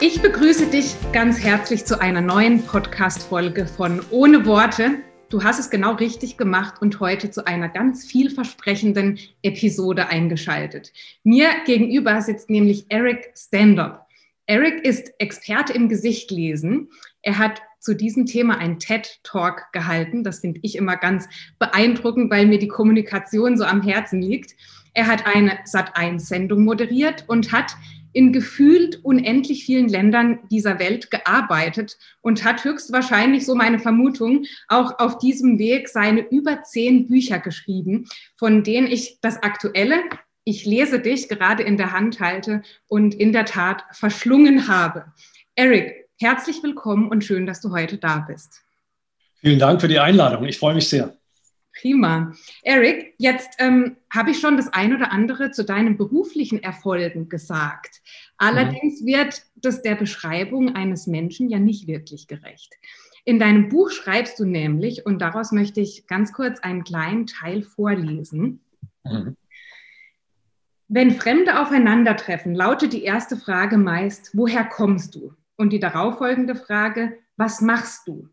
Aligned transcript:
Ich 0.00 0.22
begrüße 0.22 0.66
dich 0.66 0.94
ganz 1.12 1.42
herzlich 1.42 1.84
zu 1.84 2.00
einer 2.00 2.20
neuen 2.20 2.62
Podcast-Folge 2.62 3.66
von 3.66 4.00
Ohne 4.10 4.46
Worte. 4.46 5.02
Du 5.28 5.42
hast 5.42 5.58
es 5.58 5.70
genau 5.70 5.94
richtig 5.94 6.36
gemacht 6.36 6.80
und 6.80 7.00
heute 7.00 7.32
zu 7.32 7.48
einer 7.48 7.68
ganz 7.68 8.06
vielversprechenden 8.06 9.18
Episode 9.42 10.06
eingeschaltet. 10.08 10.92
Mir 11.24 11.48
gegenüber 11.66 12.22
sitzt 12.22 12.48
nämlich 12.48 12.86
Eric 12.90 13.32
Standup. 13.36 14.02
Eric 14.46 14.84
ist 14.84 15.12
Experte 15.18 15.72
im 15.72 15.88
Gesichtlesen. 15.88 16.90
Er 17.22 17.38
hat 17.38 17.60
zu 17.80 17.94
diesem 17.94 18.24
Thema 18.26 18.56
einen 18.58 18.78
TED-Talk 18.78 19.72
gehalten. 19.72 20.22
Das 20.22 20.38
finde 20.40 20.60
ich 20.62 20.76
immer 20.76 20.96
ganz 20.96 21.28
beeindruckend, 21.58 22.30
weil 22.30 22.46
mir 22.46 22.60
die 22.60 22.68
Kommunikation 22.68 23.58
so 23.58 23.64
am 23.64 23.82
Herzen 23.82 24.22
liegt. 24.22 24.54
Er 24.94 25.08
hat 25.08 25.26
eine 25.26 25.58
Sat1-Sendung 25.64 26.62
moderiert 26.62 27.24
und 27.26 27.50
hat 27.50 27.76
in 28.12 28.32
gefühlt 28.32 29.04
unendlich 29.04 29.64
vielen 29.64 29.88
Ländern 29.88 30.38
dieser 30.50 30.78
Welt 30.78 31.10
gearbeitet 31.10 31.98
und 32.20 32.44
hat 32.44 32.64
höchstwahrscheinlich, 32.64 33.44
so 33.44 33.54
meine 33.54 33.78
Vermutung, 33.78 34.44
auch 34.68 34.98
auf 34.98 35.18
diesem 35.18 35.58
Weg 35.58 35.88
seine 35.88 36.20
über 36.20 36.62
zehn 36.62 37.06
Bücher 37.06 37.38
geschrieben, 37.38 38.08
von 38.36 38.62
denen 38.62 38.86
ich 38.86 39.18
das 39.20 39.42
aktuelle, 39.42 40.00
ich 40.44 40.64
lese 40.64 41.00
dich, 41.00 41.28
gerade 41.28 41.62
in 41.62 41.76
der 41.76 41.92
Hand 41.92 42.20
halte 42.20 42.62
und 42.86 43.14
in 43.14 43.32
der 43.32 43.44
Tat 43.44 43.84
verschlungen 43.92 44.68
habe. 44.68 45.04
Eric, 45.54 46.08
herzlich 46.18 46.62
willkommen 46.62 47.08
und 47.08 47.22
schön, 47.22 47.44
dass 47.44 47.60
du 47.60 47.70
heute 47.70 47.98
da 47.98 48.24
bist. 48.26 48.62
Vielen 49.40 49.58
Dank 49.58 49.80
für 49.80 49.88
die 49.88 49.98
Einladung. 49.98 50.44
Ich 50.46 50.58
freue 50.58 50.74
mich 50.74 50.88
sehr. 50.88 51.17
Prima. 51.80 52.34
Eric, 52.62 53.14
jetzt 53.18 53.56
ähm, 53.58 53.96
habe 54.12 54.30
ich 54.30 54.40
schon 54.40 54.56
das 54.56 54.72
ein 54.72 54.94
oder 54.94 55.12
andere 55.12 55.50
zu 55.50 55.64
deinen 55.64 55.96
beruflichen 55.96 56.62
Erfolgen 56.62 57.28
gesagt. 57.28 58.02
Allerdings 58.36 59.00
mhm. 59.00 59.06
wird 59.06 59.42
das 59.54 59.82
der 59.82 59.94
Beschreibung 59.94 60.74
eines 60.74 61.06
Menschen 61.06 61.48
ja 61.48 61.58
nicht 61.58 61.86
wirklich 61.86 62.26
gerecht. 62.26 62.74
In 63.24 63.38
deinem 63.38 63.68
Buch 63.68 63.90
schreibst 63.90 64.38
du 64.40 64.44
nämlich, 64.44 65.06
und 65.06 65.20
daraus 65.20 65.52
möchte 65.52 65.80
ich 65.80 66.06
ganz 66.06 66.32
kurz 66.32 66.60
einen 66.60 66.82
kleinen 66.82 67.26
Teil 67.26 67.62
vorlesen. 67.62 68.60
Mhm. 69.04 69.36
Wenn 70.88 71.10
Fremde 71.12 71.60
aufeinandertreffen, 71.60 72.54
lautet 72.54 72.92
die 72.94 73.04
erste 73.04 73.36
Frage 73.36 73.76
meist, 73.76 74.30
woher 74.32 74.64
kommst 74.64 75.14
du? 75.14 75.34
Und 75.56 75.72
die 75.72 75.80
darauffolgende 75.80 76.54
Frage, 76.54 77.18
was 77.36 77.60
machst 77.60 78.08
du? 78.08 78.28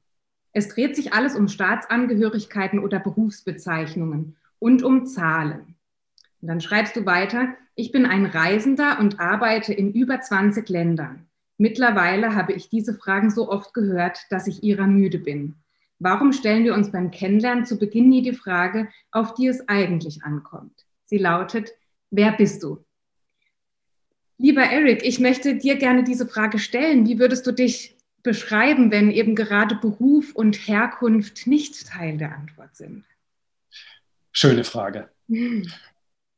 Es 0.58 0.70
dreht 0.70 0.96
sich 0.96 1.12
alles 1.12 1.36
um 1.36 1.50
Staatsangehörigkeiten 1.50 2.80
oder 2.80 2.98
Berufsbezeichnungen 2.98 4.38
und 4.58 4.84
um 4.84 5.06
Zahlen. 5.06 5.76
Und 6.42 6.48
dann 6.48 6.62
schreibst 6.62 6.96
du 6.96 7.06
weiter, 7.06 7.50
ich 7.76 7.92
bin 7.92 8.06
ein 8.06 8.26
Reisender 8.26 8.98
und 9.00 9.20
arbeite 9.20 9.74
in 9.74 9.92
über 9.92 10.22
20 10.22 10.70
Ländern. 10.70 11.28
Mittlerweile 11.58 12.36
habe 12.36 12.54
ich 12.54 12.70
diese 12.70 12.94
Fragen 12.94 13.32
so 13.32 13.50
oft 13.50 13.74
gehört, 13.74 14.18
dass 14.30 14.48
ich 14.48 14.64
ihrer 14.64 14.88
müde 14.88 15.20
bin. 15.20 15.56
Warum 16.00 16.32
stellen 16.32 16.64
wir 16.64 16.74
uns 16.74 16.90
beim 16.90 17.12
Kennenlernen 17.12 17.66
zu 17.66 17.78
Beginn 17.78 18.08
nie 18.08 18.22
die 18.22 18.32
Frage, 18.32 18.88
auf 19.12 19.34
die 19.34 19.48
es 19.48 19.68
eigentlich 19.68 20.24
ankommt? 20.24 20.86
Sie 21.04 21.18
lautet, 21.18 21.74
wer 22.12 22.32
bist 22.32 22.64
du? 22.64 22.78
Lieber 24.38 24.64
Eric, 24.64 25.04
ich 25.04 25.20
möchte 25.20 25.58
dir 25.58 25.76
gerne 25.76 26.06
diese 26.06 26.26
Frage 26.26 26.60
stellen. 26.60 27.06
Wie 27.06 27.20
würdest 27.20 27.46
du 27.46 27.52
dich 27.52 27.95
beschreiben, 28.26 28.92
wenn 28.92 29.10
eben 29.12 29.36
gerade 29.36 29.76
Beruf 29.76 30.36
und 30.36 30.68
Herkunft 30.68 31.48
nicht 31.48 31.88
Teil 31.88 32.18
der 32.18 32.36
Antwort 32.36 32.76
sind? 32.76 33.06
Schöne 34.34 34.66
Frage. 34.66 35.10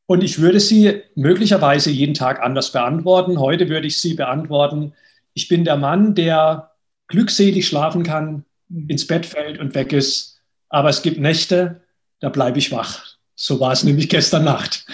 Und 0.05 0.23
ich 0.23 0.39
würde 0.39 0.59
sie 0.59 1.01
möglicherweise 1.15 1.89
jeden 1.89 2.13
Tag 2.13 2.41
anders 2.41 2.71
beantworten. 2.71 3.39
Heute 3.39 3.69
würde 3.69 3.87
ich 3.87 3.99
sie 3.99 4.13
beantworten, 4.13 4.93
ich 5.33 5.47
bin 5.47 5.65
der 5.65 5.77
Mann, 5.77 6.15
der 6.15 6.71
glückselig 7.07 7.67
schlafen 7.67 8.03
kann, 8.03 8.45
mhm. 8.69 8.89
ins 8.89 9.05
Bett 9.05 9.25
fällt 9.25 9.59
und 9.59 9.75
weg 9.75 9.93
ist. 9.93 10.41
Aber 10.69 10.89
es 10.89 11.01
gibt 11.01 11.19
Nächte, 11.19 11.81
da 12.19 12.29
bleibe 12.29 12.57
ich 12.59 12.71
wach. 12.71 13.17
So 13.35 13.59
war 13.59 13.71
es 13.71 13.83
nämlich 13.83 14.09
gestern 14.09 14.43
Nacht. 14.45 14.85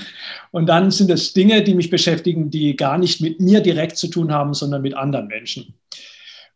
Und 0.52 0.68
dann 0.68 0.92
sind 0.92 1.10
es 1.10 1.34
Dinge, 1.34 1.64
die 1.64 1.74
mich 1.76 1.90
beschäftigen, 1.90 2.50
die 2.50 2.76
gar 2.76 2.98
nicht 2.98 3.22
mit 3.22 3.40
mir 3.40 3.62
direkt 3.62 3.98
zu 3.98 4.08
tun 4.08 4.32
haben, 4.32 4.54
sondern 4.54 4.82
mit 4.82 4.96
anderen 4.96 5.28
Menschen. 5.28 5.74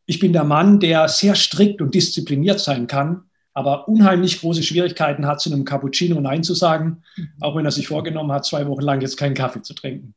Ich 0.07 0.19
bin 0.19 0.31
der 0.34 0.45
Mann, 0.45 0.79
der 0.79 1.09
sehr 1.09 1.35
strikt 1.35 1.81
und 1.81 1.94
diszipliniert 1.94 2.62
sein 2.62 2.88
kann, 2.88 3.23
aber 3.53 3.90
unheimlich 3.90 4.40
große 4.40 4.63
Schwierigkeiten 4.63 5.28
hat, 5.28 5.41
zu 5.41 5.51
einem 5.51 5.66
Cappuccino 5.66 6.22
Nein 6.22 6.44
zu 6.44 6.53
sagen, 6.53 7.03
mhm. 7.18 7.29
auch 7.41 7.56
wenn 7.57 7.66
er 7.66 7.72
sich 7.72 7.88
vorgenommen 7.88 8.31
hat, 8.31 8.45
zwei 8.45 8.66
Wochen 8.68 8.81
lang 8.81 9.01
jetzt 9.01 9.18
keinen 9.18 9.34
Kaffee 9.35 9.62
zu 9.62 9.73
trinken. 9.73 10.16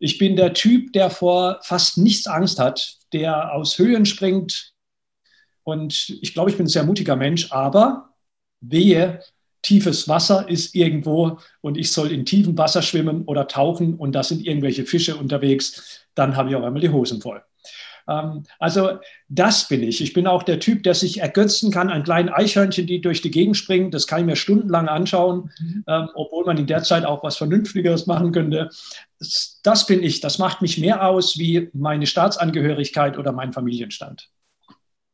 Ich 0.00 0.18
bin 0.18 0.34
der 0.34 0.52
Typ, 0.52 0.92
der 0.94 1.10
vor 1.10 1.60
fast 1.62 1.96
nichts 1.96 2.26
Angst 2.26 2.58
hat, 2.58 2.96
der 3.12 3.54
aus 3.54 3.78
Höhen 3.78 4.04
springt. 4.04 4.72
Und 5.62 6.18
ich 6.22 6.34
glaube, 6.34 6.50
ich 6.50 6.56
bin 6.56 6.66
ein 6.66 6.70
sehr 6.70 6.84
mutiger 6.84 7.14
Mensch, 7.14 7.52
aber 7.52 8.14
wehe, 8.60 9.22
tiefes 9.62 10.08
Wasser 10.08 10.48
ist 10.48 10.74
irgendwo 10.74 11.38
und 11.60 11.78
ich 11.78 11.92
soll 11.92 12.10
in 12.10 12.24
tiefem 12.24 12.58
Wasser 12.58 12.82
schwimmen 12.82 13.24
oder 13.26 13.46
tauchen 13.46 13.94
und 13.94 14.12
da 14.12 14.24
sind 14.24 14.44
irgendwelche 14.44 14.86
Fische 14.86 15.16
unterwegs, 15.16 16.08
dann 16.14 16.34
habe 16.34 16.48
ich 16.48 16.56
auch 16.56 16.64
einmal 16.64 16.80
die 16.80 16.88
Hosen 16.88 17.20
voll. 17.20 17.42
Ähm, 18.10 18.44
also 18.58 18.98
das 19.28 19.68
bin 19.68 19.82
ich. 19.82 20.02
Ich 20.02 20.12
bin 20.12 20.26
auch 20.26 20.42
der 20.42 20.58
Typ, 20.58 20.82
der 20.82 20.94
sich 20.94 21.20
ergötzen 21.20 21.70
kann 21.70 21.90
an 21.90 22.02
kleinen 22.02 22.28
Eichhörnchen, 22.28 22.86
die 22.86 23.00
durch 23.00 23.22
die 23.22 23.30
Gegend 23.30 23.56
springen. 23.56 23.90
Das 23.90 24.06
kann 24.06 24.20
ich 24.20 24.26
mir 24.26 24.36
stundenlang 24.36 24.88
anschauen, 24.88 25.50
mhm. 25.60 25.84
ähm, 25.86 26.08
obwohl 26.14 26.44
man 26.44 26.58
in 26.58 26.66
der 26.66 26.82
Zeit 26.82 27.04
auch 27.04 27.22
was 27.22 27.36
Vernünftigeres 27.36 28.06
machen 28.06 28.32
könnte. 28.32 28.68
Das, 29.18 29.60
das 29.62 29.86
bin 29.86 30.02
ich. 30.02 30.20
Das 30.20 30.38
macht 30.38 30.60
mich 30.60 30.78
mehr 30.78 31.06
aus 31.06 31.38
wie 31.38 31.70
meine 31.72 32.06
Staatsangehörigkeit 32.06 33.16
oder 33.16 33.32
mein 33.32 33.52
Familienstand. 33.52 34.28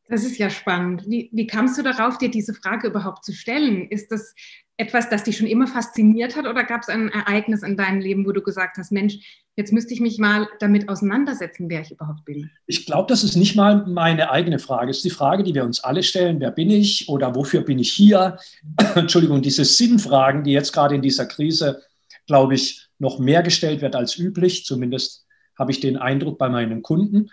Das 0.09 0.25
ist 0.25 0.39
ja 0.39 0.51
spannend. 0.51 1.05
Wie, 1.09 1.31
wie 1.33 1.47
kamst 1.49 1.77
du 1.78 1.83
darauf, 1.83 2.17
dir 2.19 2.31
diese 2.31 2.55
Frage 2.55 2.87
überhaupt 2.87 3.25
zu 3.25 3.33
stellen? 3.33 3.89
Ist 3.89 4.13
das 4.13 4.34
etwas, 4.79 5.09
das 5.09 5.25
dich 5.25 5.39
schon 5.39 5.47
immer 5.47 5.67
fasziniert 5.67 6.37
hat 6.37 6.47
oder 6.47 6.65
gab 6.65 6.83
es 6.83 6.89
ein 6.89 7.09
Ereignis 7.09 7.63
in 7.63 7.77
deinem 7.77 8.01
Leben, 8.01 8.27
wo 8.27 8.33
du 8.33 8.43
gesagt 8.43 8.77
hast, 8.77 8.93
Mensch, 8.93 9.19
jetzt 9.57 9.73
müsste 9.73 9.95
ich 9.95 10.01
mich 10.01 10.19
mal 10.19 10.49
damit 10.61 10.89
auseinandersetzen, 10.89 11.71
wer 11.71 11.81
ich 11.81 11.91
überhaupt 11.91 12.25
bin? 12.27 12.51
Ich 12.67 12.85
glaube, 12.85 13.07
das 13.09 13.25
ist 13.25 13.37
nicht 13.37 13.57
mal 13.57 13.87
meine 13.87 14.31
eigene 14.31 14.59
Frage. 14.59 14.91
Es 14.91 14.99
ist 14.99 15.05
die 15.05 15.11
Frage, 15.11 15.45
die 15.45 15.55
wir 15.55 15.65
uns 15.65 15.83
alle 15.83 16.03
stellen, 16.03 16.41
wer 16.41 16.51
bin 16.51 16.71
ich 16.71 17.09
oder 17.09 17.35
wofür 17.35 17.63
bin 17.63 17.79
ich 17.79 17.93
hier? 17.93 18.39
Entschuldigung, 18.95 19.41
diese 19.41 19.65
Sinnfragen, 19.65 20.45
die 20.45 20.53
jetzt 20.53 20.73
gerade 20.73 20.95
in 20.95 21.03
dieser 21.03 21.27
Krise, 21.27 21.83
glaube 22.27 22.55
ich, 22.55 22.89
noch 22.99 23.19
mehr 23.19 23.43
gestellt 23.43 23.81
wird 23.81 23.97
als 23.97 24.19
üblich, 24.19 24.65
zumindest 24.65 25.26
habe 25.56 25.72
ich 25.72 25.81
den 25.81 25.97
Eindruck 25.97 26.39
bei 26.39 26.49
meinen 26.49 26.83
Kunden. 26.83 27.31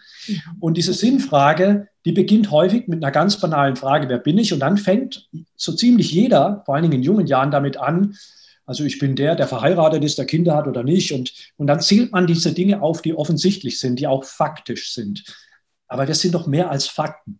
Und 0.59 0.77
diese 0.77 0.93
Sinnfrage, 0.93 1.89
die 2.05 2.13
beginnt 2.13 2.51
häufig 2.51 2.87
mit 2.87 3.03
einer 3.03 3.11
ganz 3.11 3.39
banalen 3.39 3.75
Frage, 3.75 4.09
wer 4.09 4.17
bin 4.17 4.37
ich? 4.37 4.53
Und 4.53 4.59
dann 4.59 4.77
fängt 4.77 5.29
so 5.55 5.73
ziemlich 5.73 6.11
jeder, 6.11 6.63
vor 6.65 6.75
allen 6.75 6.83
Dingen 6.83 6.95
in 6.95 7.03
jungen 7.03 7.27
Jahren, 7.27 7.51
damit 7.51 7.77
an, 7.77 8.15
also 8.65 8.85
ich 8.85 8.97
bin 8.97 9.15
der, 9.15 9.35
der 9.35 9.47
verheiratet 9.47 10.03
ist, 10.03 10.17
der 10.17 10.25
Kinder 10.25 10.55
hat 10.55 10.67
oder 10.67 10.83
nicht. 10.83 11.11
Und, 11.11 11.33
und 11.57 11.67
dann 11.67 11.81
zählt 11.81 12.11
man 12.13 12.27
diese 12.27 12.53
Dinge 12.53 12.81
auf, 12.81 13.01
die 13.01 13.13
offensichtlich 13.13 13.79
sind, 13.79 13.99
die 13.99 14.07
auch 14.07 14.23
faktisch 14.23 14.93
sind. 14.93 15.23
Aber 15.87 16.07
wir 16.07 16.15
sind 16.15 16.33
doch 16.33 16.47
mehr 16.47 16.71
als 16.71 16.87
Fakten. 16.87 17.39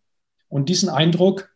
Und 0.50 0.68
diesen 0.68 0.90
Eindruck, 0.90 1.50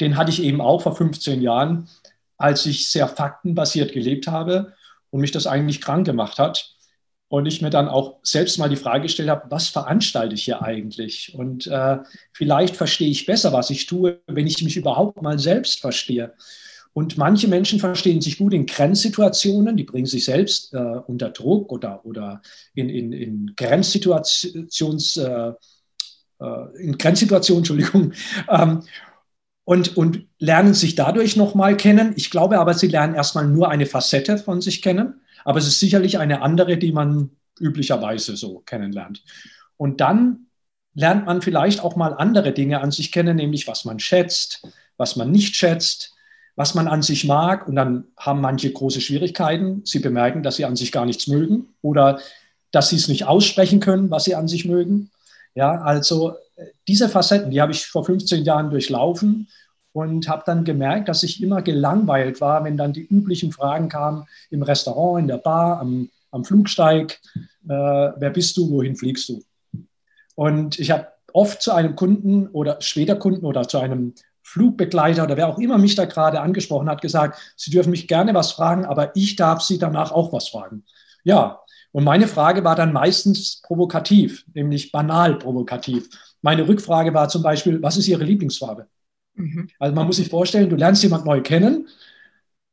den 0.00 0.16
hatte 0.16 0.30
ich 0.30 0.42
eben 0.42 0.60
auch 0.60 0.82
vor 0.82 0.94
15 0.94 1.40
Jahren, 1.40 1.88
als 2.36 2.66
ich 2.66 2.90
sehr 2.90 3.08
faktenbasiert 3.08 3.92
gelebt 3.92 4.26
habe 4.26 4.74
und 5.10 5.20
mich 5.20 5.30
das 5.30 5.46
eigentlich 5.46 5.80
krank 5.80 6.06
gemacht 6.06 6.38
hat 6.38 6.76
und 7.30 7.46
ich 7.46 7.62
mir 7.62 7.70
dann 7.70 7.88
auch 7.88 8.18
selbst 8.24 8.58
mal 8.58 8.68
die 8.68 8.74
Frage 8.74 9.02
gestellt 9.02 9.30
habe, 9.30 9.48
was 9.50 9.68
veranstalte 9.68 10.34
ich 10.34 10.42
hier 10.42 10.62
eigentlich? 10.62 11.32
Und 11.32 11.68
äh, 11.68 11.98
vielleicht 12.32 12.74
verstehe 12.74 13.08
ich 13.08 13.24
besser, 13.24 13.52
was 13.52 13.70
ich 13.70 13.86
tue, 13.86 14.20
wenn 14.26 14.48
ich 14.48 14.60
mich 14.64 14.76
überhaupt 14.76 15.22
mal 15.22 15.38
selbst 15.38 15.80
verstehe. 15.80 16.34
Und 16.92 17.18
manche 17.18 17.46
Menschen 17.46 17.78
verstehen 17.78 18.20
sich 18.20 18.38
gut 18.38 18.52
in 18.52 18.66
Grenzsituationen, 18.66 19.76
die 19.76 19.84
bringen 19.84 20.06
sich 20.06 20.24
selbst 20.24 20.74
äh, 20.74 20.78
unter 21.06 21.30
Druck 21.30 21.70
oder, 21.70 22.04
oder 22.04 22.42
in, 22.74 22.88
in, 22.88 23.12
in 23.12 23.52
Grenzsituations, 23.56 25.16
äh, 25.16 25.52
äh 26.40 26.82
in 26.82 26.98
Grenzsituationen, 26.98 27.60
Entschuldigung, 27.60 28.12
ähm, 28.48 28.82
und, 29.62 29.96
und 29.96 30.26
lernen 30.40 30.74
sich 30.74 30.96
dadurch 30.96 31.36
nochmal 31.36 31.76
kennen. 31.76 32.12
Ich 32.16 32.32
glaube 32.32 32.58
aber, 32.58 32.74
sie 32.74 32.88
lernen 32.88 33.14
erstmal 33.14 33.46
nur 33.46 33.68
eine 33.68 33.86
Facette 33.86 34.36
von 34.36 34.60
sich 34.60 34.82
kennen 34.82 35.20
aber 35.44 35.58
es 35.58 35.66
ist 35.66 35.80
sicherlich 35.80 36.18
eine 36.18 36.42
andere, 36.42 36.76
die 36.76 36.92
man 36.92 37.30
üblicherweise 37.58 38.36
so 38.36 38.60
kennenlernt. 38.60 39.22
Und 39.76 40.00
dann 40.00 40.46
lernt 40.94 41.26
man 41.26 41.42
vielleicht 41.42 41.82
auch 41.82 41.96
mal 41.96 42.14
andere 42.14 42.52
Dinge 42.52 42.80
an 42.80 42.90
sich 42.90 43.12
kennen, 43.12 43.36
nämlich 43.36 43.68
was 43.68 43.84
man 43.84 43.98
schätzt, 43.98 44.66
was 44.96 45.16
man 45.16 45.30
nicht 45.30 45.56
schätzt, 45.56 46.14
was 46.56 46.74
man 46.74 46.88
an 46.88 47.02
sich 47.02 47.24
mag. 47.24 47.68
Und 47.68 47.76
dann 47.76 48.04
haben 48.16 48.40
manche 48.40 48.72
große 48.72 49.00
Schwierigkeiten. 49.00 49.82
Sie 49.84 50.00
bemerken, 50.00 50.42
dass 50.42 50.56
sie 50.56 50.64
an 50.64 50.76
sich 50.76 50.92
gar 50.92 51.06
nichts 51.06 51.26
mögen 51.26 51.68
oder 51.82 52.20
dass 52.70 52.90
sie 52.90 52.96
es 52.96 53.08
nicht 53.08 53.24
aussprechen 53.24 53.80
können, 53.80 54.10
was 54.10 54.24
sie 54.24 54.34
an 54.34 54.48
sich 54.48 54.64
mögen. 54.64 55.10
Ja, 55.54 55.80
also 55.80 56.36
äh, 56.56 56.66
diese 56.86 57.08
Facetten, 57.08 57.50
die 57.50 57.60
habe 57.60 57.72
ich 57.72 57.86
vor 57.86 58.04
15 58.04 58.44
Jahren 58.44 58.70
durchlaufen 58.70 59.48
und 59.92 60.28
habe 60.28 60.42
dann 60.46 60.64
gemerkt, 60.64 61.08
dass 61.08 61.22
ich 61.22 61.42
immer 61.42 61.62
gelangweilt 61.62 62.40
war, 62.40 62.64
wenn 62.64 62.76
dann 62.76 62.92
die 62.92 63.06
üblichen 63.06 63.52
Fragen 63.52 63.88
kamen 63.88 64.26
im 64.50 64.62
Restaurant, 64.62 65.20
in 65.20 65.28
der 65.28 65.38
Bar, 65.38 65.80
am, 65.80 66.10
am 66.30 66.44
Flugsteig, 66.44 67.20
äh, 67.64 67.68
wer 67.68 68.30
bist 68.30 68.56
du, 68.56 68.70
wohin 68.70 68.96
fliegst 68.96 69.28
du? 69.28 69.42
Und 70.36 70.78
ich 70.78 70.90
habe 70.90 71.08
oft 71.32 71.60
zu 71.62 71.72
einem 71.72 71.96
Kunden 71.96 72.48
oder 72.48 72.80
später 72.80 73.16
Kunden 73.16 73.44
oder 73.44 73.66
zu 73.68 73.78
einem 73.78 74.14
Flugbegleiter 74.42 75.24
oder 75.24 75.36
wer 75.36 75.48
auch 75.48 75.58
immer 75.58 75.78
mich 75.78 75.94
da 75.94 76.06
gerade 76.06 76.40
angesprochen 76.40 76.88
hat, 76.88 77.02
gesagt, 77.02 77.54
Sie 77.56 77.70
dürfen 77.70 77.90
mich 77.90 78.08
gerne 78.08 78.34
was 78.34 78.52
fragen, 78.52 78.84
aber 78.84 79.14
ich 79.14 79.36
darf 79.36 79.62
Sie 79.62 79.78
danach 79.78 80.12
auch 80.12 80.32
was 80.32 80.48
fragen. 80.48 80.84
Ja, 81.24 81.60
und 81.92 82.04
meine 82.04 82.28
Frage 82.28 82.64
war 82.64 82.76
dann 82.76 82.92
meistens 82.92 83.60
provokativ, 83.62 84.44
nämlich 84.54 84.92
banal 84.92 85.36
provokativ. 85.36 86.08
Meine 86.42 86.66
Rückfrage 86.66 87.12
war 87.12 87.28
zum 87.28 87.42
Beispiel, 87.42 87.82
was 87.82 87.96
ist 87.96 88.08
Ihre 88.08 88.24
Lieblingsfarbe? 88.24 88.86
Mhm. 89.34 89.68
Also 89.78 89.94
man 89.94 90.06
muss 90.06 90.16
sich 90.16 90.28
vorstellen, 90.28 90.68
du 90.68 90.76
lernst 90.76 91.02
jemand 91.02 91.24
neu 91.24 91.40
kennen 91.40 91.88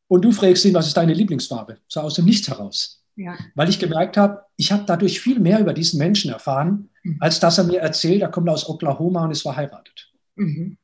und 0.08 0.24
du 0.24 0.32
fragst 0.32 0.66
ihn, 0.66 0.74
was 0.74 0.88
ist 0.88 0.98
deine 0.98 1.14
Lieblingsfarbe? 1.14 1.78
So 1.88 2.02
aus 2.02 2.16
dem 2.16 2.26
Nichts 2.26 2.48
heraus. 2.48 3.04
Ja. 3.16 3.36
Weil 3.56 3.70
ich 3.70 3.80
gemerkt 3.80 4.16
habe, 4.16 4.44
ich 4.58 4.72
habe 4.72 4.84
dadurch 4.86 5.20
viel 5.20 5.40
mehr 5.40 5.60
über 5.60 5.74
diesen 5.74 5.98
Menschen 5.98 6.32
erfahren, 6.32 6.90
mhm. 7.04 7.18
als 7.20 7.40
dass 7.40 7.58
er 7.58 7.64
mir 7.64 7.80
erzählt, 7.80 8.22
er 8.22 8.30
kommt 8.30 8.48
aus 8.50 8.70
Oklahoma 8.70 9.26
und 9.26 9.32
ist 9.32 9.42
verheiratet. 9.42 10.14
Mhm. 10.36 10.78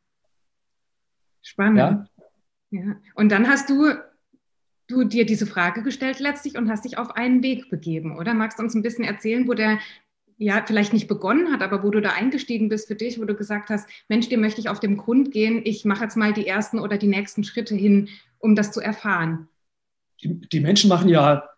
Spannend. 1.43 1.77
Ja? 1.77 2.07
ja. 2.71 2.95
Und 3.15 3.31
dann 3.31 3.47
hast 3.47 3.69
du, 3.69 3.93
du 4.87 5.03
dir 5.03 5.25
diese 5.25 5.45
Frage 5.45 5.83
gestellt 5.83 6.19
letztlich 6.19 6.57
und 6.57 6.69
hast 6.69 6.85
dich 6.85 6.97
auf 6.97 7.11
einen 7.11 7.43
Weg 7.43 7.69
begeben, 7.69 8.17
oder? 8.17 8.33
Magst 8.33 8.57
du 8.57 8.63
uns 8.63 8.73
ein 8.73 8.81
bisschen 8.81 9.03
erzählen, 9.03 9.47
wo 9.47 9.53
der 9.53 9.77
ja 10.37 10.63
vielleicht 10.65 10.93
nicht 10.93 11.07
begonnen 11.07 11.51
hat, 11.51 11.61
aber 11.61 11.83
wo 11.83 11.89
du 11.89 12.01
da 12.01 12.11
eingestiegen 12.11 12.69
bist 12.69 12.87
für 12.87 12.95
dich, 12.95 13.19
wo 13.19 13.25
du 13.25 13.35
gesagt 13.35 13.69
hast, 13.69 13.87
Mensch, 14.09 14.29
dem 14.29 14.41
möchte 14.41 14.61
ich 14.61 14.69
auf 14.69 14.79
den 14.79 14.97
Grund 14.97 15.31
gehen, 15.31 15.61
ich 15.63 15.85
mache 15.85 16.03
jetzt 16.03 16.17
mal 16.17 16.33
die 16.33 16.47
ersten 16.47 16.79
oder 16.79 16.97
die 16.97 17.07
nächsten 17.07 17.43
Schritte 17.43 17.75
hin, 17.75 18.09
um 18.39 18.55
das 18.55 18.71
zu 18.71 18.81
erfahren? 18.81 19.47
Die, 20.21 20.39
die 20.39 20.59
Menschen 20.59 20.89
machen 20.89 21.09
ja 21.09 21.49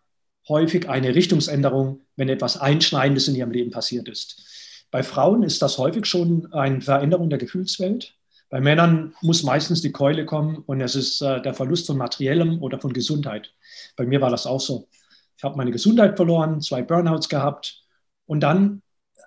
häufig 0.48 0.88
eine 0.88 1.14
Richtungsänderung, 1.14 2.00
wenn 2.16 2.28
etwas 2.28 2.56
Einschneidendes 2.56 3.28
in 3.28 3.34
ihrem 3.34 3.50
Leben 3.50 3.70
passiert 3.70 4.08
ist. 4.08 4.86
Bei 4.90 5.02
Frauen 5.02 5.42
ist 5.42 5.62
das 5.62 5.78
häufig 5.78 6.06
schon 6.06 6.52
eine 6.52 6.80
Veränderung 6.80 7.28
der 7.28 7.38
Gefühlswelt. 7.38 8.14
Bei 8.48 8.60
Männern 8.60 9.14
muss 9.22 9.42
meistens 9.42 9.82
die 9.82 9.90
Keule 9.90 10.24
kommen 10.24 10.58
und 10.66 10.80
es 10.80 10.94
ist 10.94 11.20
äh, 11.20 11.42
der 11.42 11.54
Verlust 11.54 11.88
von 11.88 11.96
materiellem 11.96 12.62
oder 12.62 12.78
von 12.78 12.92
Gesundheit. 12.92 13.52
Bei 13.96 14.06
mir 14.06 14.20
war 14.20 14.30
das 14.30 14.46
auch 14.46 14.60
so. 14.60 14.88
Ich 15.36 15.42
habe 15.42 15.56
meine 15.56 15.72
Gesundheit 15.72 16.16
verloren, 16.16 16.60
zwei 16.60 16.82
Burnouts 16.82 17.28
gehabt 17.28 17.85
und 18.26 18.40
dann 18.40 18.82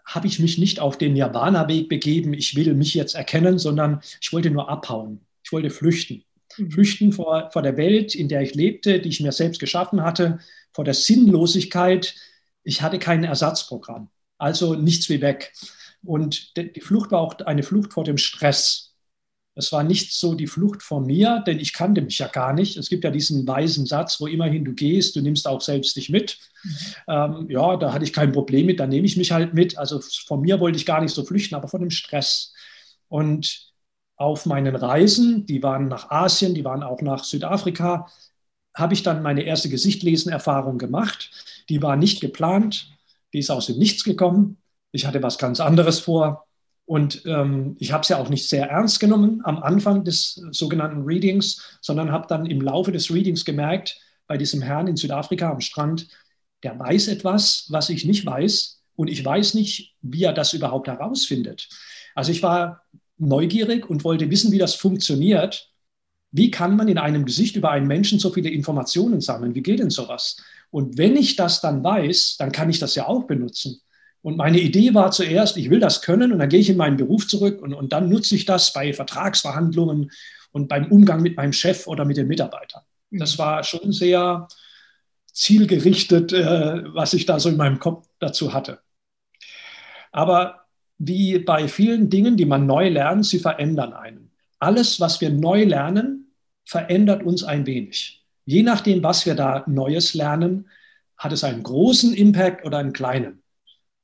habe 0.05 0.27
ich 0.27 0.39
mich 0.39 0.57
nicht 0.57 0.79
auf 0.79 0.97
den 0.97 1.13
Nirvana-Weg 1.13 1.87
begeben, 1.87 2.33
ich 2.33 2.55
will 2.55 2.73
mich 2.73 2.93
jetzt 2.93 3.15
erkennen, 3.15 3.59
sondern 3.59 4.01
ich 4.21 4.33
wollte 4.33 4.49
nur 4.49 4.69
abhauen. 4.69 5.21
Ich 5.43 5.51
wollte 5.51 5.69
flüchten. 5.69 6.23
Mhm. 6.57 6.71
Flüchten 6.71 7.13
vor, 7.13 7.49
vor 7.51 7.61
der 7.61 7.77
Welt, 7.77 8.15
in 8.15 8.27
der 8.27 8.41
ich 8.41 8.55
lebte, 8.55 8.99
die 8.99 9.09
ich 9.09 9.21
mir 9.21 9.31
selbst 9.31 9.59
geschaffen 9.59 10.03
hatte, 10.03 10.39
vor 10.73 10.83
der 10.83 10.93
Sinnlosigkeit. 10.93 12.15
Ich 12.63 12.81
hatte 12.81 12.99
kein 12.99 13.23
Ersatzprogramm, 13.23 14.09
also 14.37 14.73
nichts 14.73 15.09
wie 15.09 15.21
weg. 15.21 15.53
Und 16.03 16.55
die 16.57 16.81
Flucht 16.81 17.11
war 17.11 17.21
auch 17.21 17.37
eine 17.39 17.63
Flucht 17.63 17.93
vor 17.93 18.03
dem 18.03 18.17
Stress. 18.17 18.88
Es 19.59 19.73
war 19.73 19.83
nicht 19.83 20.13
so 20.13 20.35
die 20.35 20.47
Flucht 20.47 20.81
vor 20.81 21.01
mir, 21.01 21.43
denn 21.45 21.59
ich 21.59 21.73
kannte 21.73 22.01
mich 22.01 22.17
ja 22.17 22.27
gar 22.27 22.53
nicht. 22.53 22.77
Es 22.77 22.87
gibt 22.87 23.03
ja 23.03 23.11
diesen 23.11 23.45
weisen 23.45 23.85
Satz, 23.85 24.21
wo 24.21 24.25
immerhin 24.25 24.63
du 24.63 24.73
gehst, 24.73 25.17
du 25.17 25.21
nimmst 25.21 25.47
auch 25.47 25.59
selbst 25.59 25.97
dich 25.97 26.09
mit. 26.09 26.39
Mhm. 26.63 26.71
Ähm, 27.09 27.49
ja, 27.49 27.75
da 27.75 27.91
hatte 27.91 28.05
ich 28.05 28.13
kein 28.13 28.31
Problem 28.31 28.67
mit, 28.67 28.79
da 28.79 28.87
nehme 28.87 29.05
ich 29.05 29.17
mich 29.17 29.33
halt 29.33 29.53
mit. 29.53 29.77
Also 29.77 29.99
von 30.27 30.39
mir 30.39 30.61
wollte 30.61 30.77
ich 30.77 30.85
gar 30.85 31.01
nicht 31.01 31.13
so 31.13 31.25
flüchten, 31.25 31.55
aber 31.55 31.67
von 31.67 31.81
dem 31.81 31.89
Stress. 31.89 32.53
Und 33.09 33.73
auf 34.15 34.45
meinen 34.45 34.77
Reisen, 34.77 35.45
die 35.45 35.61
waren 35.61 35.89
nach 35.89 36.09
Asien, 36.09 36.53
die 36.55 36.63
waren 36.63 36.81
auch 36.81 37.01
nach 37.01 37.25
Südafrika, 37.25 38.07
habe 38.73 38.93
ich 38.93 39.03
dann 39.03 39.21
meine 39.21 39.43
erste 39.43 39.67
Gesichtlesen-Erfahrung 39.67 40.77
gemacht. 40.77 41.31
Die 41.67 41.81
war 41.81 41.97
nicht 41.97 42.21
geplant, 42.21 42.97
die 43.33 43.39
ist 43.39 43.49
aus 43.49 43.65
dem 43.65 43.77
Nichts 43.77 44.05
gekommen. 44.05 44.57
Ich 44.93 45.05
hatte 45.05 45.21
was 45.21 45.37
ganz 45.37 45.59
anderes 45.59 45.99
vor. 45.99 46.47
Und 46.89 47.21
ähm, 47.27 47.75
ich 47.77 47.91
habe 47.91 48.01
es 48.01 48.09
ja 48.09 48.17
auch 48.17 48.29
nicht 48.29 48.49
sehr 48.49 48.67
ernst 48.67 48.99
genommen 48.99 49.41
am 49.43 49.61
Anfang 49.61 50.03
des 50.03 50.41
sogenannten 50.49 51.03
Readings, 51.03 51.77
sondern 51.81 52.11
habe 52.11 52.25
dann 52.27 52.47
im 52.47 52.61
Laufe 52.61 52.91
des 52.91 53.13
Readings 53.13 53.45
gemerkt, 53.45 54.01
bei 54.25 54.37
diesem 54.37 54.63
Herrn 54.63 54.87
in 54.87 54.95
Südafrika 54.95 55.51
am 55.51 55.61
Strand, 55.61 56.07
der 56.63 56.79
weiß 56.79 57.09
etwas, 57.09 57.67
was 57.69 57.91
ich 57.91 58.05
nicht 58.05 58.25
weiß. 58.25 58.81
Und 58.95 59.07
ich 59.07 59.23
weiß 59.23 59.53
nicht, 59.53 59.97
wie 60.01 60.23
er 60.23 60.33
das 60.33 60.53
überhaupt 60.53 60.87
herausfindet. 60.87 61.69
Also 62.15 62.31
ich 62.31 62.41
war 62.41 62.81
neugierig 63.19 63.87
und 63.87 64.03
wollte 64.03 64.31
wissen, 64.31 64.51
wie 64.51 64.57
das 64.57 64.73
funktioniert. 64.73 65.71
Wie 66.31 66.49
kann 66.49 66.75
man 66.75 66.87
in 66.87 66.97
einem 66.97 67.23
Gesicht 67.23 67.55
über 67.55 67.69
einen 67.69 67.85
Menschen 67.85 68.17
so 68.17 68.31
viele 68.31 68.49
Informationen 68.49 69.21
sammeln? 69.21 69.53
Wie 69.53 69.61
geht 69.61 69.77
denn 69.77 69.91
sowas? 69.91 70.37
Und 70.71 70.97
wenn 70.97 71.15
ich 71.15 71.35
das 71.35 71.61
dann 71.61 71.83
weiß, 71.83 72.37
dann 72.39 72.51
kann 72.51 72.71
ich 72.71 72.79
das 72.79 72.95
ja 72.95 73.07
auch 73.07 73.25
benutzen. 73.25 73.79
Und 74.21 74.37
meine 74.37 74.59
Idee 74.59 74.93
war 74.93 75.11
zuerst, 75.11 75.57
ich 75.57 75.69
will 75.69 75.79
das 75.79 76.01
können 76.01 76.31
und 76.31 76.39
dann 76.39 76.49
gehe 76.49 76.59
ich 76.59 76.69
in 76.69 76.77
meinen 76.77 76.97
Beruf 76.97 77.27
zurück 77.27 77.61
und, 77.61 77.73
und 77.73 77.93
dann 77.93 78.09
nutze 78.09 78.35
ich 78.35 78.45
das 78.45 78.73
bei 78.73 78.91
Vertragsverhandlungen 78.93 80.11
und 80.51 80.67
beim 80.67 80.91
Umgang 80.91 81.21
mit 81.21 81.37
meinem 81.37 81.53
Chef 81.53 81.87
oder 81.87 82.05
mit 82.05 82.17
den 82.17 82.27
Mitarbeitern. 82.27 82.81
Das 83.11 83.37
mhm. 83.37 83.39
war 83.39 83.63
schon 83.63 83.91
sehr 83.91 84.47
zielgerichtet, 85.31 86.33
äh, 86.33 86.83
was 86.93 87.13
ich 87.13 87.25
da 87.25 87.39
so 87.39 87.49
in 87.49 87.57
meinem 87.57 87.79
Kopf 87.79 88.07
dazu 88.19 88.53
hatte. 88.53 88.79
Aber 90.11 90.65
wie 90.97 91.39
bei 91.39 91.67
vielen 91.67 92.09
Dingen, 92.09 92.35
die 92.35 92.45
man 92.45 92.65
neu 92.65 92.89
lernt, 92.89 93.25
sie 93.25 93.39
verändern 93.39 93.93
einen. 93.93 94.31
Alles, 94.59 94.99
was 94.99 95.21
wir 95.21 95.29
neu 95.29 95.63
lernen, 95.63 96.33
verändert 96.65 97.23
uns 97.23 97.43
ein 97.43 97.65
wenig. 97.65 98.25
Je 98.45 98.63
nachdem, 98.63 99.01
was 99.01 99.25
wir 99.25 99.35
da 99.35 99.63
Neues 99.67 100.13
lernen, 100.13 100.67
hat 101.17 101.31
es 101.31 101.43
einen 101.43 101.63
großen 101.63 102.13
Impact 102.13 102.65
oder 102.65 102.79
einen 102.79 102.93
kleinen. 102.93 103.41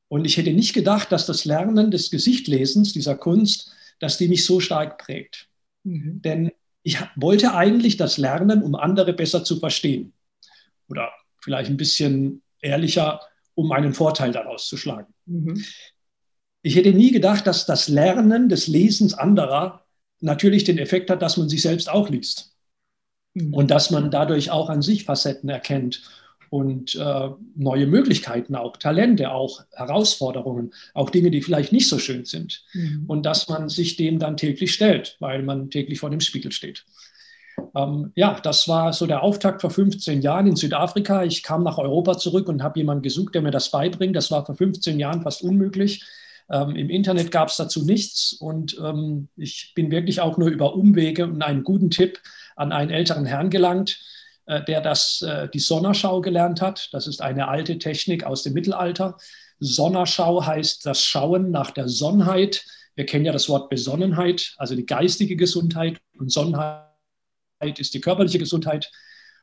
Und 0.08 0.26
ich 0.26 0.38
hätte 0.38 0.54
nicht 0.54 0.74
gedacht, 0.74 1.12
dass 1.12 1.26
das 1.26 1.46
Lernen 1.46 1.92
des 1.92 2.12
Gesichtlesens, 2.12 2.94
dieser 2.94 3.16
Kunst, 3.16 3.72
dass 4.00 4.18
die 4.18 4.28
mich 4.28 4.46
so 4.46 4.60
stark 4.60 4.98
prägt. 4.98 5.48
Mhm. 5.84 6.22
Denn 6.22 6.52
ich 6.84 7.00
wollte 7.16 7.54
eigentlich 7.54 7.98
das 7.98 8.18
Lernen, 8.18 8.62
um 8.62 8.76
andere 8.76 9.14
besser 9.14 9.44
zu 9.44 9.60
verstehen. 9.60 10.14
Oder 10.88 11.12
vielleicht 11.42 11.70
ein 11.70 11.78
bisschen 11.78 12.44
ehrlicher, 12.62 13.22
um 13.56 13.72
einen 13.72 13.94
Vorteil 13.94 14.32
daraus 14.32 14.68
zu 14.68 14.78
schlagen. 14.78 15.14
Mhm. 15.26 15.64
Ich 16.62 16.76
hätte 16.76 16.94
nie 16.94 17.12
gedacht, 17.12 17.48
dass 17.48 17.66
das 17.66 17.88
Lernen 17.88 18.50
des 18.50 18.68
Lesens 18.68 19.14
anderer 19.14 19.86
natürlich 20.20 20.64
den 20.64 20.78
Effekt 20.78 21.10
hat, 21.10 21.22
dass 21.22 21.38
man 21.38 21.50
sich 21.50 21.62
selbst 21.62 21.90
auch 21.90 22.10
liest. 22.10 22.56
Mhm. 23.34 23.54
Und 23.54 23.72
dass 23.72 23.90
man 23.92 24.12
dadurch 24.12 24.52
auch 24.52 24.70
an 24.70 24.82
sich 24.82 25.06
Facetten 25.06 25.50
erkennt 25.50 26.04
und 26.50 26.96
äh, 26.96 27.30
neue 27.56 27.88
Möglichkeiten 27.88 28.56
auch, 28.56 28.78
Talente 28.78 29.32
auch, 29.32 29.64
Herausforderungen, 29.74 30.74
auch 30.94 31.10
Dinge, 31.10 31.32
die 31.32 31.42
vielleicht 31.42 31.72
nicht 31.72 31.90
so 31.90 32.00
schön 32.00 32.26
sind. 32.26 32.64
Mhm. 32.74 33.06
Und 33.08 33.26
dass 33.26 33.48
man 33.50 33.70
sich 33.70 33.96
dem 33.96 34.20
dann 34.20 34.38
täglich 34.38 34.74
stellt, 34.74 35.18
weil 35.20 35.44
man 35.44 35.70
täglich 35.70 36.00
vor 36.00 36.10
dem 36.10 36.22
Spiegel 36.22 36.52
steht. 36.52 36.86
Ähm, 37.76 38.12
ja, 38.16 38.40
das 38.42 38.68
war 38.68 38.94
so 38.94 39.06
der 39.06 39.24
Auftakt 39.24 39.62
vor 39.62 39.70
15 39.70 40.22
Jahren 40.22 40.48
in 40.48 40.56
Südafrika. 40.56 41.24
Ich 41.24 41.44
kam 41.44 41.64
nach 41.64 41.78
Europa 41.78 42.18
zurück 42.18 42.48
und 42.48 42.64
habe 42.64 42.80
jemanden 42.80 43.04
gesucht, 43.04 43.36
der 43.36 43.42
mir 43.42 43.52
das 43.52 43.72
beibringt. 43.72 44.16
Das 44.16 44.32
war 44.32 44.46
vor 44.46 44.56
15 44.56 45.00
Jahren 45.00 45.22
fast 45.22 45.44
unmöglich. 45.44 46.04
Ähm, 46.50 46.76
Im 46.76 46.90
Internet 46.90 47.32
gab 47.32 47.50
es 47.50 47.58
dazu 47.58 47.84
nichts 47.84 48.34
und 48.34 48.78
ähm, 48.84 49.30
ich 49.36 49.74
bin 49.76 49.90
wirklich 49.90 50.22
auch 50.22 50.38
nur 50.38 50.50
über 50.50 50.76
Umwege 50.76 51.26
und 51.26 51.42
einen 51.42 51.64
guten 51.64 51.90
Tipp 51.90 52.20
an 52.56 52.72
einen 52.72 52.92
älteren 52.92 53.26
Herrn 53.26 53.50
gelangt, 53.50 54.00
der 54.68 54.82
das, 54.82 55.22
äh, 55.22 55.50
die 55.50 55.60
Sonnerschau 55.60 56.22
gelernt 56.22 56.62
hat. 56.62 56.90
Das 56.92 57.08
ist 57.08 57.22
eine 57.22 57.48
alte 57.48 57.80
Technik 57.80 58.24
aus 58.24 58.44
dem 58.44 58.54
Mittelalter. 58.54 59.18
Sonnerschau 59.60 60.46
heißt 60.46 60.86
das 60.86 61.04
Schauen 61.04 61.52
nach 61.52 61.72
der 61.72 61.88
Sonnheit. 61.88 62.66
Wir 62.96 63.06
kennen 63.06 63.26
ja 63.26 63.32
das 63.32 63.50
Wort 63.50 63.70
Besonnenheit, 63.70 64.54
also 64.58 64.76
die 64.76 64.86
geistige 64.86 65.36
Gesundheit 65.36 66.00
und 66.18 66.32
Sonnenheit 66.32 66.86
ist 67.78 67.94
die 67.94 68.02
körperliche 68.02 68.40
Gesundheit. 68.40 68.92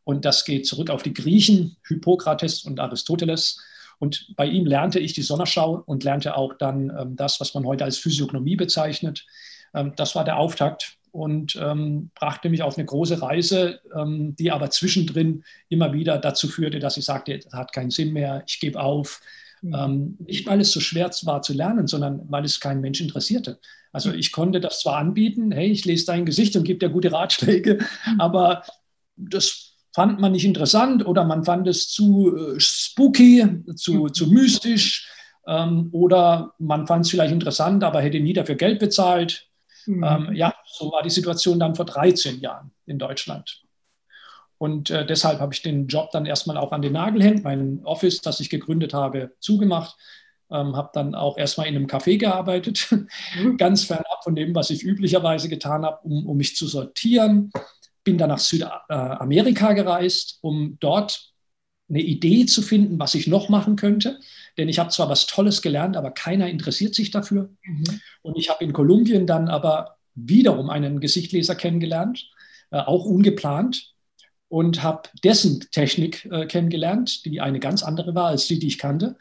Und 0.05 0.25
das 0.25 0.45
geht 0.45 0.67
zurück 0.67 0.91
auf 0.91 1.03
die 1.03 1.15
Griechen, 1.15 1.77
Hippokrates 1.87 2.65
und 2.65 2.81
Aristoteles. 2.81 3.61
Und 3.99 4.35
bei 4.37 4.47
ihm 4.47 4.67
lernte 4.67 4.99
ich 4.99 5.13
die 5.13 5.23
Sonnerschau 5.23 5.83
und 5.87 6.03
lernte 6.03 6.37
auch 6.37 6.55
dann 6.55 6.91
ähm, 6.91 7.17
das, 7.17 7.41
was 7.41 7.55
man 7.55 7.65
heute 7.65 7.85
als 7.85 7.99
Physiognomie 7.99 8.57
bezeichnet. 8.57 9.25
Ähm, 9.75 9.93
das 9.97 10.17
war 10.17 10.25
der 10.25 10.39
Auftakt 10.39 10.99
und 11.13 11.57
ähm, 11.61 12.11
brachte 12.15 12.49
mich 12.49 12.63
auf 12.63 12.77
eine 12.77 12.87
große 12.87 13.21
Reise, 13.21 13.81
ähm, 13.95 14.35
die 14.37 14.51
aber 14.51 14.71
zwischendrin 14.71 15.45
immer 15.69 15.93
wieder 15.93 16.19
dazu 16.19 16.49
führte, 16.49 16.79
dass 16.79 16.97
ich 16.97 17.05
sagte, 17.05 17.39
das 17.39 17.53
hat 17.53 17.73
keinen 17.73 17.91
Sinn 17.91 18.13
mehr, 18.13 18.43
ich 18.47 18.59
gebe 18.61 18.81
auf. 18.81 19.21
Mhm. 19.61 19.75
Ähm, 19.75 20.17
nicht, 20.27 20.47
weil 20.47 20.61
es 20.61 20.73
so 20.73 20.81
schwer 20.81 21.11
war 21.23 21.43
zu 21.43 21.53
lernen, 21.53 21.87
sondern 21.87 22.23
weil 22.29 22.45
es 22.45 22.61
keinen 22.61 22.81
Mensch 22.81 23.01
interessierte. 23.01 23.61
Also 23.93 24.09
mhm. 24.09 24.19
ich 24.19 24.33
konnte 24.33 24.59
das 24.59 24.81
zwar 24.81 24.97
anbieten, 24.97 25.53
hey, 25.53 25.71
ich 25.71 25.85
lese 25.85 26.07
dein 26.07 26.25
Gesicht 26.25 26.57
und 26.57 26.65
gebe 26.65 26.79
dir 26.79 26.89
gute 26.89 27.13
Ratschläge, 27.13 27.79
mhm. 28.07 28.21
aber 28.21 28.65
das 29.17 29.75
fand 29.95 30.19
man 30.19 30.33
nicht 30.33 30.47
interessant 30.47 31.07
oder 31.07 31.25
man 31.25 31.45
fand 31.45 31.69
es 31.69 31.89
zu 31.89 32.35
äh, 32.35 32.55
spooky, 32.59 33.47
zu, 33.77 34.05
mhm. 34.05 34.15
zu 34.15 34.29
mystisch 34.29 35.09
ähm, 35.47 35.89
oder 35.93 36.55
man 36.59 36.87
fand 36.87 37.05
es 37.05 37.11
vielleicht 37.11 37.33
interessant, 37.33 37.85
aber 37.85 38.01
hätte 38.01 38.21
nie 38.21 38.33
dafür 38.33 38.55
Geld 38.55 38.79
bezahlt. 38.79 39.49
Mhm. 39.87 40.05
Ähm, 40.05 40.33
ja, 40.35 40.55
so 40.67 40.91
war 40.93 41.03
die 41.03 41.11
Situation 41.11 41.59
dann 41.59 41.75
vor 41.75 41.85
13 41.85 42.41
Jahren 42.41 42.73
in 42.87 42.99
Deutschland. 42.99 43.63
Und 44.59 44.91
äh, 44.91 45.05
deshalb 45.05 45.41
habe 45.41 45.53
ich 45.53 45.63
den 45.63 45.89
Job 45.89 46.11
dann 46.13 46.25
erstmal 46.25 46.57
auch 46.57 46.71
an 46.71 46.83
den 46.83 46.93
Nagel 46.93 47.23
hängt, 47.23 47.43
mein 47.43 47.81
Office, 47.85 48.21
das 48.21 48.39
ich 48.39 48.49
gegründet 48.49 48.95
habe, 48.95 49.33
zugemacht. 49.41 49.97
Ähm, 50.51 50.77
habe 50.77 50.91
dann 50.93 51.15
auch 51.15 51.37
erstmal 51.37 51.67
in 51.67 51.75
einem 51.75 51.87
Café 51.87 52.19
gearbeitet, 52.19 52.89
mhm. 53.37 53.57
ganz 53.59 53.85
fernab 53.85 54.23
von 54.23 54.37
dem, 54.37 54.55
was 54.55 54.71
ich 54.71 54.85
üblicherweise 54.85 55.49
getan 55.49 55.85
habe, 55.85 55.99
um, 56.05 56.27
um 56.27 56.37
mich 56.37 56.55
zu 56.55 56.67
sortieren. 56.67 57.51
Bin 58.05 58.19
dann 58.19 58.29
nach 58.29 58.39
Südamerika 58.39 59.73
gereist, 59.73 60.39
um 60.43 60.77
dort 60.79 61.32
eine 61.93 62.03
Idee 62.03 62.47
zu 62.47 62.63
finden, 62.63 62.99
was 62.99 63.15
ich 63.15 63.27
noch 63.27 63.49
machen 63.49 63.77
könnte. 63.77 64.19
Denn 64.57 64.69
ich 64.69 64.79
habe 64.79 64.91
zwar 64.91 65.09
was 65.09 65.27
Tolles 65.27 65.63
gelernt, 65.63 65.97
aber 65.97 66.11
keiner 66.11 66.49
interessiert 66.49 66.95
sich 66.95 67.11
dafür. 67.11 67.51
Mhm. 67.65 68.01
Und 68.23 68.39
ich 68.39 68.49
habe 68.49 68.65
in 68.65 68.73
Kolumbien 68.73 69.27
dann 69.27 69.49
aber 69.49 69.97
wiederum 70.15 70.71
einen 70.71 71.01
Gesichtleser 71.01 71.55
kennengelernt, 71.55 72.31
äh, 72.71 72.79
auch 72.79 73.05
ungeplant, 73.05 73.93
und 74.49 74.83
habe 74.83 75.09
dessen 75.25 75.65
Technik 75.71 76.27
äh, 76.31 76.45
kennengelernt, 76.45 77.25
die 77.25 77.41
eine 77.41 77.59
ganz 77.59 77.83
andere 77.83 78.15
war 78.15 78.27
als 78.27 78.47
die, 78.49 78.59
die 78.59 78.67
ich 78.67 78.77
kannte. 78.77 79.17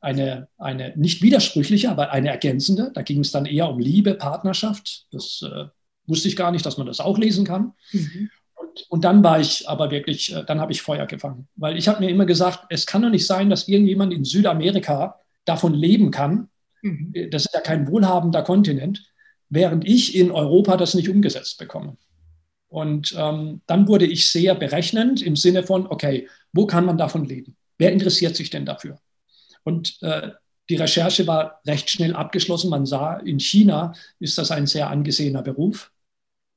Eine, 0.00 0.48
eine 0.56 0.94
nicht 0.96 1.20
widersprüchliche, 1.20 1.90
aber 1.90 2.12
eine 2.12 2.30
ergänzende. 2.30 2.90
Da 2.94 3.02
ging 3.02 3.20
es 3.20 3.30
dann 3.30 3.44
eher 3.44 3.68
um 3.68 3.78
Liebe, 3.78 4.14
Partnerschaft. 4.14 5.06
Das 5.10 5.42
äh, 5.42 5.66
wusste 6.06 6.28
ich 6.28 6.36
gar 6.36 6.50
nicht, 6.50 6.64
dass 6.64 6.78
man 6.78 6.86
das 6.86 7.00
auch 7.00 7.18
lesen 7.18 7.44
kann. 7.44 7.74
Mhm. 7.92 8.30
Und, 8.88 9.04
dann 9.04 9.22
war 9.22 9.40
ich 9.40 9.68
aber 9.68 9.90
wirklich, 9.90 10.34
äh, 10.34 10.44
dann 10.44 10.60
habe 10.60 10.72
ich 10.72 10.82
Feuer 10.82 11.06
gefangen. 11.06 11.48
Weil 11.56 11.76
ich 11.76 11.88
habe 11.88 12.00
mir 12.00 12.10
immer 12.10 12.26
gesagt, 12.26 12.66
es 12.70 12.86
kann 12.86 13.02
doch 13.02 13.10
nicht 13.10 13.26
sein, 13.26 13.50
dass 13.50 13.68
irgendjemand 13.68 14.12
in 14.12 14.24
Südamerika 14.24 15.20
davon 15.44 15.74
leben 15.74 16.10
kann. 16.10 16.48
Mhm. 16.82 17.10
Äh, 17.14 17.28
das 17.28 17.46
ist 17.46 17.54
ja 17.54 17.60
kein 17.60 17.88
wohlhabender 17.88 18.42
Kontinent, 18.42 19.04
während 19.48 19.86
ich 19.86 20.14
in 20.14 20.30
Europa 20.30 20.76
das 20.76 20.94
nicht 20.94 21.08
umgesetzt 21.08 21.58
bekomme. 21.58 21.96
Und 22.68 23.14
ähm, 23.18 23.62
dann 23.66 23.88
wurde 23.88 24.06
ich 24.06 24.30
sehr 24.30 24.54
berechnend 24.54 25.22
im 25.22 25.34
Sinne 25.34 25.64
von, 25.64 25.86
okay, 25.88 26.28
wo 26.52 26.66
kann 26.66 26.84
man 26.84 26.98
davon 26.98 27.24
leben? 27.24 27.56
Wer 27.78 27.92
interessiert 27.92 28.36
sich 28.36 28.50
denn 28.50 28.64
dafür? 28.64 28.98
Und 29.64 29.98
äh, 30.02 30.30
die 30.68 30.76
Recherche 30.76 31.26
war 31.26 31.60
recht 31.66 31.90
schnell 31.90 32.14
abgeschlossen. 32.14 32.70
Man 32.70 32.86
sah, 32.86 33.16
in 33.16 33.40
China 33.40 33.92
ist 34.20 34.38
das 34.38 34.52
ein 34.52 34.68
sehr 34.68 34.88
angesehener 34.88 35.42
Beruf. 35.42 35.90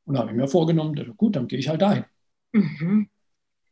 Und 0.06 0.16
da 0.16 0.22
habe 0.22 0.32
ich 0.32 0.38
mir 0.38 0.48
vorgenommen, 0.48 1.14
gut, 1.18 1.36
dann 1.36 1.48
gehe 1.48 1.60
ich 1.60 1.70
halt 1.70 1.82
dahin. 1.82 2.06
Mhm. 2.52 3.10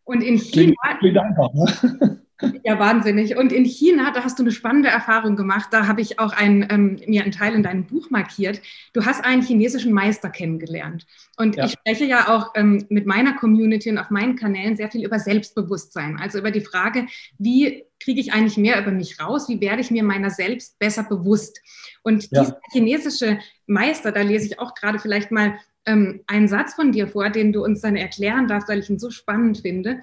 Und 0.03 0.21
in 0.21 0.37
China. 0.37 0.73
Klingt, 0.97 0.99
klingt 0.99 1.17
einfach, 1.17 1.53
ne? 1.53 2.21
Ja, 2.63 2.79
wahnsinnig. 2.79 3.37
Und 3.37 3.51
in 3.51 3.65
China, 3.65 4.11
da 4.11 4.23
hast 4.23 4.39
du 4.39 4.43
eine 4.43 4.51
spannende 4.51 4.89
Erfahrung 4.89 5.35
gemacht. 5.35 5.69
Da 5.71 5.87
habe 5.87 6.01
ich 6.01 6.19
auch 6.19 6.33
ein, 6.33 6.67
ähm, 6.69 6.99
mir 7.07 7.23
einen 7.23 7.31
Teil 7.31 7.53
in 7.53 7.63
deinem 7.63 7.85
Buch 7.85 8.09
markiert. 8.09 8.61
Du 8.93 9.05
hast 9.05 9.23
einen 9.23 9.41
chinesischen 9.41 9.93
Meister 9.93 10.29
kennengelernt. 10.29 11.05
Und 11.37 11.55
ja. 11.55 11.65
ich 11.65 11.71
spreche 11.71 12.05
ja 12.05 12.27
auch 12.29 12.51
ähm, 12.55 12.85
mit 12.89 13.05
meiner 13.05 13.33
Community 13.33 13.89
und 13.89 13.97
auf 13.97 14.09
meinen 14.09 14.35
Kanälen 14.35 14.75
sehr 14.75 14.89
viel 14.91 15.05
über 15.05 15.19
Selbstbewusstsein. 15.19 16.17
Also 16.19 16.39
über 16.39 16.51
die 16.51 16.61
Frage, 16.61 17.07
wie 17.37 17.83
kriege 17.99 18.19
ich 18.19 18.33
eigentlich 18.33 18.57
mehr 18.57 18.81
über 18.81 18.91
mich 18.91 19.19
raus? 19.19 19.47
Wie 19.49 19.61
werde 19.61 19.81
ich 19.81 19.91
mir 19.91 20.03
meiner 20.03 20.29
selbst 20.29 20.79
besser 20.79 21.03
bewusst? 21.03 21.61
Und 22.03 22.29
ja. 22.31 22.41
dieser 22.41 22.59
chinesische 22.71 23.39
Meister, 23.67 24.11
da 24.11 24.21
lese 24.21 24.47
ich 24.47 24.59
auch 24.59 24.73
gerade 24.75 24.99
vielleicht 24.99 25.31
mal 25.31 25.55
ähm, 25.85 26.21
einen 26.27 26.47
Satz 26.47 26.73
von 26.73 26.91
dir 26.91 27.07
vor, 27.07 27.29
den 27.29 27.53
du 27.53 27.63
uns 27.63 27.81
dann 27.81 27.95
erklären 27.95 28.47
darfst, 28.47 28.69
weil 28.69 28.79
ich 28.79 28.89
ihn 28.89 28.99
so 28.99 29.09
spannend 29.09 29.59
finde 29.59 30.01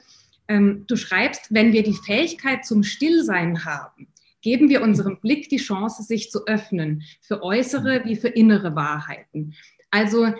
du 0.48 0.96
schreibst, 0.96 1.52
wenn 1.52 1.72
wir 1.72 1.82
die 1.82 1.98
Fähigkeit 2.06 2.64
zum 2.64 2.82
Stillsein 2.82 3.64
haben, 3.64 4.08
geben 4.40 4.68
wir 4.68 4.82
unserem 4.82 5.20
Blick 5.20 5.48
die 5.48 5.58
Chance, 5.58 6.02
sich 6.02 6.30
zu 6.30 6.46
öffnen 6.46 7.02
für 7.20 7.42
äußere 7.42 8.02
wie 8.04 8.16
für 8.16 8.28
innere 8.28 8.74
Wahrheiten. 8.74 9.54
Also 9.90 10.32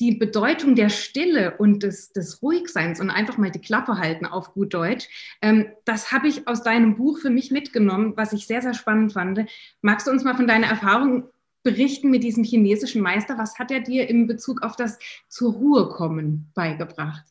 die 0.00 0.14
Bedeutung 0.14 0.74
der 0.74 0.88
Stille 0.88 1.58
und 1.58 1.82
des, 1.82 2.12
des 2.12 2.42
Ruhigseins 2.42 3.00
und 3.00 3.10
einfach 3.10 3.36
mal 3.36 3.50
die 3.50 3.60
Klappe 3.60 3.98
halten 3.98 4.24
auf 4.24 4.54
gut 4.54 4.72
Deutsch, 4.72 5.08
ähm, 5.42 5.66
das 5.84 6.10
habe 6.10 6.26
ich 6.26 6.48
aus 6.48 6.62
deinem 6.62 6.96
Buch 6.96 7.18
für 7.18 7.28
mich 7.28 7.50
mitgenommen, 7.50 8.14
was 8.16 8.32
ich 8.32 8.46
sehr, 8.46 8.62
sehr 8.62 8.74
spannend 8.74 9.12
fand. 9.12 9.46
Magst 9.82 10.06
du 10.06 10.10
uns 10.10 10.24
mal 10.24 10.36
von 10.36 10.46
deiner 10.46 10.68
Erfahrung 10.68 11.24
berichten 11.62 12.08
mit 12.08 12.24
diesem 12.24 12.44
chinesischen 12.44 13.02
Meister? 13.02 13.36
Was 13.36 13.58
hat 13.58 13.70
er 13.70 13.80
dir 13.80 14.08
in 14.08 14.26
Bezug 14.26 14.62
auf 14.62 14.74
das 14.74 14.98
zur 15.28 15.52
Ruhe 15.52 15.90
kommen 15.90 16.50
beigebracht? 16.54 17.24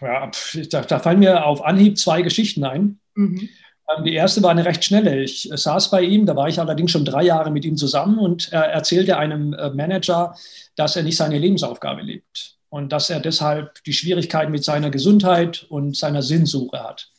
Ja, 0.00 0.30
da, 0.70 0.80
da, 0.82 0.98
fallen 0.98 1.18
mir 1.20 1.44
auf 1.44 1.64
Anhieb 1.64 1.98
zwei 1.98 2.22
Geschichten 2.22 2.64
ein. 2.64 2.98
Mhm. 3.14 3.48
Ähm, 3.96 4.04
die 4.04 4.14
erste 4.14 4.42
war 4.42 4.50
eine 4.50 4.64
recht 4.64 4.84
schnelle. 4.84 5.22
Ich 5.22 5.50
saß 5.52 5.90
bei 5.90 6.02
ihm, 6.02 6.26
da 6.26 6.36
war 6.36 6.48
ich 6.48 6.58
allerdings 6.60 6.90
schon 6.90 7.04
drei 7.04 7.22
Jahre 7.22 7.50
mit 7.50 7.64
ihm 7.64 7.76
zusammen 7.76 8.18
und 8.18 8.52
er 8.52 8.64
erzählte 8.64 9.16
einem 9.16 9.52
äh, 9.54 9.70
Manager, 9.70 10.34
dass 10.76 10.96
er 10.96 11.02
nicht 11.02 11.16
seine 11.16 11.38
Lebensaufgabe 11.38 12.02
lebt 12.02 12.56
und 12.68 12.92
dass 12.92 13.10
er 13.10 13.20
deshalb 13.20 13.82
die 13.84 13.92
Schwierigkeiten 13.92 14.52
mit 14.52 14.64
seiner 14.64 14.90
Gesundheit 14.90 15.66
und 15.68 15.96
seiner 15.96 16.22
Sinnsuche 16.22 16.82
hat. 16.82 17.10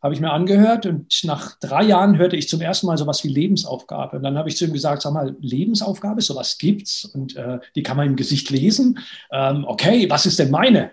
Habe 0.00 0.14
ich 0.14 0.20
mir 0.20 0.30
angehört 0.30 0.86
und 0.86 1.12
nach 1.24 1.58
drei 1.58 1.82
Jahren 1.82 2.18
hörte 2.18 2.36
ich 2.36 2.48
zum 2.48 2.60
ersten 2.60 2.86
Mal 2.86 2.96
sowas 2.96 3.24
wie 3.24 3.28
Lebensaufgabe. 3.28 4.18
Und 4.18 4.22
dann 4.22 4.38
habe 4.38 4.48
ich 4.48 4.56
zu 4.56 4.64
ihm 4.64 4.72
gesagt, 4.72 5.02
sag 5.02 5.12
mal, 5.12 5.34
Lebensaufgabe, 5.40 6.20
sowas 6.20 6.56
gibt's 6.58 7.04
und 7.04 7.34
äh, 7.34 7.58
die 7.74 7.82
kann 7.82 7.96
man 7.96 8.06
im 8.06 8.14
Gesicht 8.14 8.48
lesen. 8.50 9.00
Ähm, 9.32 9.64
okay, 9.66 10.08
was 10.08 10.24
ist 10.24 10.38
denn 10.38 10.52
meine? 10.52 10.92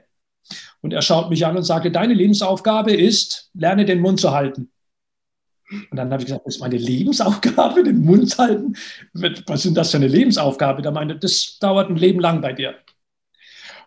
Und 0.82 0.94
er 0.94 1.02
schaut 1.02 1.30
mich 1.30 1.46
an 1.46 1.58
und 1.58 1.64
sagte, 1.64 1.92
deine 1.92 2.14
Lebensaufgabe 2.14 2.94
ist, 2.94 3.50
lerne 3.54 3.86
den 3.86 4.02
Mund 4.02 4.20
zu 4.20 4.32
halten. 4.32 4.72
Und 5.72 5.98
dann 5.98 6.12
habe 6.12 6.22
ich 6.22 6.28
gesagt, 6.28 6.46
das 6.46 6.56
ist 6.56 6.62
meine 6.62 6.78
Lebensaufgabe, 6.78 7.84
den 7.84 8.04
Mund 8.04 8.30
zu 8.30 8.38
halten? 8.38 8.75
Was 9.14 9.60
ist 9.60 9.66
denn 9.66 9.74
das 9.74 9.92
für 9.92 9.98
eine 9.98 10.08
Lebensaufgabe? 10.08 10.82
Da 10.82 10.92
meinte, 10.92 11.18
das 11.18 11.58
dauert 11.60 11.90
ein 11.90 11.96
Leben 11.96 12.20
lang 12.20 12.42
bei 12.42 12.54
dir. 12.54 12.75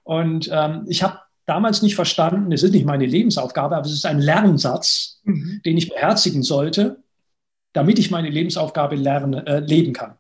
Und 0.03 0.51
ähm, 0.53 0.87
ich 0.89 1.03
habe 1.03 1.21
damals 1.47 1.83
nicht 1.83 1.95
verstanden, 1.95 2.51
es 2.53 2.63
ist 2.63 2.73
nicht 2.73 2.87
meine 2.87 3.07
Lebensaufgabe, 3.07 3.77
aber 3.77 3.87
es 3.87 3.93
ist 3.93 4.07
ein 4.07 4.19
Lernsatz, 4.21 5.21
mhm. 5.25 5.61
den 5.65 5.77
ich 5.77 5.89
beherzigen 5.89 6.43
sollte, 6.43 7.03
damit 7.73 7.99
ich 7.99 8.11
meine 8.11 8.31
Lebensaufgabe 8.31 8.97
lerne, 8.97 9.47
äh, 9.47 9.61
leben 9.61 9.93
kann. 9.93 10.17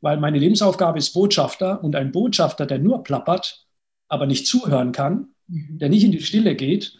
Weil 0.00 0.18
meine 0.18 0.38
Lebensaufgabe 0.38 0.98
ist 0.98 1.12
Botschafter 1.14 1.82
und 1.82 1.96
ein 1.96 2.12
Botschafter, 2.12 2.66
der 2.66 2.78
nur 2.78 3.02
plappert, 3.02 3.66
aber 4.08 4.26
nicht 4.26 4.46
zuhören 4.46 4.92
kann. 4.92 5.28
Der 5.48 5.88
nicht 5.88 6.04
in 6.04 6.12
die 6.12 6.22
Stille 6.22 6.54
geht, 6.54 6.98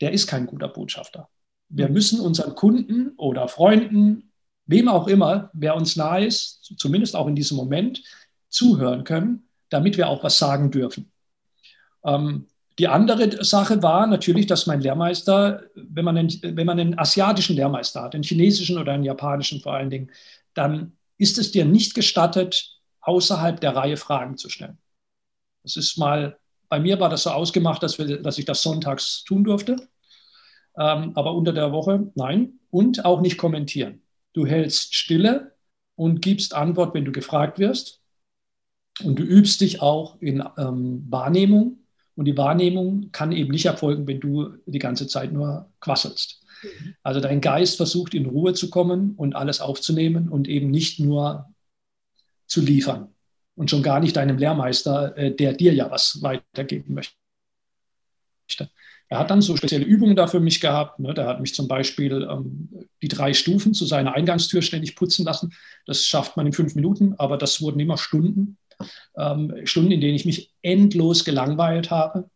der 0.00 0.12
ist 0.12 0.26
kein 0.26 0.46
guter 0.46 0.68
Botschafter. 0.68 1.28
Wir 1.68 1.88
mhm. 1.88 1.94
müssen 1.94 2.20
unseren 2.20 2.54
Kunden 2.54 3.10
oder 3.16 3.48
Freunden, 3.48 4.32
wem 4.66 4.88
auch 4.88 5.08
immer, 5.08 5.50
wer 5.52 5.76
uns 5.76 5.96
nahe 5.96 6.26
ist, 6.26 6.74
zumindest 6.76 7.16
auch 7.16 7.26
in 7.26 7.34
diesem 7.34 7.56
Moment, 7.56 8.02
zuhören 8.48 9.04
können, 9.04 9.48
damit 9.68 9.96
wir 9.96 10.08
auch 10.08 10.22
was 10.22 10.38
sagen 10.38 10.70
dürfen. 10.70 11.10
Ähm, 12.04 12.46
die 12.78 12.88
andere 12.88 13.42
Sache 13.44 13.82
war 13.82 14.06
natürlich, 14.06 14.46
dass 14.46 14.66
mein 14.66 14.82
Lehrmeister, 14.82 15.62
wenn 15.74 16.04
man, 16.04 16.18
einen, 16.18 16.30
wenn 16.42 16.66
man 16.66 16.78
einen 16.78 16.98
asiatischen 16.98 17.56
Lehrmeister 17.56 18.02
hat, 18.02 18.14
einen 18.14 18.22
chinesischen 18.22 18.78
oder 18.78 18.92
einen 18.92 19.04
japanischen 19.04 19.60
vor 19.60 19.74
allen 19.74 19.90
Dingen, 19.90 20.10
dann 20.52 20.92
ist 21.16 21.38
es 21.38 21.52
dir 21.52 21.64
nicht 21.64 21.94
gestattet, 21.94 22.78
außerhalb 23.00 23.60
der 23.60 23.74
Reihe 23.74 23.96
Fragen 23.96 24.36
zu 24.36 24.50
stellen. 24.50 24.78
Das 25.62 25.76
ist 25.76 25.96
mal 25.96 26.38
bei 26.68 26.80
mir 26.80 26.98
war 27.00 27.08
das 27.08 27.24
so 27.24 27.30
ausgemacht, 27.30 27.82
dass, 27.82 27.98
wir, 27.98 28.22
dass 28.22 28.38
ich 28.38 28.44
das 28.44 28.62
sonntags 28.62 29.24
tun 29.24 29.44
durfte. 29.44 29.76
Ähm, 30.78 31.12
aber 31.14 31.34
unter 31.34 31.52
der 31.52 31.72
Woche 31.72 32.10
nein. 32.14 32.60
Und 32.70 33.04
auch 33.04 33.20
nicht 33.20 33.38
kommentieren. 33.38 34.02
Du 34.32 34.44
hältst 34.44 34.94
Stille 34.94 35.54
und 35.94 36.20
gibst 36.20 36.54
Antwort, 36.54 36.94
wenn 36.94 37.04
du 37.04 37.12
gefragt 37.12 37.58
wirst. 37.58 38.02
Und 39.02 39.18
du 39.18 39.22
übst 39.22 39.60
dich 39.60 39.80
auch 39.80 40.20
in 40.20 40.42
ähm, 40.58 41.06
Wahrnehmung. 41.08 41.78
Und 42.16 42.26
die 42.26 42.36
Wahrnehmung 42.36 43.10
kann 43.12 43.32
eben 43.32 43.50
nicht 43.50 43.66
erfolgen, 43.66 44.06
wenn 44.06 44.20
du 44.20 44.56
die 44.66 44.78
ganze 44.78 45.06
Zeit 45.06 45.32
nur 45.32 45.72
quasselst. 45.80 46.42
Also 47.02 47.20
dein 47.20 47.40
Geist 47.40 47.76
versucht 47.76 48.14
in 48.14 48.26
Ruhe 48.26 48.54
zu 48.54 48.70
kommen 48.70 49.14
und 49.16 49.36
alles 49.36 49.60
aufzunehmen 49.60 50.28
und 50.28 50.48
eben 50.48 50.70
nicht 50.70 50.98
nur 50.98 51.46
zu 52.46 52.62
liefern 52.62 53.15
und 53.56 53.70
schon 53.70 53.82
gar 53.82 54.00
nicht 54.00 54.16
deinem 54.16 54.38
Lehrmeister, 54.38 55.16
äh, 55.16 55.34
der 55.34 55.54
dir 55.54 55.74
ja 55.74 55.90
was 55.90 56.22
weitergeben 56.22 56.94
möchte. 56.94 57.16
Er 59.08 59.18
hat 59.20 59.30
dann 59.30 59.40
so 59.40 59.56
spezielle 59.56 59.84
Übungen 59.84 60.16
da 60.16 60.26
für 60.26 60.40
mich 60.40 60.60
gehabt. 60.60 60.98
Ne? 60.98 61.14
Der 61.14 61.26
hat 61.26 61.40
mich 61.40 61.54
zum 61.54 61.68
Beispiel 61.68 62.26
ähm, 62.30 62.68
die 63.02 63.08
drei 63.08 63.34
Stufen 63.34 63.72
zu 63.72 63.86
seiner 63.86 64.14
Eingangstür 64.14 64.62
ständig 64.62 64.96
putzen 64.96 65.24
lassen. 65.24 65.54
Das 65.86 66.04
schafft 66.04 66.36
man 66.36 66.46
in 66.46 66.52
fünf 66.52 66.74
Minuten, 66.74 67.14
aber 67.18 67.38
das 67.38 67.60
wurden 67.60 67.80
immer 67.80 67.98
Stunden. 67.98 68.58
Ähm, 69.16 69.54
Stunden, 69.64 69.92
in 69.92 70.00
denen 70.00 70.16
ich 70.16 70.26
mich 70.26 70.52
endlos 70.62 71.24
gelangweilt 71.24 71.90
habe. 71.90 72.28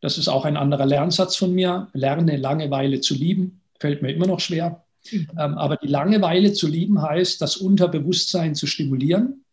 Das 0.00 0.18
ist 0.18 0.28
auch 0.28 0.44
ein 0.44 0.56
anderer 0.56 0.86
Lernsatz 0.86 1.36
von 1.36 1.52
mir. 1.52 1.88
Lerne 1.92 2.36
Langeweile 2.36 3.00
zu 3.00 3.14
lieben. 3.14 3.60
Fällt 3.80 4.00
mir 4.00 4.12
immer 4.12 4.26
noch 4.26 4.40
schwer. 4.40 4.84
Mhm. 5.10 5.28
Ähm, 5.32 5.58
aber 5.58 5.76
die 5.76 5.88
Langeweile 5.88 6.52
zu 6.52 6.68
lieben 6.68 7.02
heißt, 7.02 7.42
das 7.42 7.56
Unterbewusstsein 7.56 8.54
zu 8.54 8.66
stimulieren 8.68 9.44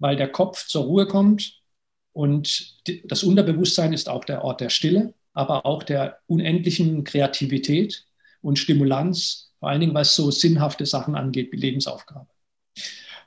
weil 0.00 0.16
der 0.16 0.28
Kopf 0.28 0.66
zur 0.66 0.84
Ruhe 0.84 1.06
kommt 1.06 1.60
und 2.12 2.82
das 3.04 3.22
Unterbewusstsein 3.22 3.92
ist 3.92 4.08
auch 4.08 4.24
der 4.24 4.42
Ort 4.42 4.60
der 4.60 4.70
Stille, 4.70 5.14
aber 5.32 5.64
auch 5.64 5.84
der 5.84 6.18
unendlichen 6.26 7.04
Kreativität 7.04 8.06
und 8.42 8.58
Stimulanz, 8.58 9.52
vor 9.60 9.68
allen 9.68 9.80
Dingen 9.80 9.94
was 9.94 10.16
so 10.16 10.30
sinnhafte 10.30 10.86
Sachen 10.86 11.14
angeht 11.14 11.52
wie 11.52 11.56
Lebensaufgabe. 11.56 12.26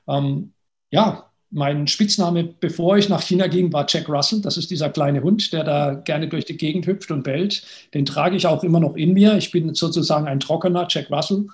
Ähm, 0.06 0.52
ja, 0.90 1.30
mein 1.50 1.86
Spitzname, 1.86 2.42
bevor 2.44 2.98
ich 2.98 3.08
nach 3.08 3.22
China 3.22 3.46
ging, 3.46 3.72
war 3.72 3.86
Jack 3.88 4.08
Russell. 4.08 4.40
Das 4.40 4.56
ist 4.56 4.70
dieser 4.70 4.90
kleine 4.90 5.22
Hund, 5.22 5.52
der 5.52 5.62
da 5.62 5.94
gerne 5.94 6.28
durch 6.28 6.44
die 6.44 6.56
Gegend 6.56 6.86
hüpft 6.86 7.12
und 7.12 7.22
bellt. 7.22 7.64
Den 7.94 8.04
trage 8.04 8.36
ich 8.36 8.46
auch 8.48 8.64
immer 8.64 8.80
noch 8.80 8.96
in 8.96 9.12
mir. 9.12 9.36
Ich 9.36 9.52
bin 9.52 9.72
sozusagen 9.74 10.26
ein 10.26 10.40
trockener 10.40 10.86
Jack 10.90 11.10
Russell. 11.12 11.46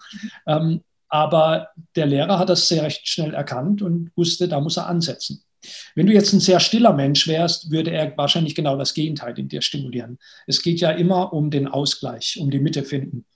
Ähm, 0.46 0.80
Aber 1.10 1.68
der 1.96 2.06
Lehrer 2.06 2.38
hat 2.38 2.48
das 2.48 2.68
sehr 2.68 2.84
recht 2.84 3.06
schnell 3.06 3.34
erkannt 3.34 3.82
und 3.82 4.10
wusste, 4.16 4.48
da 4.48 4.60
muss 4.60 4.76
er 4.76 4.86
ansetzen. 4.86 5.42
Wenn 5.94 6.06
du 6.06 6.12
jetzt 6.12 6.32
ein 6.32 6.40
sehr 6.40 6.60
stiller 6.60 6.94
Mensch 6.94 7.26
wärst, 7.26 7.70
würde 7.70 7.90
er 7.90 8.16
wahrscheinlich 8.16 8.54
genau 8.54 8.78
das 8.78 8.94
Gegenteil 8.94 9.38
in 9.38 9.48
dir 9.48 9.60
stimulieren. 9.60 10.18
Es 10.46 10.62
geht 10.62 10.80
ja 10.80 10.90
immer 10.90 11.32
um 11.32 11.50
den 11.50 11.68
Ausgleich, 11.68 12.38
um 12.40 12.50
die 12.50 12.60
Mitte 12.60 12.84
finden. 12.84 13.26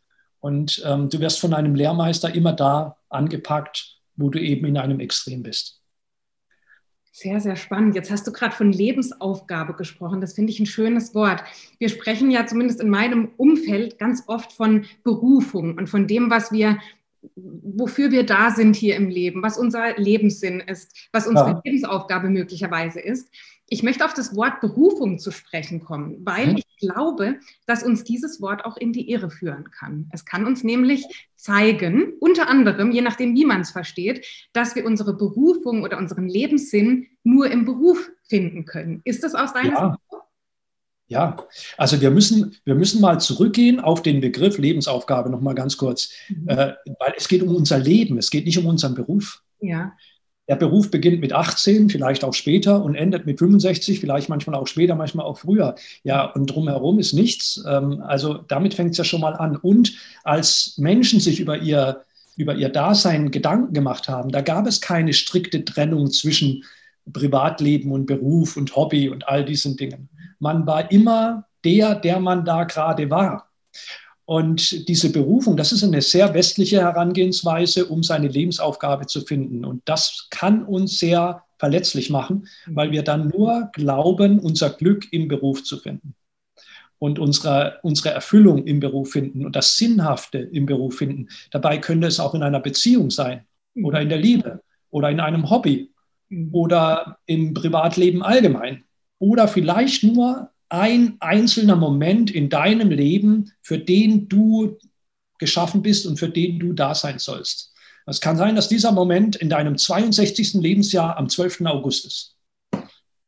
Und 0.41 0.83
ähm, 0.87 1.09
du 1.11 1.21
wirst 1.21 1.41
von 1.41 1.53
einem 1.53 1.75
Lehrmeister 1.75 2.35
immer 2.35 2.53
da 2.53 2.97
angepackt, 3.09 3.99
wo 4.17 4.31
du 4.31 4.41
eben 4.41 4.67
in 4.67 4.79
einem 4.79 5.01
Extrem 5.01 5.43
bist. 5.43 5.81
Sehr, 7.11 7.41
sehr 7.41 7.57
spannend. 7.57 7.95
Jetzt 7.95 8.11
hast 8.11 8.27
du 8.27 8.33
gerade 8.33 8.55
von 8.55 8.73
Lebensaufgabe 8.73 9.75
gesprochen. 9.75 10.21
Das 10.21 10.35
finde 10.35 10.53
ich 10.53 10.59
ein 10.59 10.67
schönes 10.67 11.15
Wort. 11.15 11.45
Wir 11.79 11.89
sprechen 11.89 12.31
ja 12.31 12.45
zumindest 12.45 12.81
in 12.81 12.91
meinem 12.91 13.31
Umfeld 13.37 13.99
ganz 13.99 14.25
oft 14.27 14.53
von 14.53 14.85
Berufung 15.05 15.79
und 15.79 15.89
von 15.89 16.09
dem, 16.09 16.29
was 16.29 16.51
wir 16.51 16.79
wofür 17.37 18.11
wir 18.11 18.25
da 18.25 18.51
sind 18.51 18.77
hier 18.77 18.97
im 18.97 19.09
Leben, 19.09 19.43
was 19.43 19.59
unser 19.59 19.97
Lebenssinn 19.97 20.61
ist, 20.61 21.09
was 21.13 21.27
unsere 21.27 21.51
ja. 21.51 21.61
Lebensaufgabe 21.65 22.29
möglicherweise 22.29 23.01
ist. 23.01 23.29
Ich 23.69 23.83
möchte 23.83 24.05
auf 24.05 24.13
das 24.15 24.37
Wort 24.37 24.61
Berufung 24.61 25.19
zu 25.19 25.31
sprechen 25.31 25.83
kommen, 25.83 26.19
weil 26.25 26.49
mhm. 26.49 26.57
ich 26.59 26.77
glaube, 26.79 27.41
dass 27.67 27.83
uns 27.83 28.05
dieses 28.05 28.41
Wort 28.41 28.65
auch 28.65 28.77
in 28.77 28.93
die 28.93 29.11
Irre 29.11 29.31
führen 29.31 29.71
kann. 29.71 30.09
Es 30.13 30.25
kann 30.25 30.47
uns 30.47 30.65
nämlich 30.65 31.07
zeigen, 31.37 32.13
unter 32.21 32.49
anderem, 32.49 32.91
je 32.91 33.01
nachdem, 33.01 33.35
wie 33.35 33.45
man 33.45 33.63
es 33.63 33.71
versteht, 33.71 34.27
dass 34.53 34.77
wir 34.77 34.85
unsere 34.85 35.17
Berufung 35.17 35.83
oder 35.83 35.99
unseren 35.99 36.29
Lebenssinn 36.29 37.07
nur 37.23 37.51
im 37.51 37.65
Beruf 37.65 38.11
finden 38.29 38.65
können. 38.65 39.01
Ist 39.05 39.25
das 39.25 39.35
aus 39.35 39.53
deiner 39.53 39.73
ja. 39.73 39.91
Sicht? 39.91 40.04
Ja, 41.07 41.37
also 41.77 42.01
wir 42.01 42.11
müssen, 42.11 42.57
wir 42.65 42.75
müssen 42.75 43.01
mal 43.01 43.21
zurückgehen 43.21 43.79
auf 43.79 44.03
den 44.03 44.21
Begriff 44.21 44.57
Lebensaufgabe 44.57 45.29
noch 45.29 45.43
mal 45.43 45.55
ganz 45.55 45.77
kurz, 45.77 46.11
mhm. 46.29 46.49
äh, 46.49 46.73
weil 46.99 47.15
es 47.17 47.29
geht 47.29 47.43
um 47.43 47.55
unser 47.55 47.79
Leben, 47.79 48.17
es 48.17 48.31
geht 48.31 48.47
nicht 48.47 48.59
um 48.59 48.67
unseren 48.67 48.95
Beruf. 48.95 49.43
Ja. 49.61 49.93
Der 50.49 50.57
Beruf 50.57 50.91
beginnt 50.91 51.21
mit 51.21 51.33
18, 51.33 51.89
vielleicht 51.89 52.23
auch 52.23 52.35
später 52.35 52.83
und 52.83 52.95
endet 52.95 53.25
mit 53.25 53.39
65, 53.39 54.01
vielleicht 54.01 54.29
manchmal 54.29 54.57
auch 54.57 54.67
später, 54.67 54.95
manchmal 54.95 55.25
auch 55.25 55.39
früher. 55.39 55.75
Ja, 56.03 56.27
und 56.33 56.47
drumherum 56.47 56.99
ist 56.99 57.15
nichts. 57.15 57.63
Ähm, 57.67 58.03
also 58.03 58.35
damit 58.35 58.75
fängt 58.75 58.93
es 58.93 58.99
ja 58.99 59.05
schon 59.05 59.23
mal 59.23 59.35
an. 59.35 59.57
Und 59.57 59.95
als 60.23 60.75
Menschen 60.77 61.21
sich 61.21 61.41
über 61.41 61.59
ihr, 61.59 62.03
über 62.37 62.55
ihr 62.55 62.69
Dasein 62.69 63.31
Gedanken 63.31 63.73
gemacht 63.73 64.09
haben, 64.09 64.31
da 64.31 64.43
gab 64.43 64.67
es 64.67 64.83
keine 64.83 65.15
strikte 65.15 65.65
Trennung 65.65 66.11
zwischen 66.11 66.65
Privatleben 67.11 67.93
und 67.93 68.07
Beruf 68.07 68.57
und 68.59 68.77
Hobby 68.77 69.09
und 69.09 69.29
all 69.29 69.45
diesen 69.45 69.77
Dingen. 69.77 70.11
Man 70.45 70.67
war 70.67 70.91
immer 70.91 71.47
der, 71.65 71.95
der 71.95 72.21
man 72.21 72.45
da 72.45 72.65
gerade 72.65 73.09
war. 73.09 73.49
Und 74.27 74.89
diese 74.89 75.11
Berufung, 75.11 75.57
das 75.57 75.73
ist 75.73 75.83
eine 75.83 76.03
sehr 76.03 76.35
westliche 76.35 76.83
Herangehensweise, 76.83 77.87
um 77.87 78.03
seine 78.03 78.29
Lebensaufgabe 78.29 79.07
zu 79.07 79.23
finden. 79.23 79.65
Und 79.65 79.81
das 79.87 80.29
kann 80.31 80.65
uns 80.65 80.99
sehr 80.99 81.43
verletzlich 81.59 82.11
machen, 82.11 82.47
weil 82.67 82.91
wir 82.91 83.03
dann 83.03 83.29
nur 83.29 83.71
glauben, 83.73 84.39
unser 84.39 84.69
Glück 84.69 85.11
im 85.13 85.29
Beruf 85.29 85.65
zu 85.65 85.79
finden 85.79 86.15
und 86.99 87.19
unsere, 87.19 87.79
unsere 87.83 88.11
Erfüllung 88.11 88.67
im 88.67 88.81
Beruf 88.81 89.13
finden 89.13 89.47
und 89.47 89.57
das 89.57 89.79
Sinnhafte 89.79 90.39
im 90.39 90.67
Beruf 90.67 90.99
finden. 90.99 91.29
Dabei 91.53 91.79
könnte 91.79 92.07
es 92.07 92.21
auch 92.21 92.35
in 92.35 92.43
einer 92.43 92.61
Beziehung 92.61 93.11
sein 93.11 93.47
oder 93.83 94.03
in 94.03 94.11
der 94.11 94.19
Liebe 94.19 94.61
oder 94.91 95.09
in 95.09 95.21
einem 95.21 95.49
Hobby 95.49 95.95
Mhm. 96.35 96.49
oder 96.53 97.19
im 97.27 97.55
Privatleben 97.55 98.23
allgemein. 98.23 98.85
Oder 99.19 99.49
vielleicht 99.49 100.03
nur 100.03 100.51
ein 100.69 101.17
einzelner 101.21 101.77
Moment 101.77 102.31
in 102.31 102.49
deinem 102.49 102.91
Leben, 102.91 103.53
für 103.63 103.79
den 103.79 104.29
du 104.29 104.79
geschaffen 105.39 105.83
bist 105.83 106.07
und 106.07 106.19
für 106.19 106.29
den 106.29 106.59
du 106.59 106.73
da 106.73 106.95
sein 106.95 107.19
sollst. 107.19 107.73
Es 108.07 108.21
kann 108.21 108.37
sein, 108.37 108.57
dass 108.57 108.69
dieser 108.69 108.93
Moment 108.93 109.37
in 109.37 109.49
deinem 109.49 109.79
62. 109.79 110.55
Lebensjahr 110.55 111.17
am 111.17 111.29
12. 111.29 111.63
August 111.67 112.07
ist. 112.07 112.37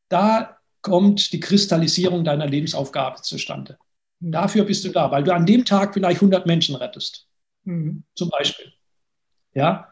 Da 0.08 0.58
kommt 0.82 1.32
die 1.32 1.40
Kristallisierung 1.40 2.24
deiner 2.24 2.46
Lebensaufgabe 2.46 3.22
zustande. 3.22 3.78
Mhm. 4.20 4.32
Dafür 4.32 4.64
bist 4.64 4.84
du 4.84 4.90
da, 4.90 5.10
weil 5.10 5.24
du 5.24 5.34
an 5.34 5.46
dem 5.46 5.64
Tag 5.64 5.94
vielleicht 5.94 6.18
100 6.18 6.46
Menschen 6.46 6.76
rettest. 6.76 7.26
Mhm. 7.64 8.04
Zum 8.14 8.28
Beispiel. 8.28 8.72
Ja. 9.54 9.88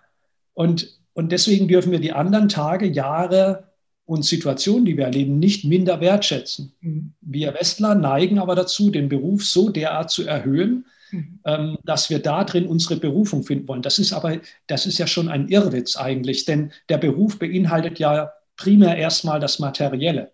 Und 0.53 0.99
und 1.15 1.31
deswegen 1.31 1.69
dürfen 1.69 1.93
wir 1.93 2.01
die 2.01 2.13
anderen 2.13 2.49
Tage, 2.49 2.87
Jahre 2.87 3.73
und 4.07 4.25
Situationen, 4.25 4.85
die 4.85 4.97
wir 4.97 5.05
erleben, 5.05 5.39
nicht 5.39 5.65
minder 5.65 6.01
wertschätzen. 6.01 6.73
Mhm. 6.81 7.13
Wir 7.21 7.55
Westler 7.55 7.95
neigen 7.95 8.39
aber 8.39 8.55
dazu, 8.55 8.91
den 8.91 9.09
Beruf 9.09 9.45
so 9.45 9.71
derart 9.71 10.11
zu 10.11 10.27
erhöhen, 10.27 10.87
mhm. 11.11 11.41
ähm, 11.45 11.79
dass 11.85 12.11
wir 12.11 12.19
da 12.19 12.45
drin 12.45 12.67
unsere 12.67 12.97
Berufung 12.97 13.45
finden 13.45 13.67
wollen. 13.67 13.83
Das 13.83 13.99
ist 13.99 14.13
aber, 14.13 14.39
das 14.67 14.87
ist 14.87 14.99
ja 14.99 15.07
schon 15.07 15.29
ein 15.29 15.49
Irrwitz 15.49 15.97
eigentlich, 15.97 16.45
denn 16.45 16.73
der 16.89 16.99
Beruf 16.99 17.39
beinhaltet 17.39 17.99
ja 17.99 18.33
primär 18.57 18.97
erstmal 18.97 19.41
das 19.41 19.59
Materielle. 19.59 20.33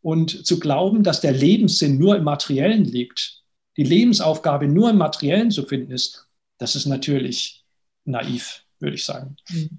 Und 0.00 0.46
zu 0.46 0.58
glauben, 0.58 1.02
dass 1.02 1.20
der 1.20 1.32
Lebenssinn 1.32 1.98
nur 1.98 2.16
im 2.16 2.24
Materiellen 2.24 2.84
liegt, 2.84 3.42
die 3.76 3.84
Lebensaufgabe 3.84 4.68
nur 4.68 4.90
im 4.90 4.98
Materiellen 4.98 5.50
zu 5.50 5.64
finden 5.64 5.92
ist, 5.92 6.26
das 6.58 6.76
ist 6.76 6.86
natürlich 6.86 7.64
naiv, 8.04 8.62
würde 8.78 8.96
ich 8.96 9.04
sagen. 9.04 9.36
Mhm. 9.50 9.78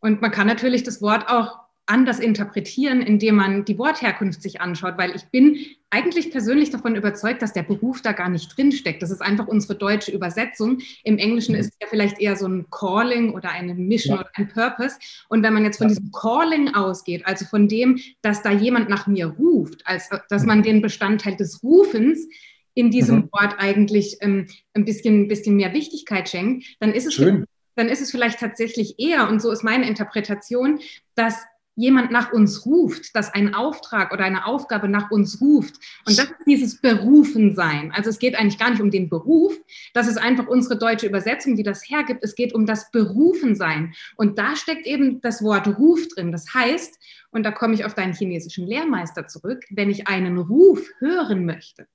Und 0.00 0.20
man 0.20 0.32
kann 0.32 0.48
natürlich 0.48 0.82
das 0.82 1.00
Wort 1.00 1.28
auch 1.28 1.61
anders 1.92 2.18
interpretieren, 2.18 3.02
indem 3.02 3.36
man 3.36 3.64
die 3.66 3.78
Wortherkunft 3.78 4.42
sich 4.42 4.62
anschaut, 4.62 4.94
weil 4.96 5.14
ich 5.14 5.26
bin 5.26 5.58
eigentlich 5.90 6.30
persönlich 6.30 6.70
davon 6.70 6.96
überzeugt, 6.96 7.42
dass 7.42 7.52
der 7.52 7.64
Beruf 7.64 8.00
da 8.00 8.12
gar 8.12 8.30
nicht 8.30 8.56
drinsteckt. 8.56 9.02
Das 9.02 9.10
ist 9.10 9.20
einfach 9.20 9.46
unsere 9.46 9.74
deutsche 9.74 10.10
Übersetzung. 10.10 10.78
Im 11.04 11.18
Englischen 11.18 11.54
mhm. 11.54 11.60
ist 11.60 11.74
ja 11.82 11.86
vielleicht 11.90 12.18
eher 12.18 12.34
so 12.34 12.48
ein 12.48 12.66
Calling 12.70 13.34
oder 13.34 13.50
eine 13.50 13.74
Mission 13.74 14.16
ja. 14.16 14.22
oder 14.22 14.30
ein 14.34 14.48
Purpose. 14.48 14.96
Und 15.28 15.42
wenn 15.42 15.52
man 15.52 15.64
jetzt 15.64 15.76
von 15.76 15.88
diesem 15.88 16.10
Calling 16.12 16.74
ausgeht, 16.74 17.26
also 17.26 17.44
von 17.44 17.68
dem, 17.68 18.00
dass 18.22 18.40
da 18.40 18.50
jemand 18.50 18.88
nach 18.88 19.06
mir 19.06 19.26
ruft, 19.26 19.86
als 19.86 20.08
dass 20.30 20.46
man 20.46 20.62
den 20.62 20.80
Bestandteil 20.80 21.36
des 21.36 21.62
Rufens 21.62 22.26
in 22.72 22.90
diesem 22.90 23.16
mhm. 23.16 23.28
Wort 23.32 23.56
eigentlich 23.58 24.16
ähm, 24.22 24.46
ein 24.72 24.86
bisschen, 24.86 25.28
bisschen 25.28 25.56
mehr 25.56 25.74
Wichtigkeit 25.74 26.26
schenkt, 26.30 26.64
dann 26.80 26.92
ist 26.92 27.06
es 27.06 27.12
Schön 27.12 27.44
dann 27.74 27.88
ist 27.88 28.02
es 28.02 28.10
vielleicht 28.10 28.40
tatsächlich 28.40 28.98
eher, 28.98 29.28
und 29.28 29.40
so 29.40 29.50
ist 29.50 29.64
meine 29.64 29.88
Interpretation, 29.88 30.80
dass 31.14 31.42
jemand 31.74 32.10
nach 32.10 32.32
uns 32.32 32.66
ruft, 32.66 33.16
dass 33.16 33.32
ein 33.32 33.54
Auftrag 33.54 34.12
oder 34.12 34.24
eine 34.24 34.46
Aufgabe 34.46 34.88
nach 34.88 35.10
uns 35.10 35.40
ruft. 35.40 35.76
Und 36.06 36.18
das 36.18 36.26
ist 36.26 36.46
dieses 36.46 36.80
Berufensein. 36.80 37.92
Also 37.92 38.10
es 38.10 38.18
geht 38.18 38.34
eigentlich 38.34 38.58
gar 38.58 38.70
nicht 38.70 38.82
um 38.82 38.90
den 38.90 39.08
Beruf, 39.08 39.54
das 39.94 40.06
ist 40.06 40.18
einfach 40.18 40.46
unsere 40.46 40.78
deutsche 40.78 41.06
Übersetzung, 41.06 41.56
die 41.56 41.62
das 41.62 41.88
hergibt. 41.88 42.22
Es 42.22 42.34
geht 42.34 42.54
um 42.54 42.66
das 42.66 42.90
Berufensein. 42.90 43.94
Und 44.16 44.38
da 44.38 44.56
steckt 44.56 44.86
eben 44.86 45.20
das 45.20 45.42
Wort 45.42 45.66
Ruf 45.78 46.06
drin. 46.08 46.32
Das 46.32 46.52
heißt, 46.52 46.98
und 47.30 47.44
da 47.44 47.50
komme 47.50 47.74
ich 47.74 47.84
auf 47.84 47.94
deinen 47.94 48.12
chinesischen 48.12 48.66
Lehrmeister 48.66 49.26
zurück, 49.26 49.64
wenn 49.70 49.90
ich 49.90 50.08
einen 50.08 50.38
Ruf 50.38 50.86
hören 50.98 51.46
möchte, 51.46 51.86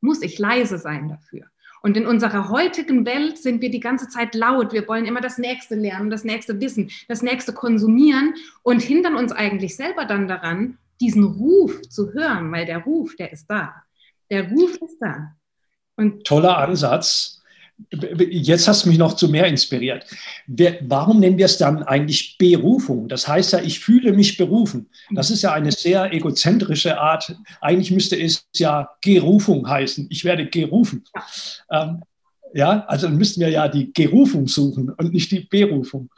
muss 0.00 0.20
ich 0.22 0.38
leise 0.38 0.78
sein 0.78 1.08
dafür. 1.08 1.46
Und 1.82 1.96
in 1.96 2.06
unserer 2.06 2.48
heutigen 2.48 3.04
Welt 3.04 3.38
sind 3.38 3.60
wir 3.60 3.70
die 3.70 3.80
ganze 3.80 4.08
Zeit 4.08 4.34
laut. 4.36 4.72
Wir 4.72 4.86
wollen 4.86 5.04
immer 5.04 5.20
das 5.20 5.36
Nächste 5.36 5.74
lernen, 5.74 6.10
das 6.10 6.22
Nächste 6.22 6.60
wissen, 6.60 6.90
das 7.08 7.22
Nächste 7.22 7.52
konsumieren 7.52 8.34
und 8.62 8.80
hindern 8.80 9.16
uns 9.16 9.32
eigentlich 9.32 9.76
selber 9.76 10.04
dann 10.04 10.28
daran, 10.28 10.78
diesen 11.00 11.24
Ruf 11.24 11.82
zu 11.82 12.12
hören, 12.12 12.52
weil 12.52 12.66
der 12.66 12.78
Ruf, 12.78 13.16
der 13.16 13.32
ist 13.32 13.50
da. 13.50 13.74
Der 14.30 14.48
Ruf 14.48 14.76
ist 14.80 14.98
da. 15.00 15.34
Und 15.96 16.24
Toller 16.24 16.56
Ansatz. 16.56 17.41
Jetzt 18.30 18.68
hast 18.68 18.84
du 18.84 18.88
mich 18.88 18.98
noch 18.98 19.14
zu 19.14 19.28
mehr 19.28 19.46
inspiriert. 19.46 20.06
Wer, 20.46 20.78
warum 20.82 21.20
nennen 21.20 21.38
wir 21.38 21.46
es 21.46 21.58
dann 21.58 21.82
eigentlich 21.82 22.36
Berufung? 22.38 23.08
Das 23.08 23.26
heißt 23.26 23.52
ja, 23.52 23.60
ich 23.60 23.80
fühle 23.80 24.12
mich 24.12 24.36
berufen. 24.36 24.88
Das 25.10 25.30
ist 25.30 25.42
ja 25.42 25.52
eine 25.52 25.72
sehr 25.72 26.12
egozentrische 26.12 26.98
Art. 26.98 27.34
Eigentlich 27.60 27.90
müsste 27.90 28.20
es 28.20 28.46
ja 28.54 28.88
Gerufung 29.00 29.68
heißen. 29.68 30.06
Ich 30.10 30.24
werde 30.24 30.46
gerufen. 30.46 31.04
Ähm, 31.70 32.02
ja, 32.54 32.84
also 32.86 33.06
dann 33.06 33.16
müssten 33.16 33.40
wir 33.40 33.48
ja 33.48 33.68
die 33.68 33.92
Gerufung 33.92 34.46
suchen 34.46 34.90
und 34.90 35.12
nicht 35.12 35.30
die 35.30 35.40
Berufung. 35.40 36.10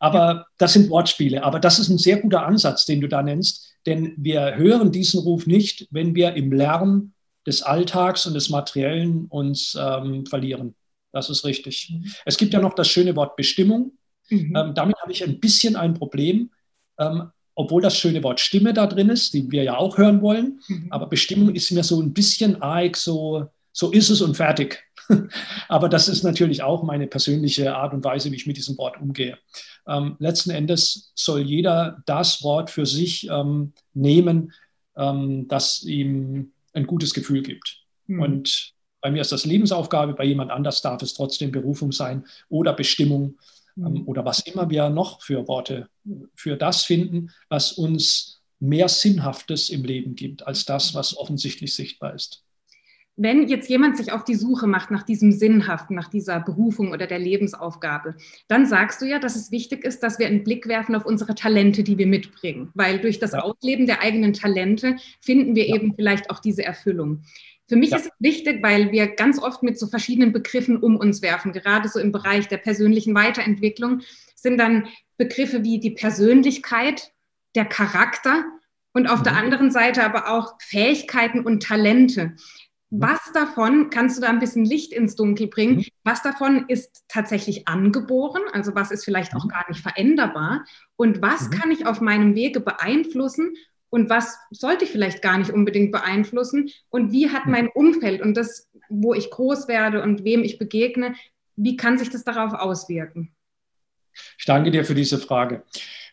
Aber 0.00 0.46
das 0.58 0.74
sind 0.74 0.90
Wortspiele. 0.90 1.42
Aber 1.42 1.58
das 1.58 1.78
ist 1.78 1.88
ein 1.88 1.98
sehr 1.98 2.18
guter 2.18 2.46
Ansatz, 2.46 2.84
den 2.86 3.00
du 3.00 3.08
da 3.08 3.22
nennst, 3.22 3.74
denn 3.86 4.14
wir 4.16 4.56
hören 4.56 4.92
diesen 4.92 5.20
Ruf 5.20 5.46
nicht, 5.46 5.88
wenn 5.90 6.14
wir 6.14 6.34
im 6.34 6.52
Lärm 6.52 7.12
des 7.46 7.62
Alltags 7.62 8.26
und 8.26 8.34
des 8.34 8.50
Materiellen 8.50 9.26
uns 9.26 9.76
ähm, 9.80 10.26
verlieren. 10.26 10.74
Das 11.12 11.30
ist 11.30 11.44
richtig. 11.44 11.90
Mhm. 11.90 12.12
Es 12.24 12.36
gibt 12.36 12.52
ja 12.52 12.60
noch 12.60 12.74
das 12.74 12.88
schöne 12.88 13.16
Wort 13.16 13.36
Bestimmung. 13.36 13.92
Mhm. 14.30 14.54
Ähm, 14.56 14.74
damit 14.74 14.96
habe 15.00 15.12
ich 15.12 15.24
ein 15.24 15.40
bisschen 15.40 15.76
ein 15.76 15.94
Problem, 15.94 16.50
ähm, 16.98 17.30
obwohl 17.54 17.82
das 17.82 17.96
schöne 17.96 18.22
Wort 18.22 18.40
Stimme 18.40 18.72
da 18.72 18.86
drin 18.86 19.08
ist, 19.08 19.34
die 19.34 19.50
wir 19.50 19.62
ja 19.64 19.76
auch 19.76 19.98
hören 19.98 20.22
wollen. 20.22 20.60
Mhm. 20.68 20.86
Aber 20.90 21.06
Bestimmung 21.06 21.54
ist 21.54 21.70
mir 21.70 21.82
so 21.82 22.00
ein 22.00 22.12
bisschen 22.12 22.62
arg, 22.62 22.96
so, 22.96 23.46
so 23.72 23.90
ist 23.90 24.10
es 24.10 24.20
und 24.20 24.36
fertig. 24.36 24.84
Aber 25.68 25.88
das 25.88 26.08
ist 26.08 26.22
natürlich 26.22 26.62
auch 26.62 26.82
meine 26.82 27.06
persönliche 27.06 27.74
Art 27.74 27.94
und 27.94 28.04
Weise, 28.04 28.30
wie 28.30 28.36
ich 28.36 28.46
mit 28.46 28.56
diesem 28.56 28.76
Wort 28.78 29.00
umgehe. 29.00 29.38
Ähm, 29.86 30.16
letzten 30.18 30.50
Endes 30.50 31.12
soll 31.14 31.40
jeder 31.40 32.02
das 32.06 32.42
Wort 32.42 32.70
für 32.70 32.86
sich 32.86 33.28
ähm, 33.30 33.72
nehmen, 33.94 34.52
ähm, 34.96 35.48
das 35.48 35.82
ihm 35.82 36.52
ein 36.74 36.86
gutes 36.86 37.14
Gefühl 37.14 37.42
gibt. 37.42 37.78
Mhm. 38.06 38.20
Und 38.20 38.74
bei 39.00 39.10
mir 39.10 39.20
ist 39.20 39.32
das 39.32 39.44
Lebensaufgabe, 39.44 40.14
bei 40.14 40.24
jemand 40.24 40.50
anders 40.50 40.82
darf 40.82 41.02
es 41.02 41.14
trotzdem 41.14 41.52
Berufung 41.52 41.92
sein 41.92 42.24
oder 42.48 42.72
Bestimmung. 42.72 43.38
ähm, 43.76 44.02
oder 44.06 44.24
was 44.24 44.40
immer 44.40 44.70
wir 44.70 44.90
noch 44.90 45.22
für 45.22 45.46
Worte 45.48 45.88
für 46.34 46.56
das 46.56 46.84
finden, 46.84 47.30
was 47.48 47.72
uns 47.72 48.42
mehr 48.60 48.88
Sinnhaftes 48.88 49.70
im 49.70 49.84
Leben 49.84 50.14
gibt, 50.14 50.46
als 50.46 50.64
das, 50.64 50.94
was 50.94 51.16
offensichtlich 51.16 51.74
sichtbar 51.74 52.14
ist. 52.14 52.44
Wenn 53.20 53.48
jetzt 53.48 53.68
jemand 53.68 53.96
sich 53.96 54.12
auf 54.12 54.22
die 54.22 54.36
Suche 54.36 54.68
macht 54.68 54.92
nach 54.92 55.02
diesem 55.02 55.32
Sinnhaften, 55.32 55.96
nach 55.96 56.08
dieser 56.08 56.38
Berufung 56.38 56.92
oder 56.92 57.08
der 57.08 57.18
Lebensaufgabe, 57.18 58.14
dann 58.46 58.64
sagst 58.64 59.02
du 59.02 59.06
ja, 59.06 59.18
dass 59.18 59.34
es 59.34 59.50
wichtig 59.50 59.84
ist, 59.84 60.04
dass 60.04 60.20
wir 60.20 60.28
einen 60.28 60.44
Blick 60.44 60.68
werfen 60.68 60.94
auf 60.94 61.04
unsere 61.04 61.34
Talente, 61.34 61.82
die 61.82 61.98
wir 61.98 62.06
mitbringen. 62.06 62.70
Weil 62.74 63.00
durch 63.00 63.18
das 63.18 63.32
ja. 63.32 63.40
Ausleben 63.40 63.86
der 63.86 64.02
eigenen 64.02 64.34
Talente 64.34 64.96
finden 65.20 65.56
wir 65.56 65.66
ja. 65.66 65.74
eben 65.74 65.94
vielleicht 65.96 66.30
auch 66.30 66.38
diese 66.38 66.64
Erfüllung. 66.64 67.24
Für 67.68 67.76
mich 67.76 67.90
ja. 67.90 67.98
ist 67.98 68.06
es 68.06 68.12
wichtig, 68.18 68.62
weil 68.62 68.92
wir 68.92 69.08
ganz 69.08 69.38
oft 69.38 69.62
mit 69.62 69.78
so 69.78 69.86
verschiedenen 69.86 70.32
Begriffen 70.32 70.78
um 70.78 70.96
uns 70.96 71.20
werfen, 71.22 71.52
gerade 71.52 71.88
so 71.88 72.00
im 72.00 72.12
Bereich 72.12 72.48
der 72.48 72.56
persönlichen 72.56 73.14
Weiterentwicklung 73.14 74.00
sind 74.34 74.58
dann 74.58 74.88
Begriffe 75.18 75.64
wie 75.64 75.78
die 75.78 75.90
Persönlichkeit, 75.90 77.12
der 77.54 77.66
Charakter 77.66 78.44
und 78.92 79.06
auf 79.06 79.20
mhm. 79.20 79.24
der 79.24 79.36
anderen 79.36 79.70
Seite 79.70 80.04
aber 80.04 80.28
auch 80.30 80.54
Fähigkeiten 80.60 81.40
und 81.40 81.62
Talente. 81.62 82.26
Mhm. 82.90 83.02
Was 83.02 83.20
davon, 83.34 83.90
kannst 83.90 84.16
du 84.16 84.22
da 84.22 84.28
ein 84.28 84.38
bisschen 84.38 84.64
Licht 84.64 84.92
ins 84.92 85.16
Dunkel 85.16 85.48
bringen, 85.48 85.78
mhm. 85.78 85.84
was 86.04 86.22
davon 86.22 86.66
ist 86.68 87.04
tatsächlich 87.08 87.68
angeboren, 87.68 88.42
also 88.52 88.74
was 88.74 88.90
ist 88.90 89.04
vielleicht 89.04 89.34
auch 89.34 89.44
mhm. 89.44 89.50
gar 89.50 89.68
nicht 89.68 89.80
veränderbar 89.80 90.64
und 90.96 91.20
was 91.20 91.50
kann 91.50 91.70
ich 91.70 91.84
auf 91.84 92.00
meinem 92.00 92.34
Wege 92.34 92.60
beeinflussen 92.60 93.54
und 93.90 94.10
was 94.10 94.38
sollte 94.50 94.84
ich 94.84 94.90
vielleicht 94.90 95.22
gar 95.22 95.38
nicht 95.38 95.50
unbedingt 95.50 95.92
beeinflussen 95.92 96.70
und 96.90 97.12
wie 97.12 97.30
hat 97.30 97.46
mein 97.46 97.68
Umfeld 97.68 98.20
und 98.20 98.36
das, 98.36 98.68
wo 98.88 99.14
ich 99.14 99.30
groß 99.30 99.68
werde 99.68 100.02
und 100.02 100.24
wem 100.24 100.42
ich 100.42 100.58
begegne, 100.58 101.14
wie 101.56 101.76
kann 101.76 101.98
sich 101.98 102.10
das 102.10 102.24
darauf 102.24 102.52
auswirken? 102.52 103.34
Ich 104.38 104.44
danke 104.44 104.70
dir 104.70 104.84
für 104.84 104.94
diese 104.94 105.18
Frage. 105.18 105.62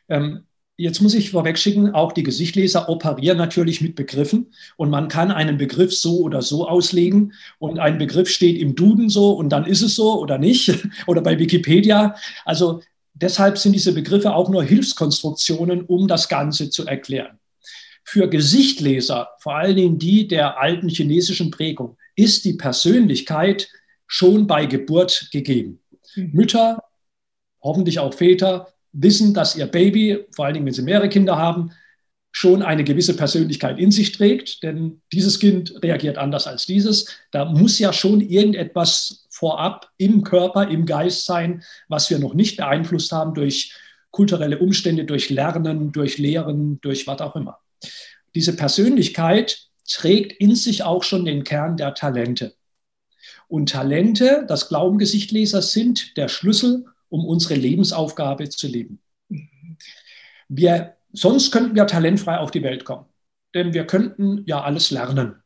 Ähm, 0.09 0.45
Jetzt 0.77 1.01
muss 1.01 1.13
ich 1.13 1.31
vorwegschicken, 1.31 1.93
auch 1.93 2.11
die 2.11 2.23
Gesichtleser 2.23 2.89
operieren 2.89 3.37
natürlich 3.37 3.79
mit 3.79 3.95
Begriffen 3.95 4.51
und 4.75 4.89
man 4.89 5.07
kann 5.07 5.31
einen 5.31 5.57
Begriff 5.57 5.95
so 5.95 6.19
oder 6.19 6.41
so 6.41 6.67
auslegen 6.67 7.31
und 7.59 7.79
ein 7.79 7.97
Begriff 7.97 8.27
steht 8.27 8.59
im 8.59 8.75
Duden 8.75 9.07
so 9.07 9.31
und 9.31 9.49
dann 9.49 9.65
ist 9.65 9.81
es 9.81 9.95
so 9.95 10.19
oder 10.19 10.37
nicht 10.37 10.77
oder 11.07 11.21
bei 11.21 11.39
Wikipedia. 11.39 12.15
Also 12.43 12.81
deshalb 13.13 13.57
sind 13.57 13.71
diese 13.71 13.93
Begriffe 13.93 14.35
auch 14.35 14.49
nur 14.49 14.65
Hilfskonstruktionen, 14.65 15.85
um 15.85 16.09
das 16.09 16.27
Ganze 16.27 16.69
zu 16.69 16.85
erklären. 16.85 17.39
Für 18.07 18.29
Gesichtleser, 18.29 19.29
vor 19.39 19.55
allen 19.55 19.75
Dingen 19.75 19.99
die 19.99 20.27
der 20.27 20.59
alten 20.59 20.87
chinesischen 20.89 21.51
Prägung, 21.51 21.97
ist 22.15 22.45
die 22.45 22.53
Persönlichkeit 22.53 23.67
schon 24.07 24.47
bei 24.47 24.67
Geburt 24.67 25.29
gegeben. 25.31 25.79
Mhm. 26.15 26.31
Mütter, 26.31 26.83
hoffentlich 27.61 27.99
auch 27.99 28.13
Väter, 28.13 28.67
wissen, 28.93 29.33
dass 29.33 29.55
ihr 29.55 29.65
Baby, 29.65 30.25
vor 30.35 30.45
allen 30.45 30.53
Dingen 30.53 30.67
wenn 30.67 30.73
sie 30.73 30.83
mehrere 30.83 31.09
Kinder 31.09 31.37
haben, 31.37 31.71
schon 32.31 32.61
eine 32.61 32.83
gewisse 32.83 33.15
Persönlichkeit 33.15 33.79
in 33.79 33.91
sich 33.91 34.11
trägt, 34.11 34.61
denn 34.61 35.01
dieses 35.11 35.39
Kind 35.39 35.73
reagiert 35.81 36.17
anders 36.17 36.47
als 36.47 36.65
dieses. 36.65 37.07
Da 37.31 37.45
muss 37.45 37.79
ja 37.79 37.93
schon 37.93 38.19
irgendetwas 38.21 39.25
vorab 39.29 39.89
im 39.97 40.21
Körper, 40.23 40.67
im 40.67 40.85
Geist 40.85 41.25
sein, 41.25 41.63
was 41.87 42.09
wir 42.09 42.19
noch 42.19 42.33
nicht 42.33 42.57
beeinflusst 42.57 43.11
haben 43.13 43.33
durch 43.33 43.73
kulturelle 44.11 44.59
Umstände, 44.59 45.05
durch 45.05 45.29
Lernen, 45.29 45.91
durch 45.91 46.17
Lehren, 46.17 46.79
durch 46.81 47.07
was 47.07 47.21
auch 47.21 47.35
immer. 47.35 47.59
Diese 48.33 48.55
Persönlichkeit 48.55 49.69
trägt 49.89 50.33
in 50.33 50.55
sich 50.55 50.83
auch 50.83 51.03
schon 51.03 51.25
den 51.25 51.43
Kern 51.43 51.77
der 51.77 51.93
Talente. 51.93 52.55
Und 53.47 53.69
Talente, 53.69 54.45
das 54.47 54.67
glauben 54.67 54.97
Gesichtleser, 54.97 55.61
sind 55.61 56.17
der 56.17 56.27
Schlüssel 56.27 56.85
um 57.09 57.25
unsere 57.25 57.55
Lebensaufgabe 57.55 58.49
zu 58.49 58.67
leben. 58.67 58.99
Wir, 60.49 60.97
sonst 61.13 61.51
könnten 61.51 61.75
wir 61.75 61.87
talentfrei 61.87 62.37
auf 62.37 62.51
die 62.51 62.63
Welt 62.63 62.85
kommen, 62.85 63.05
denn 63.53 63.73
wir 63.73 63.85
könnten 63.87 64.43
ja 64.45 64.61
alles 64.61 64.91
lernen. 64.91 65.41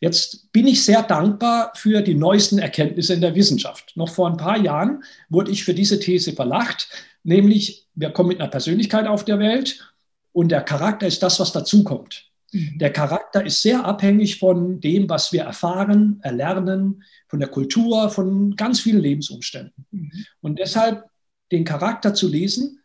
Jetzt 0.00 0.50
bin 0.52 0.66
ich 0.66 0.84
sehr 0.84 1.02
dankbar 1.02 1.72
für 1.76 2.02
die 2.02 2.14
neuesten 2.14 2.58
Erkenntnisse 2.58 3.14
in 3.14 3.20
der 3.20 3.34
Wissenschaft. 3.34 3.96
Noch 3.96 4.08
vor 4.08 4.28
ein 4.28 4.36
paar 4.36 4.58
Jahren 4.58 5.04
wurde 5.28 5.52
ich 5.52 5.62
für 5.62 5.74
diese 5.74 6.00
These 6.00 6.32
verlacht, 6.32 6.88
nämlich 7.22 7.86
wir 7.94 8.10
kommen 8.10 8.30
mit 8.30 8.40
einer 8.40 8.50
Persönlichkeit 8.50 9.06
auf 9.06 9.24
der 9.24 9.38
Welt 9.38 9.89
und 10.32 10.50
der 10.50 10.62
Charakter 10.62 11.06
ist 11.06 11.22
das, 11.22 11.40
was 11.40 11.52
dazukommt. 11.52 12.30
Mhm. 12.52 12.78
Der 12.78 12.92
Charakter 12.92 13.44
ist 13.44 13.62
sehr 13.62 13.84
abhängig 13.84 14.38
von 14.38 14.80
dem, 14.80 15.08
was 15.08 15.32
wir 15.32 15.42
erfahren, 15.42 16.20
erlernen, 16.22 17.02
von 17.28 17.40
der 17.40 17.48
Kultur, 17.48 18.10
von 18.10 18.56
ganz 18.56 18.80
vielen 18.80 19.00
Lebensumständen. 19.00 19.86
Mhm. 19.90 20.12
Und 20.40 20.58
deshalb 20.58 21.04
den 21.52 21.64
Charakter 21.64 22.14
zu 22.14 22.28
lesen, 22.28 22.80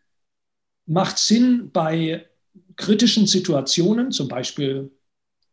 macht 0.86 1.17
Sinn 1.17 1.71
bei 1.71 2.27
kritischen 2.75 3.27
Situationen, 3.27 4.12
zum 4.12 4.27
Beispiel 4.27 4.91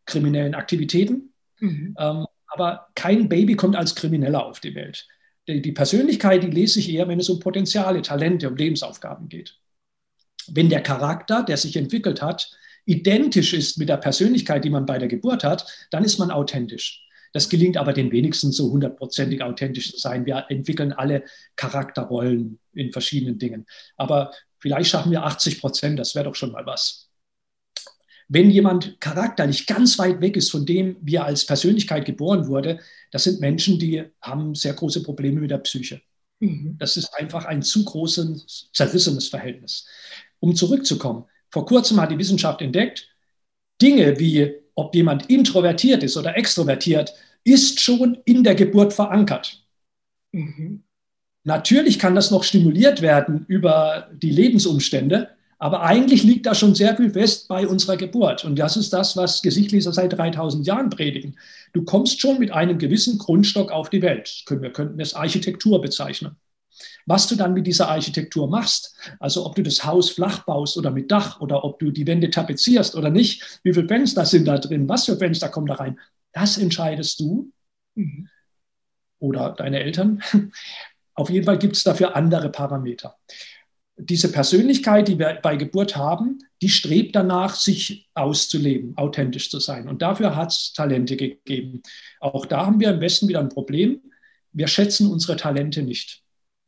kriminellen 0.05 0.55
Aktivitäten. 0.55 1.33
Mhm. 1.59 1.95
Ähm, 1.97 2.25
aber 2.47 2.87
kein 2.93 3.29
Baby 3.29 3.55
kommt 3.55 3.75
als 3.75 3.95
Krimineller 3.95 4.45
auf 4.45 4.59
die 4.59 4.75
Welt. 4.75 5.07
Die 5.47 5.71
Persönlichkeit, 5.71 6.43
die 6.43 6.51
lese 6.51 6.79
ich 6.79 6.89
eher, 6.89 7.07
wenn 7.07 7.19
es 7.19 7.29
um 7.29 7.39
Potenziale, 7.39 8.01
Talente, 8.01 8.47
um 8.47 8.55
Lebensaufgaben 8.55 9.27
geht. 9.27 9.59
Wenn 10.51 10.69
der 10.69 10.81
Charakter, 10.81 11.43
der 11.43 11.57
sich 11.57 11.75
entwickelt 11.75 12.21
hat, 12.21 12.51
identisch 12.85 13.53
ist 13.53 13.77
mit 13.77 13.89
der 13.89 13.97
Persönlichkeit, 13.97 14.63
die 14.65 14.69
man 14.69 14.85
bei 14.85 14.97
der 14.97 15.07
Geburt 15.07 15.43
hat, 15.43 15.65
dann 15.91 16.03
ist 16.03 16.19
man 16.19 16.31
authentisch. 16.31 17.07
Das 17.31 17.49
gelingt 17.49 17.77
aber 17.77 17.93
den 17.93 18.11
wenigsten 18.11 18.51
so 18.51 18.71
hundertprozentig 18.71 19.41
authentisch 19.41 19.91
zu 19.91 19.97
sein. 19.97 20.25
Wir 20.25 20.45
entwickeln 20.49 20.93
alle 20.93 21.23
Charakterrollen 21.55 22.59
in 22.73 22.91
verschiedenen 22.91 23.39
Dingen. 23.39 23.65
Aber 23.97 24.31
vielleicht 24.59 24.91
schaffen 24.91 25.11
wir 25.11 25.23
80 25.23 25.59
Prozent, 25.59 25.99
das 25.99 26.13
wäre 26.13 26.25
doch 26.25 26.35
schon 26.35 26.51
mal 26.51 26.65
was. 26.65 27.09
Wenn 28.29 28.51
jemand 28.51 28.99
charakterlich 29.01 29.65
ganz 29.65 29.99
weit 29.99 30.21
weg 30.21 30.37
ist 30.37 30.51
von 30.51 30.65
dem, 30.65 30.97
wie 31.01 31.15
er 31.15 31.25
als 31.25 31.45
Persönlichkeit 31.45 32.05
geboren 32.05 32.47
wurde, 32.47 32.79
das 33.11 33.25
sind 33.25 33.41
Menschen, 33.41 33.79
die 33.79 34.03
haben 34.21 34.55
sehr 34.55 34.73
große 34.73 35.03
Probleme 35.03 35.41
mit 35.41 35.51
der 35.51 35.57
Psyche. 35.57 36.01
Mhm. 36.39 36.75
Das 36.77 36.97
ist 36.97 37.13
einfach 37.13 37.45
ein 37.45 37.61
zu 37.61 37.83
großes, 37.83 38.69
zerrissenes 38.73 39.27
Verhältnis. 39.27 39.87
Um 40.43 40.57
zurückzukommen, 40.57 41.23
vor 41.51 41.65
kurzem 41.65 42.01
hat 42.01 42.11
die 42.11 42.17
Wissenschaft 42.17 42.61
entdeckt, 42.61 43.07
Dinge 43.81 44.19
wie, 44.19 44.51
ob 44.75 44.93
jemand 44.93 45.29
introvertiert 45.29 46.03
ist 46.03 46.17
oder 46.17 46.35
extrovertiert, 46.35 47.13
ist 47.45 47.79
schon 47.79 48.17
in 48.25 48.43
der 48.43 48.53
Geburt 48.53 48.91
verankert. 48.91 49.63
Mhm. 50.33 50.83
Natürlich 51.45 51.97
kann 51.97 52.13
das 52.13 52.29
noch 52.29 52.43
stimuliert 52.43 53.01
werden 53.01 53.45
über 53.47 54.09
die 54.11 54.31
Lebensumstände, 54.31 55.29
aber 55.59 55.83
eigentlich 55.83 56.23
liegt 56.23 56.45
da 56.45 56.53
schon 56.53 56.75
sehr 56.75 56.97
viel 56.97 57.11
fest 57.11 57.47
bei 57.47 57.65
unserer 57.65 57.95
Geburt. 57.95 58.43
Und 58.43 58.59
das 58.59 58.75
ist 58.75 58.91
das, 58.91 59.15
was 59.15 59.43
Gesichtleser 59.43 59.93
seit 59.93 60.11
3000 60.11 60.67
Jahren 60.67 60.89
predigen. 60.89 61.37
Du 61.71 61.85
kommst 61.85 62.19
schon 62.19 62.37
mit 62.37 62.51
einem 62.51 62.77
gewissen 62.79 63.17
Grundstock 63.17 63.71
auf 63.71 63.89
die 63.89 64.01
Welt. 64.01 64.43
Wir 64.49 64.73
könnten 64.73 64.99
es 64.99 65.13
Architektur 65.13 65.79
bezeichnen. 65.79 66.35
Was 67.05 67.27
du 67.27 67.35
dann 67.35 67.53
mit 67.53 67.67
dieser 67.67 67.89
Architektur 67.89 68.47
machst, 68.47 68.95
also 69.19 69.45
ob 69.45 69.55
du 69.55 69.63
das 69.63 69.83
Haus 69.83 70.09
flach 70.09 70.45
baust 70.45 70.77
oder 70.77 70.91
mit 70.91 71.11
Dach 71.11 71.41
oder 71.41 71.63
ob 71.63 71.79
du 71.79 71.91
die 71.91 72.07
Wände 72.07 72.29
tapezierst 72.29 72.95
oder 72.95 73.09
nicht, 73.09 73.59
wie 73.63 73.73
viele 73.73 73.87
Fenster 73.87 74.25
sind 74.25 74.45
da 74.45 74.57
drin, 74.57 74.87
was 74.87 75.05
für 75.05 75.17
Fenster 75.17 75.49
kommen 75.49 75.67
da 75.67 75.75
rein, 75.75 75.99
das 76.33 76.57
entscheidest 76.57 77.19
du 77.19 77.51
mhm. 77.95 78.29
oder 79.19 79.51
deine 79.51 79.79
Eltern. 79.79 80.21
Auf 81.15 81.29
jeden 81.29 81.45
Fall 81.45 81.59
gibt 81.59 81.75
es 81.75 81.83
dafür 81.83 82.15
andere 82.15 82.49
Parameter. 82.49 83.15
Diese 83.95 84.31
Persönlichkeit, 84.31 85.07
die 85.07 85.19
wir 85.19 85.39
bei 85.43 85.55
Geburt 85.55 85.95
haben, 85.95 86.39
die 86.63 86.69
strebt 86.69 87.15
danach, 87.15 87.53
sich 87.53 88.09
auszuleben, 88.15 88.97
authentisch 88.97 89.51
zu 89.51 89.59
sein. 89.59 89.87
Und 89.87 90.01
dafür 90.01 90.35
hat 90.35 90.51
es 90.51 90.73
Talente 90.73 91.15
gegeben. 91.15 91.83
Auch 92.19 92.47
da 92.47 92.65
haben 92.65 92.79
wir 92.79 92.89
im 92.89 93.01
Westen 93.01 93.27
wieder 93.27 93.39
ein 93.39 93.49
Problem. 93.49 94.01
Wir 94.51 94.67
schätzen 94.67 95.11
unsere 95.11 95.37
Talente 95.37 95.83
nicht. 95.83 96.22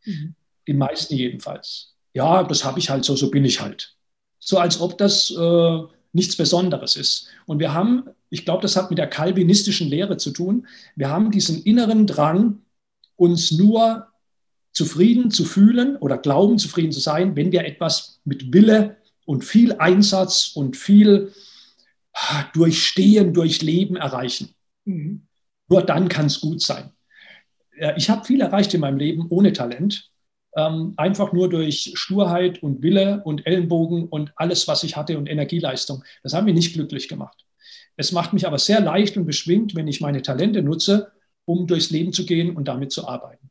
Mhm. 0.06 0.36
Die 0.68 0.74
meisten 0.74 1.16
jedenfalls. 1.16 1.96
Ja, 2.14 2.44
das 2.44 2.64
habe 2.64 2.80
ich 2.80 2.90
halt 2.90 3.06
so, 3.06 3.16
so 3.16 3.30
bin 3.30 3.46
ich 3.46 3.62
halt. 3.62 3.96
So 4.40 4.58
als 4.58 4.80
ob 4.80 4.98
das 4.98 5.32
äh, 5.32 5.80
nichts 6.14 6.36
Besonderes 6.36 6.96
ist. 6.96 7.28
Und 7.46 7.60
wir 7.60 7.74
haben, 7.74 8.10
ich 8.30 8.46
glaube, 8.46 8.62
das 8.62 8.76
hat 8.76 8.90
mit 8.90 8.98
der 8.98 9.08
kalvinistischen 9.08 9.90
Lehre 9.90 10.18
zu 10.18 10.32
tun, 10.32 10.68
wir 10.96 11.10
haben 11.10 11.32
diesen 11.32 11.64
inneren 11.64 12.08
Drang, 12.08 12.62
uns 13.16 13.52
nur 13.52 14.08
zufrieden 14.72 15.32
zu 15.32 15.46
fühlen 15.46 15.98
oder 15.98 16.18
glauben, 16.18 16.58
zufrieden 16.58 16.92
zu 16.92 17.00
sein, 17.00 17.36
wenn 17.36 17.52
wir 17.52 17.66
etwas 17.66 18.20
mit 18.26 18.54
Wille 18.54 18.98
und 19.26 19.44
viel 19.44 19.74
Einsatz 19.74 20.52
und 20.54 20.78
viel 20.78 21.32
ah, 22.14 22.46
Durchstehen, 22.54 23.34
Durchleben 23.34 23.96
erreichen. 23.96 24.54
Mhm. 24.86 25.28
Nur 25.68 25.82
dann 25.82 26.10
kann 26.10 26.28
es 26.28 26.42
gut 26.42 26.62
sein 26.62 26.95
ich 27.96 28.10
habe 28.10 28.26
viel 28.26 28.42
erreicht 28.42 28.74
in 28.74 28.82
meinem 28.82 28.98
Leben 28.98 29.28
ohne 29.30 29.54
Talent. 29.54 30.12
Ähm, 30.56 30.94
einfach 30.96 31.34
nur 31.34 31.50
durch 31.50 31.92
Sturheit 31.96 32.64
und 32.64 32.82
Wille 32.82 33.22
und 33.26 33.46
Ellenbogen 33.46 34.08
und 34.08 34.32
alles, 34.38 34.68
was 34.68 34.84
ich 34.84 34.96
hatte 34.96 35.18
und 35.18 35.28
Energieleistung. 35.28 36.04
Das 36.24 36.34
haben 36.34 36.46
mich 36.46 36.56
nicht 36.56 36.74
glücklich 36.74 37.10
gemacht. 37.10 37.46
Es 37.98 38.12
macht 38.12 38.34
mich 38.34 38.48
aber 38.48 38.58
sehr 38.58 38.80
leicht 38.80 39.18
und 39.18 39.26
beschwingt, 39.26 39.76
wenn 39.76 39.88
ich 39.88 40.02
meine 40.02 40.22
Talente 40.22 40.62
nutze, 40.62 41.12
um 41.46 41.68
durchs 41.68 41.92
Leben 41.92 42.14
zu 42.14 42.26
gehen 42.26 42.56
und 42.56 42.68
damit 42.68 42.92
zu 42.92 43.08
arbeiten. 43.08 43.50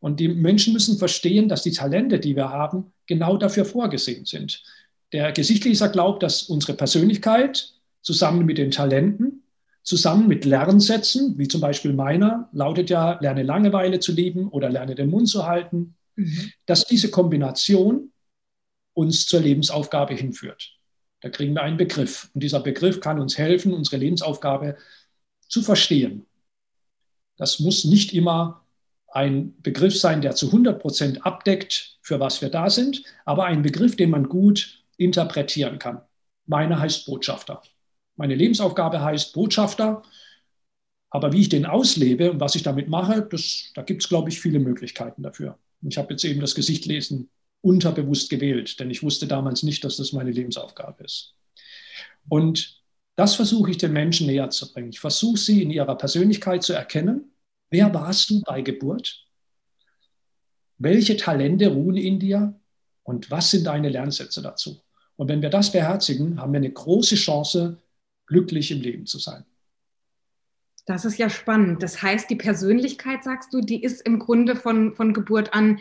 Und 0.00 0.20
die 0.20 0.28
Menschen 0.28 0.72
müssen 0.72 0.98
verstehen, 0.98 1.48
dass 1.48 1.62
die 1.62 1.72
Talente, 1.72 2.18
die 2.18 2.34
wir 2.34 2.48
haben, 2.48 2.92
genau 3.06 3.36
dafür 3.36 3.66
vorgesehen 3.66 4.24
sind. 4.24 4.62
Der 5.12 5.32
Gesichtleser 5.32 5.88
glaubt, 5.90 6.22
dass 6.22 6.44
unsere 6.44 6.74
Persönlichkeit 6.74 7.74
zusammen 8.00 8.46
mit 8.46 8.56
den 8.58 8.70
Talenten, 8.70 9.39
zusammen 9.82 10.28
mit 10.28 10.44
Lernsätzen, 10.44 11.38
wie 11.38 11.48
zum 11.48 11.60
Beispiel 11.60 11.92
meiner, 11.92 12.48
lautet 12.52 12.90
ja, 12.90 13.18
lerne 13.20 13.42
Langeweile 13.42 14.00
zu 14.00 14.12
lieben 14.12 14.48
oder 14.48 14.68
lerne 14.68 14.94
den 14.94 15.10
Mund 15.10 15.28
zu 15.28 15.46
halten, 15.46 15.96
mhm. 16.16 16.52
dass 16.66 16.86
diese 16.86 17.10
Kombination 17.10 18.12
uns 18.92 19.26
zur 19.26 19.40
Lebensaufgabe 19.40 20.14
hinführt. 20.14 20.76
Da 21.20 21.28
kriegen 21.28 21.54
wir 21.54 21.62
einen 21.62 21.76
Begriff. 21.76 22.30
Und 22.34 22.42
dieser 22.42 22.60
Begriff 22.60 23.00
kann 23.00 23.20
uns 23.20 23.38
helfen, 23.38 23.72
unsere 23.72 23.96
Lebensaufgabe 23.96 24.76
zu 25.48 25.62
verstehen. 25.62 26.26
Das 27.36 27.60
muss 27.60 27.84
nicht 27.84 28.12
immer 28.12 28.64
ein 29.08 29.60
Begriff 29.62 29.98
sein, 29.98 30.20
der 30.20 30.34
zu 30.34 30.46
100 30.46 30.80
Prozent 30.80 31.26
abdeckt, 31.26 31.98
für 32.02 32.20
was 32.20 32.42
wir 32.42 32.48
da 32.48 32.70
sind, 32.70 33.02
aber 33.24 33.44
ein 33.44 33.62
Begriff, 33.62 33.96
den 33.96 34.10
man 34.10 34.28
gut 34.28 34.84
interpretieren 34.96 35.78
kann. 35.78 36.02
Meine 36.46 36.78
heißt 36.78 37.06
Botschafter. 37.06 37.62
Meine 38.20 38.34
Lebensaufgabe 38.34 39.00
heißt 39.00 39.32
Botschafter. 39.32 40.02
Aber 41.08 41.32
wie 41.32 41.40
ich 41.40 41.48
den 41.48 41.64
auslebe 41.64 42.30
und 42.30 42.38
was 42.38 42.54
ich 42.54 42.62
damit 42.62 42.86
mache, 42.86 43.22
das, 43.22 43.70
da 43.74 43.80
gibt 43.80 44.02
es, 44.02 44.10
glaube 44.10 44.28
ich, 44.28 44.38
viele 44.38 44.58
Möglichkeiten 44.58 45.22
dafür. 45.22 45.58
Ich 45.80 45.96
habe 45.96 46.12
jetzt 46.12 46.24
eben 46.24 46.42
das 46.42 46.54
Gesicht 46.54 46.84
lesen 46.84 47.30
unterbewusst 47.62 48.28
gewählt, 48.28 48.78
denn 48.78 48.90
ich 48.90 49.02
wusste 49.02 49.26
damals 49.26 49.62
nicht, 49.62 49.84
dass 49.84 49.96
das 49.96 50.12
meine 50.12 50.32
Lebensaufgabe 50.32 51.02
ist. 51.02 51.34
Und 52.28 52.82
das 53.16 53.36
versuche 53.36 53.70
ich 53.70 53.78
den 53.78 53.94
Menschen 53.94 54.26
näher 54.26 54.50
zu 54.50 54.70
bringen. 54.70 54.90
Ich 54.90 55.00
versuche 55.00 55.38
sie 55.38 55.62
in 55.62 55.70
ihrer 55.70 55.96
Persönlichkeit 55.96 56.62
zu 56.62 56.74
erkennen. 56.74 57.32
Wer 57.70 57.94
warst 57.94 58.28
du 58.28 58.42
bei 58.42 58.60
Geburt? 58.60 59.26
Welche 60.76 61.16
Talente 61.16 61.68
ruhen 61.68 61.96
in 61.96 62.18
dir? 62.20 62.60
Und 63.02 63.30
was 63.30 63.50
sind 63.50 63.64
deine 63.64 63.88
Lernsätze 63.88 64.42
dazu? 64.42 64.82
Und 65.16 65.28
wenn 65.28 65.40
wir 65.40 65.50
das 65.50 65.72
beherzigen, 65.72 66.38
haben 66.38 66.52
wir 66.52 66.58
eine 66.58 66.70
große 66.70 67.14
Chance, 67.14 67.78
glücklich 68.30 68.70
im 68.70 68.80
Leben 68.80 69.06
zu 69.06 69.18
sein. 69.18 69.44
Das 70.86 71.04
ist 71.04 71.18
ja 71.18 71.28
spannend. 71.28 71.82
Das 71.82 72.02
heißt, 72.02 72.30
die 72.30 72.36
Persönlichkeit, 72.36 73.22
sagst 73.22 73.52
du, 73.52 73.60
die 73.60 73.82
ist 73.82 74.00
im 74.06 74.18
Grunde 74.18 74.56
von, 74.56 74.94
von 74.94 75.12
Geburt 75.12 75.52
an 75.52 75.80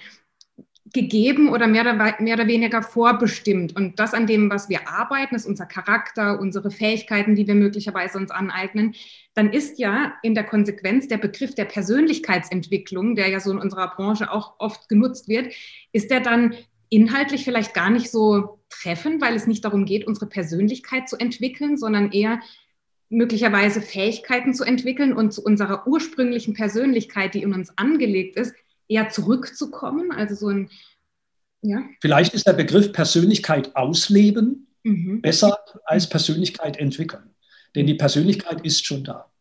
gegeben 0.91 1.49
oder 1.49 1.67
mehr 1.67 1.81
oder, 1.81 1.93
mehr 2.19 2.35
oder 2.35 2.47
weniger 2.47 2.81
vorbestimmt. 2.81 3.75
Und 3.75 3.99
das 3.99 4.13
an 4.13 4.27
dem, 4.27 4.49
was 4.49 4.69
wir 4.69 4.89
arbeiten, 4.89 5.35
ist 5.35 5.45
unser 5.45 5.67
Charakter, 5.67 6.39
unsere 6.39 6.71
Fähigkeiten, 6.71 7.35
die 7.35 7.47
wir 7.47 7.55
möglicherweise 7.55 8.17
uns 8.17 8.31
aneignen. 8.31 8.95
Dann 9.35 9.53
ist 9.53 9.77
ja 9.77 10.13
in 10.23 10.33
der 10.33 10.45
Konsequenz 10.45 11.07
der 11.07 11.17
Begriff 11.17 11.53
der 11.53 11.65
Persönlichkeitsentwicklung, 11.65 13.15
der 13.15 13.29
ja 13.29 13.39
so 13.39 13.51
in 13.51 13.59
unserer 13.59 13.95
Branche 13.95 14.31
auch 14.31 14.55
oft 14.57 14.89
genutzt 14.89 15.27
wird, 15.27 15.53
ist 15.91 16.09
der 16.09 16.21
dann 16.21 16.55
inhaltlich 16.89 17.43
vielleicht 17.43 17.75
gar 17.75 17.91
nicht 17.91 18.09
so 18.09 18.58
treffend, 18.69 19.21
weil 19.21 19.35
es 19.35 19.47
nicht 19.47 19.65
darum 19.65 19.85
geht, 19.85 20.07
unsere 20.07 20.27
Persönlichkeit 20.27 21.09
zu 21.09 21.17
entwickeln, 21.17 21.77
sondern 21.77 22.11
eher 22.11 22.39
möglicherweise 23.09 23.81
Fähigkeiten 23.81 24.53
zu 24.53 24.63
entwickeln 24.63 25.13
und 25.13 25.33
zu 25.33 25.43
unserer 25.43 25.87
ursprünglichen 25.87 26.53
Persönlichkeit, 26.53 27.33
die 27.33 27.41
in 27.41 27.53
uns 27.53 27.75
angelegt 27.77 28.37
ist, 28.37 28.53
eher 28.87 29.09
zurückzukommen? 29.09 30.11
Also 30.11 30.35
so 30.35 30.49
ein, 30.49 30.69
ja. 31.61 31.83
Vielleicht 32.01 32.33
ist 32.33 32.47
der 32.47 32.53
Begriff 32.53 32.91
Persönlichkeit 32.93 33.75
ausleben 33.75 34.67
mhm. 34.83 35.21
besser 35.21 35.57
als 35.85 36.07
Persönlichkeit 36.07 36.77
entwickeln. 36.77 37.35
Denn 37.75 37.87
die 37.87 37.95
Persönlichkeit 37.95 38.65
ist 38.65 38.85
schon 38.85 39.03
da. 39.03 39.31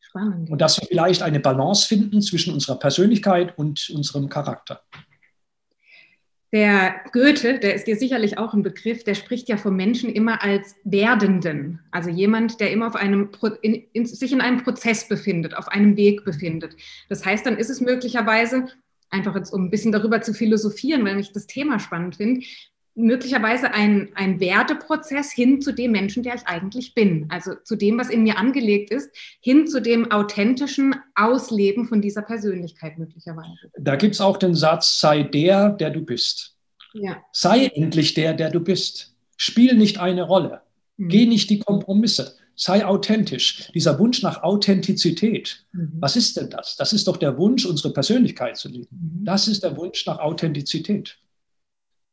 Spannend. 0.00 0.50
Und 0.50 0.60
dass 0.60 0.80
wir 0.80 0.88
vielleicht 0.88 1.22
eine 1.22 1.40
Balance 1.40 1.86
finden 1.86 2.22
zwischen 2.22 2.54
unserer 2.54 2.78
Persönlichkeit 2.78 3.56
und 3.58 3.90
unserem 3.90 4.28
Charakter. 4.28 4.82
Der 6.50 7.02
Goethe, 7.12 7.58
der 7.58 7.74
ist 7.74 7.86
dir 7.86 7.96
sicherlich 7.96 8.38
auch 8.38 8.54
ein 8.54 8.62
Begriff, 8.62 9.04
der 9.04 9.14
spricht 9.14 9.50
ja 9.50 9.58
vom 9.58 9.76
Menschen 9.76 10.10
immer 10.10 10.42
als 10.42 10.76
Werdenden. 10.84 11.80
Also 11.90 12.08
jemand, 12.08 12.58
der 12.60 12.70
immer 12.70 12.86
auf 12.86 12.96
einem, 12.96 13.28
in, 13.60 13.84
in, 13.92 14.06
sich 14.06 14.32
in 14.32 14.40
einem 14.40 14.62
Prozess 14.62 15.08
befindet, 15.08 15.54
auf 15.54 15.68
einem 15.68 15.96
Weg 15.98 16.24
befindet. 16.24 16.74
Das 17.10 17.26
heißt, 17.26 17.44
dann 17.44 17.58
ist 17.58 17.68
es 17.68 17.82
möglicherweise, 17.82 18.66
einfach 19.10 19.36
jetzt 19.36 19.52
um 19.52 19.64
ein 19.64 19.70
bisschen 19.70 19.92
darüber 19.92 20.22
zu 20.22 20.32
philosophieren, 20.32 21.04
weil 21.04 21.20
ich 21.20 21.32
das 21.32 21.46
Thema 21.46 21.78
spannend 21.78 22.16
finde, 22.16 22.46
möglicherweise 22.98 23.72
ein, 23.72 24.08
ein 24.14 24.40
Werteprozess 24.40 25.30
hin 25.30 25.62
zu 25.62 25.72
dem 25.72 25.92
Menschen, 25.92 26.22
der 26.24 26.34
ich 26.34 26.46
eigentlich 26.46 26.94
bin. 26.94 27.26
Also 27.30 27.54
zu 27.64 27.76
dem, 27.76 27.98
was 27.98 28.10
in 28.10 28.24
mir 28.24 28.36
angelegt 28.36 28.90
ist, 28.90 29.10
hin 29.40 29.66
zu 29.66 29.80
dem 29.80 30.10
authentischen 30.10 30.96
Ausleben 31.14 31.86
von 31.86 32.02
dieser 32.02 32.22
Persönlichkeit 32.22 32.98
möglicherweise. 32.98 33.70
Da 33.78 33.96
gibt 33.96 34.14
es 34.14 34.20
auch 34.20 34.36
den 34.36 34.54
Satz, 34.54 34.98
sei 35.00 35.22
der, 35.22 35.70
der 35.70 35.90
du 35.90 36.02
bist. 36.02 36.56
Ja. 36.92 37.22
Sei 37.32 37.66
endlich 37.66 38.14
der, 38.14 38.34
der 38.34 38.50
du 38.50 38.60
bist. 38.60 39.14
Spiel 39.36 39.76
nicht 39.76 39.98
eine 39.98 40.22
Rolle. 40.22 40.62
Mhm. 40.96 41.08
Geh 41.08 41.26
nicht 41.26 41.48
die 41.50 41.60
Kompromisse. 41.60 42.34
Sei 42.56 42.84
authentisch. 42.84 43.70
Dieser 43.72 43.96
Wunsch 44.00 44.22
nach 44.22 44.42
Authentizität, 44.42 45.64
mhm. 45.72 45.92
was 46.00 46.16
ist 46.16 46.36
denn 46.36 46.50
das? 46.50 46.74
Das 46.74 46.92
ist 46.92 47.06
doch 47.06 47.16
der 47.16 47.38
Wunsch, 47.38 47.64
unsere 47.64 47.92
Persönlichkeit 47.92 48.56
zu 48.56 48.68
leben. 48.68 48.88
Mhm. 49.20 49.24
Das 49.24 49.46
ist 49.46 49.62
der 49.62 49.76
Wunsch 49.76 50.04
nach 50.06 50.18
Authentizität 50.18 51.16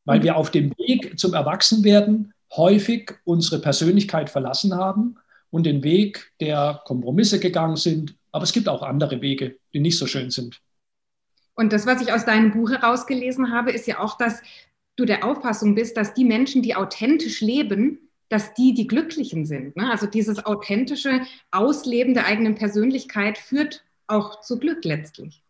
weil 0.05 0.23
wir 0.23 0.37
auf 0.37 0.51
dem 0.51 0.71
Weg 0.77 1.19
zum 1.19 1.33
Erwachsenwerden 1.33 2.33
häufig 2.55 3.11
unsere 3.23 3.59
Persönlichkeit 3.59 4.29
verlassen 4.29 4.75
haben 4.75 5.17
und 5.49 5.65
den 5.65 5.83
Weg 5.83 6.31
der 6.39 6.81
Kompromisse 6.85 7.39
gegangen 7.39 7.75
sind. 7.75 8.15
Aber 8.31 8.43
es 8.43 8.53
gibt 8.53 8.69
auch 8.69 8.83
andere 8.83 9.21
Wege, 9.21 9.57
die 9.73 9.79
nicht 9.79 9.97
so 9.97 10.07
schön 10.07 10.29
sind. 10.29 10.61
Und 11.55 11.73
das, 11.73 11.85
was 11.85 12.01
ich 12.01 12.11
aus 12.11 12.25
deinem 12.25 12.51
Buch 12.51 12.69
herausgelesen 12.69 13.51
habe, 13.51 13.71
ist 13.71 13.87
ja 13.87 13.99
auch, 13.99 14.17
dass 14.17 14.41
du 14.97 15.05
der 15.05 15.23
Auffassung 15.23 15.75
bist, 15.75 15.97
dass 15.97 16.13
die 16.13 16.25
Menschen, 16.25 16.61
die 16.61 16.75
authentisch 16.75 17.41
leben, 17.41 18.09
dass 18.29 18.53
die 18.53 18.73
die 18.73 18.87
Glücklichen 18.87 19.45
sind. 19.45 19.75
Ne? 19.77 19.89
Also 19.89 20.07
dieses 20.07 20.45
authentische 20.45 21.21
Ausleben 21.51 22.13
der 22.13 22.25
eigenen 22.25 22.55
Persönlichkeit 22.55 23.37
führt 23.37 23.83
auch 24.07 24.41
zu 24.41 24.59
Glück 24.59 24.83
letztlich. 24.83 25.41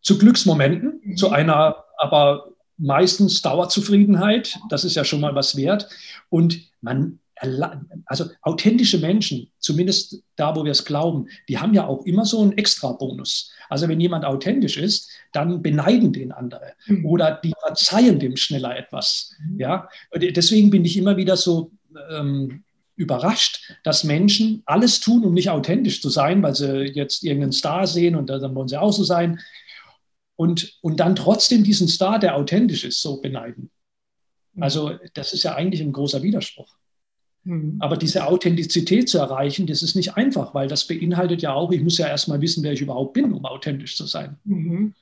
Zu 0.00 0.18
Glücksmomenten, 0.18 1.00
mhm. 1.02 1.16
zu 1.16 1.30
einer 1.30 1.84
aber 1.98 2.52
meistens 2.78 3.42
Dauerzufriedenheit, 3.42 4.58
das 4.68 4.84
ist 4.84 4.96
ja 4.96 5.04
schon 5.04 5.20
mal 5.20 5.34
was 5.34 5.56
wert. 5.56 5.88
Und 6.28 6.60
man, 6.80 7.18
also 8.06 8.26
authentische 8.42 8.98
Menschen, 8.98 9.50
zumindest 9.58 10.22
da, 10.36 10.54
wo 10.56 10.64
wir 10.64 10.72
es 10.72 10.84
glauben, 10.84 11.28
die 11.48 11.58
haben 11.58 11.74
ja 11.74 11.86
auch 11.86 12.04
immer 12.06 12.24
so 12.24 12.42
einen 12.42 12.52
Extra-Bonus. 12.52 13.52
Also 13.68 13.88
wenn 13.88 14.00
jemand 14.00 14.24
authentisch 14.24 14.76
ist, 14.76 15.10
dann 15.32 15.62
beneiden 15.62 16.12
den 16.12 16.32
andere 16.32 16.72
mhm. 16.86 17.04
oder 17.04 17.40
die 17.42 17.52
verzeihen 17.60 18.18
dem 18.18 18.36
schneller 18.36 18.76
etwas. 18.76 19.34
Mhm. 19.38 19.60
Ja, 19.60 19.88
deswegen 20.14 20.70
bin 20.70 20.84
ich 20.84 20.96
immer 20.96 21.16
wieder 21.16 21.36
so 21.36 21.72
ähm, 22.10 22.62
überrascht, 22.96 23.72
dass 23.84 24.04
Menschen 24.04 24.62
alles 24.64 25.00
tun, 25.00 25.24
um 25.24 25.34
nicht 25.34 25.50
authentisch 25.50 26.00
zu 26.00 26.08
sein, 26.08 26.42
weil 26.42 26.54
sie 26.54 26.84
jetzt 26.94 27.22
irgendeinen 27.22 27.52
Star 27.52 27.86
sehen 27.86 28.16
und 28.16 28.30
dann 28.30 28.54
wollen 28.54 28.68
sie 28.68 28.80
auch 28.80 28.92
so 28.92 29.04
sein 29.04 29.40
und, 30.36 30.78
und 30.82 31.00
dann 31.00 31.16
trotzdem 31.16 31.64
diesen 31.64 31.88
Star, 31.88 32.18
der 32.18 32.36
authentisch 32.36 32.84
ist, 32.84 33.00
so 33.00 33.20
beneiden. 33.20 33.70
Mhm. 34.52 34.62
Also 34.62 34.92
das 35.14 35.32
ist 35.32 35.42
ja 35.42 35.54
eigentlich 35.54 35.80
ein 35.80 35.92
großer 35.92 36.22
Widerspruch. 36.22 36.76
Mhm. 37.44 37.76
Aber 37.78 37.96
diese 37.96 38.26
Authentizität 38.26 39.08
zu 39.08 39.18
erreichen, 39.18 39.66
das 39.66 39.82
ist 39.82 39.94
nicht 39.94 40.16
einfach, 40.16 40.54
weil 40.54 40.68
das 40.68 40.86
beinhaltet 40.86 41.42
ja 41.42 41.52
auch, 41.52 41.72
ich 41.72 41.82
muss 41.82 41.98
ja 41.98 42.08
erstmal 42.08 42.40
wissen, 42.40 42.62
wer 42.62 42.72
ich 42.72 42.80
überhaupt 42.80 43.14
bin, 43.14 43.32
um 43.32 43.44
authentisch 43.46 43.96
zu 43.96 44.06
sein. 44.06 44.36
Mhm. 44.44 44.94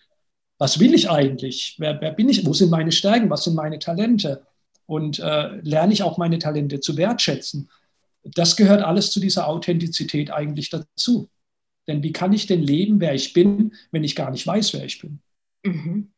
Was 0.58 0.78
will 0.78 0.94
ich 0.94 1.10
eigentlich? 1.10 1.74
Wer, 1.78 2.00
wer, 2.00 2.12
bin 2.12 2.28
ich? 2.28 2.46
Wo 2.46 2.52
sind 2.52 2.70
meine 2.70 2.92
Stärken? 2.92 3.28
Was 3.30 3.44
sind 3.44 3.54
meine 3.54 3.78
Talente? 3.80 4.42
Und 4.86 5.18
äh, 5.18 5.56
lerne 5.62 5.92
ich 5.92 6.02
auch 6.02 6.16
meine 6.16 6.38
Talente 6.38 6.80
zu 6.80 6.96
wertschätzen? 6.96 7.70
Das 8.22 8.56
gehört 8.56 8.82
alles 8.82 9.10
zu 9.10 9.20
dieser 9.20 9.48
Authentizität 9.48 10.30
eigentlich 10.30 10.70
dazu. 10.70 11.28
Denn 11.86 12.02
wie 12.02 12.12
kann 12.12 12.32
ich 12.32 12.46
denn 12.46 12.62
leben, 12.62 13.00
wer 13.00 13.14
ich 13.14 13.32
bin, 13.32 13.74
wenn 13.90 14.04
ich 14.04 14.16
gar 14.16 14.30
nicht 14.30 14.46
weiß, 14.46 14.74
wer 14.74 14.84
ich 14.84 15.00
bin? 15.00 15.20
Mhm. 15.64 16.10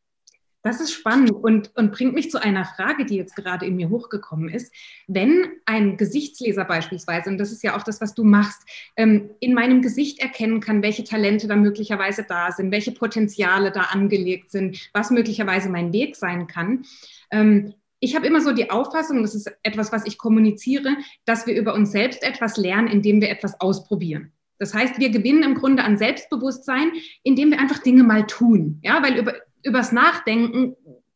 Das 0.63 0.81
ist 0.81 0.91
spannend 0.91 1.31
und, 1.31 1.71
und 1.77 1.93
bringt 1.93 2.13
mich 2.13 2.29
zu 2.29 2.41
einer 2.41 2.65
Frage, 2.65 3.05
die 3.05 3.15
jetzt 3.15 3.37
gerade 3.37 3.65
in 3.65 3.77
mir 3.77 3.89
hochgekommen 3.89 4.49
ist. 4.49 4.73
Wenn 5.07 5.45
ein 5.65 5.95
Gesichtsleser 5.95 6.65
beispielsweise, 6.65 7.29
und 7.29 7.37
das 7.37 7.53
ist 7.53 7.63
ja 7.63 7.77
auch 7.77 7.83
das, 7.83 8.01
was 8.01 8.15
du 8.15 8.25
machst, 8.25 8.63
ähm, 8.97 9.29
in 9.39 9.53
meinem 9.53 9.81
Gesicht 9.81 10.19
erkennen 10.19 10.59
kann, 10.59 10.81
welche 10.81 11.05
Talente 11.05 11.47
da 11.47 11.55
möglicherweise 11.55 12.25
da 12.27 12.51
sind, 12.51 12.71
welche 12.71 12.91
Potenziale 12.91 13.71
da 13.71 13.83
angelegt 13.83 14.51
sind, 14.51 14.89
was 14.93 15.09
möglicherweise 15.09 15.69
mein 15.69 15.93
Weg 15.93 16.17
sein 16.17 16.47
kann, 16.47 16.83
ähm, 17.31 17.73
ich 17.99 18.15
habe 18.15 18.27
immer 18.27 18.41
so 18.41 18.51
die 18.51 18.69
Auffassung, 18.69 19.23
das 19.23 19.33
ist 19.33 19.51
etwas, 19.63 19.91
was 19.91 20.05
ich 20.05 20.17
kommuniziere, 20.17 20.97
dass 21.25 21.47
wir 21.47 21.55
über 21.55 21.73
uns 21.73 21.91
selbst 21.91 22.21
etwas 22.23 22.57
lernen, 22.57 22.87
indem 22.87 23.21
wir 23.21 23.29
etwas 23.29 23.59
ausprobieren. 23.59 24.31
Das 24.59 24.73
heißt, 24.73 24.99
wir 24.99 25.09
gewinnen 25.09 25.43
im 25.43 25.55
Grunde 25.55 25.83
an 25.83 25.97
Selbstbewusstsein, 25.97 26.91
indem 27.23 27.51
wir 27.51 27.59
einfach 27.59 27.79
Dinge 27.79 28.03
mal 28.03 28.25
tun. 28.25 28.79
Ja, 28.83 29.03
weil 29.03 29.17
über, 29.17 29.33
übers 29.63 29.91
Nachdenken 29.91 30.75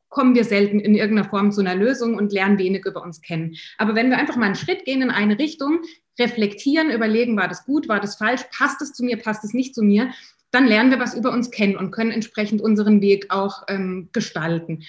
kommen 0.09 0.35
wir 0.35 0.43
selten 0.43 0.79
in 0.79 0.93
irgendeiner 0.93 1.29
Form 1.29 1.51
zu 1.51 1.61
einer 1.61 1.75
Lösung 1.75 2.15
und 2.15 2.33
lernen 2.33 2.59
wenig 2.59 2.85
über 2.85 3.01
uns 3.01 3.21
kennen. 3.21 3.55
Aber 3.77 3.95
wenn 3.95 4.09
wir 4.09 4.17
einfach 4.17 4.35
mal 4.35 4.47
einen 4.47 4.55
Schritt 4.55 4.85
gehen 4.85 5.01
in 5.01 5.09
eine 5.09 5.39
Richtung, 5.39 5.79
reflektieren, 6.19 6.91
überlegen, 6.91 7.37
war 7.37 7.47
das 7.47 7.65
gut, 7.65 7.87
war 7.87 7.99
das 7.99 8.15
falsch, 8.15 8.43
passt 8.55 8.81
es 8.81 8.93
zu 8.93 9.03
mir, 9.03 9.17
passt 9.17 9.43
es 9.43 9.53
nicht 9.53 9.73
zu 9.73 9.81
mir, 9.81 10.11
dann 10.51 10.67
lernen 10.67 10.91
wir 10.91 10.99
was 10.99 11.15
über 11.15 11.31
uns 11.31 11.49
kennen 11.49 11.77
und 11.77 11.91
können 11.91 12.11
entsprechend 12.11 12.61
unseren 12.61 13.01
Weg 13.01 13.27
auch 13.29 13.63
ähm, 13.69 14.09
gestalten. 14.11 14.83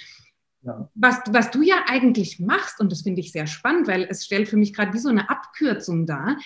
Ja. 0.62 0.88
Was, 0.94 1.20
was 1.30 1.50
du 1.50 1.62
ja 1.62 1.84
eigentlich 1.86 2.38
machst, 2.38 2.80
und 2.80 2.92
das 2.92 3.02
finde 3.02 3.20
ich 3.20 3.32
sehr 3.32 3.46
spannend, 3.46 3.88
weil 3.88 4.06
es 4.08 4.24
stellt 4.24 4.48
für 4.48 4.56
mich 4.56 4.74
gerade 4.74 4.92
wie 4.92 4.98
so 4.98 5.08
eine 5.08 5.30
Abkürzung 5.30 6.06
dar. 6.06 6.36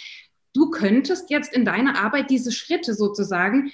Du 0.56 0.70
könntest 0.70 1.28
jetzt 1.28 1.52
in 1.52 1.66
deiner 1.66 2.02
Arbeit 2.02 2.30
diese 2.30 2.50
Schritte 2.50 2.94
sozusagen, 2.94 3.72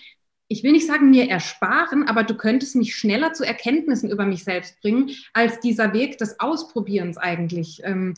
ich 0.49 0.65
will 0.65 0.73
nicht 0.73 0.89
sagen 0.89 1.11
mir 1.11 1.31
ersparen, 1.31 2.09
aber 2.09 2.25
du 2.25 2.35
könntest 2.35 2.75
mich 2.75 2.97
schneller 2.97 3.33
zu 3.35 3.45
Erkenntnissen 3.45 4.11
über 4.11 4.27
mich 4.27 4.43
selbst 4.43 4.81
bringen, 4.81 5.11
als 5.33 5.61
dieser 5.61 5.93
Weg 5.93 6.19
des 6.19 6.41
Ausprobierens 6.41 7.19
eigentlich 7.19 7.83
ähm, 7.85 8.15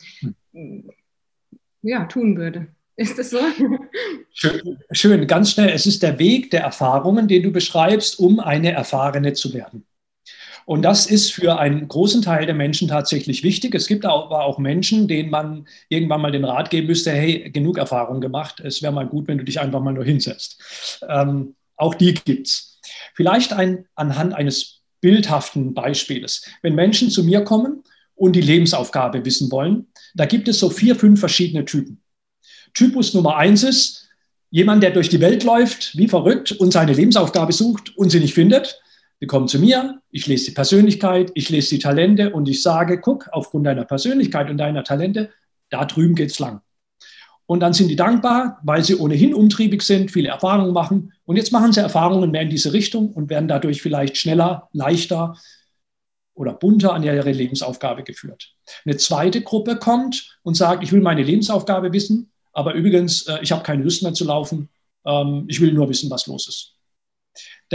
hm. 0.51 0.89
ja, 1.83 2.05
tun 2.05 2.37
würde. 2.37 2.67
Ist 2.95 3.19
das 3.19 3.29
so? 3.29 3.39
Schön, 4.33 4.79
schön, 4.91 5.27
ganz 5.27 5.51
schnell. 5.51 5.69
Es 5.69 5.85
ist 5.85 6.01
der 6.01 6.17
Weg 6.17 6.49
der 6.49 6.61
Erfahrungen, 6.61 7.27
den 7.27 7.43
du 7.43 7.51
beschreibst, 7.51 8.17
um 8.19 8.39
eine 8.39 8.71
Erfahrene 8.71 9.33
zu 9.33 9.53
werden. 9.53 9.85
Und 10.65 10.81
das 10.81 11.05
ist 11.05 11.31
für 11.31 11.59
einen 11.59 11.87
großen 11.87 12.23
Teil 12.23 12.47
der 12.47 12.55
Menschen 12.55 12.87
tatsächlich 12.87 13.43
wichtig. 13.43 13.75
Es 13.75 13.87
gibt 13.87 14.03
aber 14.03 14.43
auch 14.43 14.57
Menschen, 14.57 15.07
denen 15.07 15.29
man 15.29 15.67
irgendwann 15.89 16.21
mal 16.21 16.31
den 16.31 16.43
Rat 16.43 16.71
geben 16.71 16.87
müsste, 16.87 17.11
hey, 17.11 17.51
genug 17.51 17.77
Erfahrung 17.77 18.19
gemacht, 18.19 18.59
es 18.59 18.81
wäre 18.81 18.91
mal 18.91 19.07
gut, 19.07 19.27
wenn 19.27 19.37
du 19.37 19.43
dich 19.43 19.59
einfach 19.59 19.81
mal 19.81 19.93
nur 19.93 20.03
hinsetzt. 20.03 20.59
Ähm, 21.07 21.55
auch 21.77 21.93
die 21.93 22.15
gibt 22.15 22.47
es. 22.47 22.79
Vielleicht 23.13 23.53
ein, 23.53 23.85
anhand 23.95 24.33
eines 24.33 24.81
bildhaften 25.01 25.75
Beispieles. 25.75 26.45
Wenn 26.63 26.73
Menschen 26.73 27.11
zu 27.11 27.23
mir 27.23 27.43
kommen 27.43 27.83
und 28.15 28.35
die 28.35 28.41
Lebensaufgabe 28.41 29.23
wissen 29.23 29.51
wollen, 29.51 29.87
da 30.15 30.25
gibt 30.25 30.47
es 30.47 30.57
so 30.57 30.71
vier, 30.71 30.95
fünf 30.95 31.19
verschiedene 31.19 31.65
Typen. 31.65 32.01
Typus 32.73 33.13
Nummer 33.13 33.37
eins 33.37 33.63
ist, 33.63 34.09
jemand, 34.49 34.81
der 34.81 34.91
durch 34.91 35.09
die 35.09 35.19
Welt 35.19 35.43
läuft, 35.43 35.97
wie 35.97 36.07
verrückt 36.07 36.53
und 36.53 36.71
seine 36.71 36.93
Lebensaufgabe 36.93 37.53
sucht 37.53 37.95
und 37.97 38.09
sie 38.09 38.19
nicht 38.19 38.33
findet. 38.33 38.81
Die 39.21 39.27
kommen 39.27 39.47
zu 39.47 39.59
mir, 39.59 40.01
ich 40.11 40.27
lese 40.27 40.45
die 40.45 40.51
Persönlichkeit, 40.51 41.31
ich 41.35 41.49
lese 41.49 41.69
die 41.75 41.79
Talente 41.79 42.33
und 42.33 42.49
ich 42.49 42.61
sage, 42.61 42.99
guck, 42.99 43.29
aufgrund 43.31 43.65
deiner 43.65 43.85
Persönlichkeit 43.85 44.49
und 44.49 44.57
deiner 44.57 44.83
Talente, 44.83 45.31
da 45.69 45.85
drüben 45.85 46.15
geht's 46.15 46.39
lang. 46.39 46.61
Und 47.47 47.59
dann 47.59 47.73
sind 47.73 47.89
die 47.89 47.95
dankbar, 47.95 48.59
weil 48.63 48.83
sie 48.83 48.95
ohnehin 48.95 49.33
umtriebig 49.33 49.83
sind, 49.83 50.11
viele 50.11 50.29
Erfahrungen 50.29 50.73
machen. 50.73 51.13
Und 51.25 51.37
jetzt 51.37 51.51
machen 51.51 51.71
sie 51.71 51.79
Erfahrungen 51.79 52.31
mehr 52.31 52.41
in 52.41 52.49
diese 52.49 52.73
Richtung 52.73 53.11
und 53.11 53.29
werden 53.29 53.47
dadurch 53.47 53.81
vielleicht 53.81 54.17
schneller, 54.17 54.69
leichter 54.73 55.35
oder 56.33 56.53
bunter 56.53 56.93
an 56.93 57.03
ihre 57.03 57.31
Lebensaufgabe 57.31 58.03
geführt. 58.03 58.53
Eine 58.83 58.97
zweite 58.97 59.41
Gruppe 59.41 59.77
kommt 59.77 60.37
und 60.43 60.55
sagt, 60.55 60.83
ich 60.83 60.91
will 60.91 61.01
meine 61.01 61.23
Lebensaufgabe 61.23 61.93
wissen, 61.93 62.31
aber 62.51 62.73
übrigens, 62.73 63.27
äh, 63.27 63.39
ich 63.41 63.51
habe 63.51 63.63
keine 63.63 63.83
Lust 63.83 64.03
mehr 64.03 64.13
zu 64.13 64.25
laufen, 64.25 64.69
ähm, 65.05 65.45
ich 65.47 65.61
will 65.61 65.71
nur 65.71 65.87
wissen, 65.87 66.09
was 66.09 66.27
los 66.27 66.47
ist. 66.47 66.74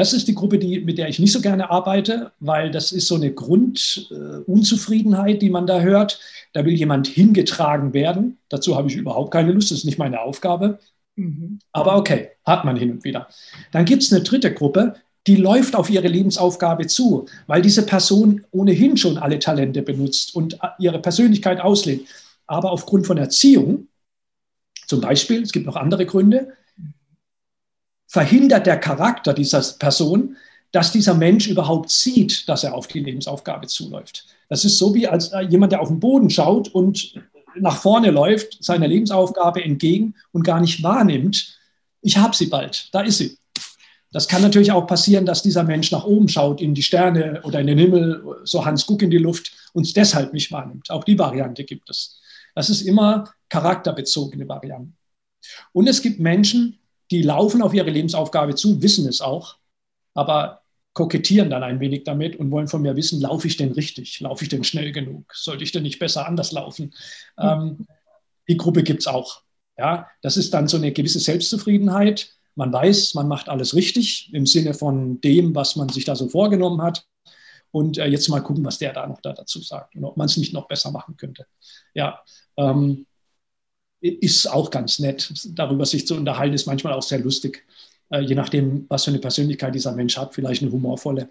Das 0.00 0.12
ist 0.14 0.28
die 0.28 0.34
Gruppe, 0.34 0.58
die, 0.58 0.80
mit 0.80 0.96
der 0.96 1.10
ich 1.10 1.18
nicht 1.18 1.30
so 1.30 1.42
gerne 1.42 1.68
arbeite, 1.68 2.32
weil 2.40 2.70
das 2.70 2.90
ist 2.90 3.06
so 3.06 3.16
eine 3.16 3.34
Grundunzufriedenheit, 3.34 5.34
äh, 5.34 5.38
die 5.38 5.50
man 5.50 5.66
da 5.66 5.82
hört. 5.82 6.18
Da 6.54 6.64
will 6.64 6.72
jemand 6.72 7.06
hingetragen 7.06 7.92
werden. 7.92 8.38
Dazu 8.48 8.76
habe 8.76 8.88
ich 8.88 8.96
überhaupt 8.96 9.30
keine 9.30 9.52
Lust, 9.52 9.70
das 9.70 9.80
ist 9.80 9.84
nicht 9.84 9.98
meine 9.98 10.22
Aufgabe. 10.22 10.78
Mhm. 11.16 11.58
Aber 11.72 11.98
okay, 11.98 12.30
hat 12.46 12.64
man 12.64 12.76
hin 12.76 12.92
und 12.92 13.04
wieder. 13.04 13.28
Dann 13.72 13.84
gibt 13.84 14.02
es 14.02 14.10
eine 14.10 14.22
dritte 14.22 14.54
Gruppe, 14.54 14.94
die 15.26 15.36
läuft 15.36 15.76
auf 15.76 15.90
ihre 15.90 16.08
Lebensaufgabe 16.08 16.86
zu, 16.86 17.26
weil 17.46 17.60
diese 17.60 17.84
Person 17.84 18.46
ohnehin 18.52 18.96
schon 18.96 19.18
alle 19.18 19.38
Talente 19.38 19.82
benutzt 19.82 20.34
und 20.34 20.58
ihre 20.78 21.02
Persönlichkeit 21.02 21.60
auslebt. 21.60 22.08
Aber 22.46 22.72
aufgrund 22.72 23.06
von 23.06 23.18
Erziehung, 23.18 23.88
zum 24.86 25.02
Beispiel, 25.02 25.42
es 25.42 25.52
gibt 25.52 25.66
noch 25.66 25.76
andere 25.76 26.06
Gründe, 26.06 26.54
verhindert 28.10 28.66
der 28.66 28.76
Charakter 28.76 29.32
dieser 29.32 29.62
Person, 29.78 30.36
dass 30.72 30.90
dieser 30.90 31.14
Mensch 31.14 31.46
überhaupt 31.46 31.90
sieht, 31.90 32.48
dass 32.48 32.64
er 32.64 32.74
auf 32.74 32.88
die 32.88 32.98
Lebensaufgabe 32.98 33.68
zuläuft. 33.68 34.26
Das 34.48 34.64
ist 34.64 34.78
so 34.78 34.92
wie 34.94 35.06
als 35.06 35.28
äh, 35.28 35.42
jemand, 35.42 35.70
der 35.70 35.80
auf 35.80 35.88
den 35.88 36.00
Boden 36.00 36.28
schaut 36.28 36.68
und 36.68 37.14
nach 37.54 37.80
vorne 37.80 38.10
läuft, 38.10 38.62
seiner 38.62 38.88
Lebensaufgabe 38.88 39.62
entgegen 39.62 40.16
und 40.32 40.42
gar 40.42 40.60
nicht 40.60 40.82
wahrnimmt, 40.82 41.56
ich 42.02 42.16
habe 42.16 42.34
sie 42.34 42.46
bald, 42.46 42.88
da 42.92 43.02
ist 43.02 43.18
sie. 43.18 43.38
Das 44.12 44.26
kann 44.26 44.42
natürlich 44.42 44.72
auch 44.72 44.88
passieren, 44.88 45.24
dass 45.24 45.42
dieser 45.42 45.62
Mensch 45.62 45.92
nach 45.92 46.04
oben 46.04 46.28
schaut, 46.28 46.60
in 46.60 46.74
die 46.74 46.82
Sterne 46.82 47.40
oder 47.44 47.60
in 47.60 47.68
den 47.68 47.78
Himmel, 47.78 48.24
so 48.42 48.64
Hans 48.64 48.86
Guck 48.86 49.02
in 49.02 49.10
die 49.10 49.18
Luft 49.18 49.52
und 49.72 49.86
es 49.86 49.92
deshalb 49.92 50.32
nicht 50.32 50.50
wahrnimmt. 50.50 50.90
Auch 50.90 51.04
die 51.04 51.16
Variante 51.16 51.62
gibt 51.62 51.88
es. 51.88 52.20
Das 52.56 52.70
ist 52.70 52.82
immer 52.82 53.32
charakterbezogene 53.48 54.48
Varianten. 54.48 54.96
Und 55.72 55.86
es 55.86 56.02
gibt 56.02 56.18
Menschen, 56.18 56.79
die 57.10 57.22
laufen 57.22 57.62
auf 57.62 57.74
ihre 57.74 57.90
Lebensaufgabe 57.90 58.54
zu, 58.54 58.82
wissen 58.82 59.08
es 59.08 59.20
auch, 59.20 59.56
aber 60.14 60.62
kokettieren 60.92 61.50
dann 61.50 61.62
ein 61.62 61.80
wenig 61.80 62.04
damit 62.04 62.36
und 62.36 62.50
wollen 62.50 62.68
von 62.68 62.82
mir 62.82 62.96
wissen, 62.96 63.20
laufe 63.20 63.46
ich 63.46 63.56
denn 63.56 63.72
richtig? 63.72 64.20
Laufe 64.20 64.44
ich 64.44 64.50
denn 64.50 64.64
schnell 64.64 64.92
genug? 64.92 65.32
Sollte 65.34 65.64
ich 65.64 65.72
denn 65.72 65.84
nicht 65.84 65.98
besser 65.98 66.26
anders 66.26 66.52
laufen? 66.52 66.94
Mhm. 67.38 67.44
Ähm, 67.44 67.86
die 68.48 68.56
Gruppe 68.56 68.82
gibt 68.82 69.00
es 69.00 69.06
auch. 69.06 69.42
Ja, 69.78 70.08
das 70.20 70.36
ist 70.36 70.52
dann 70.52 70.68
so 70.68 70.76
eine 70.76 70.92
gewisse 70.92 71.20
Selbstzufriedenheit. 71.20 72.34
Man 72.56 72.72
weiß, 72.72 73.14
man 73.14 73.28
macht 73.28 73.48
alles 73.48 73.74
richtig 73.74 74.30
im 74.34 74.46
Sinne 74.46 74.74
von 74.74 75.20
dem, 75.20 75.54
was 75.54 75.76
man 75.76 75.88
sich 75.88 76.04
da 76.04 76.16
so 76.16 76.28
vorgenommen 76.28 76.82
hat. 76.82 77.06
Und 77.70 77.98
äh, 77.98 78.06
jetzt 78.06 78.28
mal 78.28 78.40
gucken, 78.40 78.64
was 78.64 78.78
der 78.78 78.92
da 78.92 79.06
noch 79.06 79.20
da 79.20 79.32
dazu 79.32 79.60
sagt 79.62 79.94
und 79.94 80.04
ob 80.04 80.16
man 80.16 80.26
es 80.26 80.36
nicht 80.36 80.52
noch 80.52 80.66
besser 80.66 80.90
machen 80.90 81.16
könnte. 81.16 81.46
Ja, 81.94 82.20
ähm, 82.56 83.06
ist 84.00 84.46
auch 84.46 84.70
ganz 84.70 84.98
nett. 84.98 85.32
Darüber 85.54 85.86
sich 85.86 86.06
zu 86.06 86.14
unterhalten, 86.14 86.54
ist 86.54 86.66
manchmal 86.66 86.94
auch 86.94 87.02
sehr 87.02 87.18
lustig. 87.18 87.64
Äh, 88.10 88.20
je 88.20 88.34
nachdem, 88.34 88.86
was 88.88 89.04
für 89.04 89.10
eine 89.10 89.20
Persönlichkeit 89.20 89.74
dieser 89.74 89.92
Mensch 89.92 90.16
hat, 90.16 90.34
vielleicht 90.34 90.62
eine 90.62 90.72
humorvolle. 90.72 91.28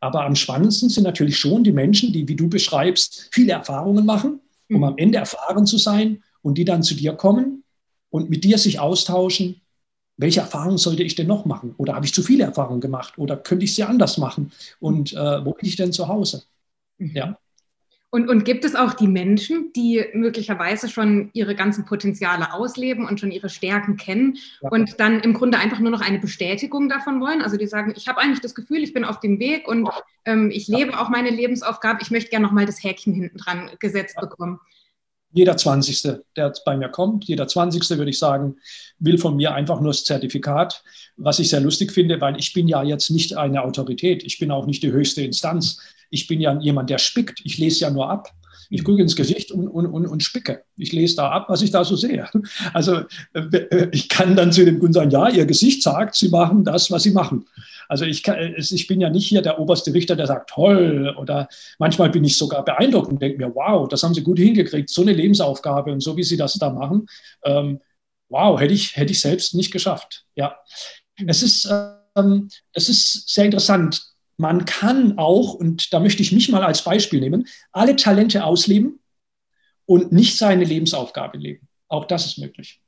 Aber 0.00 0.24
am 0.24 0.36
spannendsten 0.36 0.88
sind 0.88 1.04
natürlich 1.04 1.38
schon 1.38 1.64
die 1.64 1.72
Menschen, 1.72 2.12
die, 2.12 2.28
wie 2.28 2.36
du 2.36 2.48
beschreibst, 2.48 3.28
viele 3.32 3.52
Erfahrungen 3.52 4.04
machen, 4.04 4.40
um 4.68 4.78
mhm. 4.78 4.84
am 4.84 4.98
Ende 4.98 5.18
erfahren 5.18 5.66
zu 5.66 5.78
sein 5.78 6.22
und 6.42 6.56
die 6.58 6.64
dann 6.64 6.82
zu 6.82 6.94
dir 6.94 7.14
kommen 7.14 7.64
und 8.10 8.30
mit 8.30 8.44
dir 8.44 8.58
sich 8.58 8.78
austauschen. 8.78 9.60
Welche 10.16 10.40
Erfahrungen 10.40 10.78
sollte 10.78 11.04
ich 11.04 11.14
denn 11.14 11.28
noch 11.28 11.44
machen? 11.44 11.74
Oder 11.78 11.94
habe 11.94 12.04
ich 12.04 12.12
zu 12.12 12.22
viele 12.22 12.44
Erfahrungen 12.44 12.80
gemacht? 12.80 13.18
Oder 13.18 13.36
könnte 13.36 13.64
ich 13.64 13.74
sie 13.74 13.84
anders 13.84 14.18
machen? 14.18 14.52
Und 14.80 15.12
äh, 15.12 15.44
wo 15.44 15.52
bin 15.52 15.68
ich 15.68 15.76
denn 15.76 15.92
zu 15.92 16.08
Hause? 16.08 16.42
Mhm. 16.98 17.12
Ja. 17.14 17.38
Und, 18.10 18.30
und 18.30 18.46
gibt 18.46 18.64
es 18.64 18.74
auch 18.74 18.94
die 18.94 19.06
Menschen, 19.06 19.70
die 19.76 20.02
möglicherweise 20.14 20.88
schon 20.88 21.28
ihre 21.34 21.54
ganzen 21.54 21.84
Potenziale 21.84 22.54
ausleben 22.54 23.06
und 23.06 23.20
schon 23.20 23.30
ihre 23.30 23.50
Stärken 23.50 23.98
kennen 23.98 24.38
ja. 24.62 24.70
und 24.70 24.98
dann 24.98 25.20
im 25.20 25.34
Grunde 25.34 25.58
einfach 25.58 25.78
nur 25.78 25.90
noch 25.90 26.00
eine 26.00 26.18
Bestätigung 26.18 26.88
davon 26.88 27.20
wollen? 27.20 27.42
Also 27.42 27.58
die 27.58 27.66
sagen, 27.66 27.92
ich 27.96 28.08
habe 28.08 28.18
eigentlich 28.20 28.40
das 28.40 28.54
Gefühl, 28.54 28.82
ich 28.82 28.94
bin 28.94 29.04
auf 29.04 29.20
dem 29.20 29.38
Weg 29.38 29.68
und 29.68 29.90
ähm, 30.24 30.50
ich 30.50 30.68
lebe 30.68 30.98
auch 30.98 31.10
meine 31.10 31.28
Lebensaufgabe. 31.28 32.00
Ich 32.00 32.10
möchte 32.10 32.30
gerne 32.30 32.46
nochmal 32.46 32.64
das 32.64 32.82
Häkchen 32.82 33.12
hinten 33.12 33.36
dran 33.36 33.70
gesetzt 33.78 34.16
ja. 34.16 34.26
bekommen. 34.26 34.58
Jeder 35.30 35.58
20. 35.58 36.20
der 36.36 36.54
bei 36.64 36.78
mir 36.78 36.88
kommt, 36.88 37.26
jeder 37.26 37.46
20. 37.46 37.90
würde 37.98 38.10
ich 38.10 38.18
sagen, 38.18 38.56
will 38.98 39.18
von 39.18 39.36
mir 39.36 39.52
einfach 39.54 39.80
nur 39.80 39.90
das 39.90 40.04
Zertifikat, 40.04 40.82
was 41.18 41.38
ich 41.38 41.50
sehr 41.50 41.60
lustig 41.60 41.92
finde, 41.92 42.22
weil 42.22 42.38
ich 42.38 42.54
bin 42.54 42.66
ja 42.66 42.82
jetzt 42.82 43.10
nicht 43.10 43.36
eine 43.36 43.62
Autorität, 43.62 44.22
ich 44.22 44.38
bin 44.38 44.50
auch 44.50 44.64
nicht 44.64 44.82
die 44.82 44.92
höchste 44.92 45.20
Instanz. 45.20 45.78
Ich 46.10 46.26
bin 46.26 46.40
ja 46.40 46.58
jemand, 46.60 46.90
der 46.90 46.98
spickt. 46.98 47.40
Ich 47.44 47.58
lese 47.58 47.80
ja 47.80 47.90
nur 47.90 48.08
ab. 48.10 48.32
Ich 48.70 48.84
gucke 48.84 49.00
ins 49.00 49.16
Gesicht 49.16 49.50
und, 49.50 49.66
und, 49.66 49.86
und, 49.86 50.06
und 50.06 50.22
spicke. 50.22 50.62
Ich 50.76 50.92
lese 50.92 51.16
da 51.16 51.30
ab, 51.30 51.46
was 51.48 51.62
ich 51.62 51.70
da 51.70 51.84
so 51.84 51.96
sehe. 51.96 52.28
Also 52.74 53.02
äh, 53.32 53.88
ich 53.92 54.08
kann 54.08 54.36
dann 54.36 54.52
zu 54.52 54.64
dem 54.64 54.78
Kunden 54.78 54.92
sagen, 54.92 55.10
ja, 55.10 55.28
Ihr 55.28 55.46
Gesicht 55.46 55.82
sagt, 55.82 56.16
Sie 56.16 56.28
machen 56.28 56.64
das, 56.64 56.90
was 56.90 57.02
Sie 57.02 57.12
machen. 57.12 57.46
Also 57.88 58.04
ich, 58.04 58.22
kann, 58.22 58.54
ich 58.56 58.86
bin 58.86 59.00
ja 59.00 59.08
nicht 59.08 59.28
hier 59.28 59.40
der 59.40 59.58
oberste 59.58 59.94
Richter, 59.94 60.16
der 60.16 60.26
sagt, 60.26 60.50
toll. 60.50 61.14
Oder 61.18 61.48
manchmal 61.78 62.10
bin 62.10 62.24
ich 62.24 62.36
sogar 62.36 62.64
beeindruckt 62.64 63.08
und 63.08 63.22
denke 63.22 63.38
mir, 63.38 63.54
wow, 63.54 63.88
das 63.88 64.02
haben 64.02 64.14
Sie 64.14 64.22
gut 64.22 64.38
hingekriegt. 64.38 64.90
So 64.90 65.02
eine 65.02 65.12
Lebensaufgabe 65.12 65.90
und 65.90 66.00
so, 66.00 66.16
wie 66.16 66.24
Sie 66.24 66.36
das 66.36 66.54
da 66.54 66.70
machen. 66.70 67.06
Ähm, 67.44 67.80
wow, 68.28 68.60
hätte 68.60 68.74
ich, 68.74 68.96
hätte 68.96 69.12
ich 69.12 69.20
selbst 69.20 69.54
nicht 69.54 69.72
geschafft. 69.72 70.26
Ja, 70.34 70.56
es 71.26 71.42
ist, 71.42 71.68
ähm, 72.16 72.48
es 72.72 72.88
ist 72.90 73.28
sehr 73.28 73.46
interessant 73.46 74.02
man 74.38 74.64
kann 74.64 75.18
auch, 75.18 75.54
und 75.54 75.92
da 75.92 76.00
möchte 76.00 76.22
ich 76.22 76.32
mich 76.32 76.48
mal 76.48 76.62
als 76.62 76.82
Beispiel 76.82 77.20
nehmen, 77.20 77.46
alle 77.72 77.96
Talente 77.96 78.44
ausleben 78.44 79.00
und 79.84 80.12
nicht 80.12 80.38
seine 80.38 80.64
Lebensaufgabe 80.64 81.38
leben. 81.38 81.68
Auch 81.88 82.04
das 82.04 82.26
ist 82.26 82.38
möglich. 82.38 82.80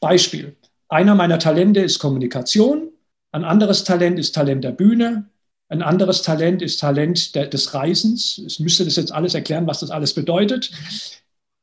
Beispiel. 0.00 0.56
Einer 0.88 1.14
meiner 1.14 1.38
Talente 1.38 1.80
ist 1.80 1.98
Kommunikation, 1.98 2.92
ein 3.32 3.44
anderes 3.44 3.84
Talent 3.84 4.18
ist 4.18 4.32
Talent 4.32 4.64
der 4.64 4.70
Bühne, 4.70 5.28
ein 5.68 5.82
anderes 5.82 6.22
Talent 6.22 6.62
ist 6.62 6.78
Talent 6.78 7.34
der, 7.34 7.46
des 7.48 7.74
Reisens. 7.74 8.38
Ich 8.38 8.60
müsste 8.60 8.84
das 8.84 8.96
jetzt 8.96 9.12
alles 9.12 9.34
erklären, 9.34 9.66
was 9.66 9.80
das 9.80 9.90
alles 9.90 10.14
bedeutet. 10.14 10.70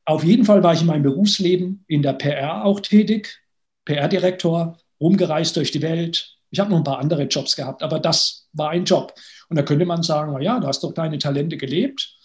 Auf 0.03 0.23
jeden 0.23 0.45
Fall 0.45 0.61
war 0.61 0.73
ich 0.73 0.81
in 0.81 0.87
meinem 0.87 1.01
Berufsleben 1.03 1.83
in 1.87 2.03
der 2.03 2.13
PR 2.13 2.65
auch 2.65 2.81
tätig, 2.81 3.41
PR-Direktor, 3.85 4.77
rumgereist 4.99 5.55
durch 5.55 5.71
die 5.71 5.81
Welt, 5.81 6.35
ich 6.55 6.59
habe 6.59 6.69
noch 6.69 6.77
ein 6.77 6.83
paar 6.83 6.99
andere 6.99 7.23
Jobs 7.23 7.55
gehabt, 7.55 7.83
aber 7.83 7.99
das 7.99 8.44
war 8.55 8.71
ein 8.71 8.85
Job. 8.85 9.13
Und 9.49 9.57
da 9.57 9.63
könnte 9.63 9.85
man 9.85 10.03
sagen, 10.03 10.33
na 10.33 10.41
ja, 10.41 10.59
du 10.59 10.67
hast 10.67 10.83
doch 10.83 10.93
deine 10.93 11.17
Talente 11.17 11.57
gelebt 11.57 12.15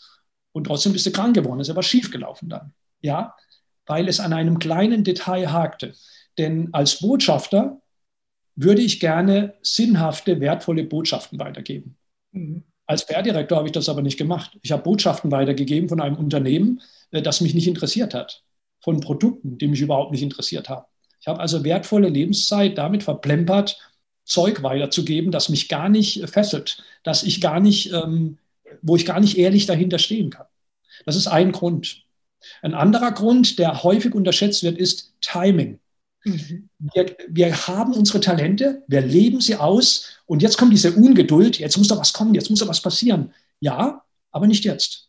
und 0.52 0.64
trotzdem 0.64 0.92
bist 0.92 1.06
du 1.06 1.12
krank 1.12 1.34
geworden. 1.34 1.60
Ist 1.60 1.70
aber 1.70 1.82
schiefgelaufen 1.82 2.48
dann. 2.48 2.72
Ja, 3.00 3.34
weil 3.86 4.08
es 4.08 4.20
an 4.20 4.32
einem 4.32 4.58
kleinen 4.58 5.04
Detail 5.04 5.52
hakte. 5.52 5.94
Denn 6.38 6.68
als 6.72 7.00
Botschafter 7.00 7.80
würde 8.56 8.82
ich 8.82 9.00
gerne 9.00 9.54
sinnhafte, 9.62 10.40
wertvolle 10.40 10.84
Botschaften 10.84 11.38
weitergeben. 11.38 11.96
Mhm. 12.32 12.64
Als 12.86 13.06
PR-Direktor 13.06 13.58
habe 13.58 13.68
ich 13.68 13.72
das 13.72 13.88
aber 13.88 14.02
nicht 14.02 14.18
gemacht. 14.18 14.58
Ich 14.62 14.72
habe 14.72 14.82
Botschaften 14.82 15.30
weitergegeben 15.30 15.88
von 15.88 16.00
einem 16.00 16.16
Unternehmen, 16.16 16.80
äh, 17.12 17.22
das 17.22 17.40
mich 17.40 17.54
nicht 17.54 17.68
interessiert 17.68 18.14
hat, 18.14 18.42
von 18.80 19.00
Produkten, 19.00 19.58
die 19.58 19.68
mich 19.68 19.80
überhaupt 19.80 20.10
nicht 20.10 20.22
interessiert 20.22 20.68
haben. 20.68 20.86
Ich 21.20 21.28
habe 21.28 21.40
also 21.40 21.64
wertvolle 21.64 22.08
Lebenszeit 22.08 22.78
damit 22.78 23.02
verplempert, 23.02 23.78
Zeug 24.30 24.62
weiterzugeben, 24.62 25.32
das 25.32 25.48
mich 25.48 25.68
gar 25.68 25.88
nicht 25.88 26.28
fesselt, 26.30 26.84
dass 27.02 27.24
ich 27.24 27.40
gar 27.40 27.58
nicht, 27.58 27.92
ähm, 27.92 28.38
wo 28.80 28.94
ich 28.94 29.04
gar 29.04 29.18
nicht 29.18 29.36
ehrlich 29.36 29.66
dahinter 29.66 29.98
stehen 29.98 30.30
kann. 30.30 30.46
Das 31.04 31.16
ist 31.16 31.26
ein 31.26 31.50
Grund. 31.50 32.04
Ein 32.62 32.74
anderer 32.74 33.10
Grund, 33.10 33.58
der 33.58 33.82
häufig 33.82 34.14
unterschätzt 34.14 34.62
wird, 34.62 34.78
ist 34.78 35.14
Timing. 35.20 35.80
Mhm. 36.24 36.68
Wir, 36.94 37.16
wir, 37.28 37.66
haben 37.66 37.92
unsere 37.92 38.20
Talente, 38.20 38.82
wir 38.86 39.00
leben 39.00 39.40
sie 39.40 39.56
aus 39.56 40.20
und 40.26 40.42
jetzt 40.42 40.58
kommt 40.58 40.72
diese 40.72 40.92
Ungeduld, 40.92 41.58
jetzt 41.58 41.76
muss 41.76 41.88
da 41.88 41.98
was 41.98 42.12
kommen, 42.12 42.34
jetzt 42.34 42.50
muss 42.50 42.60
da 42.60 42.68
was 42.68 42.80
passieren. 42.80 43.32
Ja, 43.58 44.04
aber 44.30 44.46
nicht 44.46 44.64
jetzt. 44.64 45.08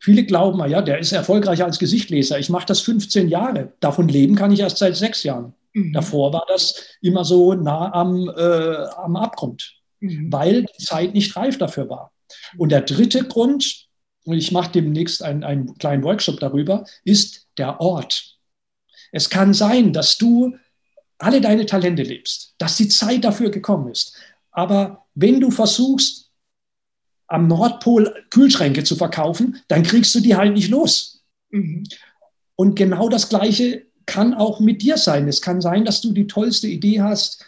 Viele 0.00 0.24
glauben, 0.24 0.68
ja, 0.68 0.82
der 0.82 0.98
ist 0.98 1.12
erfolgreicher 1.12 1.64
als 1.64 1.78
Gesichtleser. 1.78 2.38
Ich 2.38 2.50
mache 2.50 2.66
das 2.66 2.80
15 2.80 3.28
Jahre. 3.28 3.72
Davon 3.80 4.08
leben 4.08 4.34
kann 4.34 4.52
ich 4.52 4.60
erst 4.60 4.78
seit 4.78 4.96
sechs 4.96 5.22
Jahren. 5.22 5.54
Mhm. 5.76 5.92
Davor 5.92 6.32
war 6.32 6.46
das 6.48 6.96
immer 7.02 7.24
so 7.24 7.52
nah 7.52 7.92
am, 7.92 8.30
äh, 8.30 8.86
am 8.96 9.14
Abgrund, 9.14 9.74
mhm. 10.00 10.32
weil 10.32 10.64
die 10.64 10.84
Zeit 10.84 11.12
nicht 11.12 11.36
reif 11.36 11.58
dafür 11.58 11.90
war. 11.90 12.12
Und 12.56 12.70
der 12.70 12.80
dritte 12.80 13.24
Grund, 13.24 13.86
und 14.24 14.38
ich 14.38 14.52
mache 14.52 14.72
demnächst 14.72 15.22
einen, 15.22 15.44
einen 15.44 15.76
kleinen 15.76 16.02
Workshop 16.02 16.40
darüber, 16.40 16.84
ist 17.04 17.46
der 17.58 17.78
Ort. 17.80 18.38
Es 19.12 19.28
kann 19.28 19.52
sein, 19.52 19.92
dass 19.92 20.16
du 20.16 20.56
alle 21.18 21.42
deine 21.42 21.66
Talente 21.66 22.02
lebst, 22.02 22.54
dass 22.56 22.78
die 22.78 22.88
Zeit 22.88 23.24
dafür 23.24 23.50
gekommen 23.50 23.90
ist. 23.90 24.16
Aber 24.52 25.06
wenn 25.14 25.40
du 25.40 25.50
versuchst, 25.50 26.30
am 27.28 27.48
Nordpol 27.48 28.24
Kühlschränke 28.30 28.84
zu 28.84 28.96
verkaufen, 28.96 29.60
dann 29.68 29.82
kriegst 29.82 30.14
du 30.14 30.20
die 30.20 30.36
halt 30.36 30.54
nicht 30.54 30.70
los. 30.70 31.22
Mhm. 31.50 31.84
Und 32.54 32.76
genau 32.76 33.10
das 33.10 33.28
Gleiche 33.28 33.86
kann 34.06 34.34
auch 34.34 34.60
mit 34.60 34.82
dir 34.82 34.96
sein. 34.96 35.28
Es 35.28 35.42
kann 35.42 35.60
sein, 35.60 35.84
dass 35.84 36.00
du 36.00 36.12
die 36.12 36.26
tollste 36.26 36.68
Idee 36.68 37.02
hast, 37.02 37.44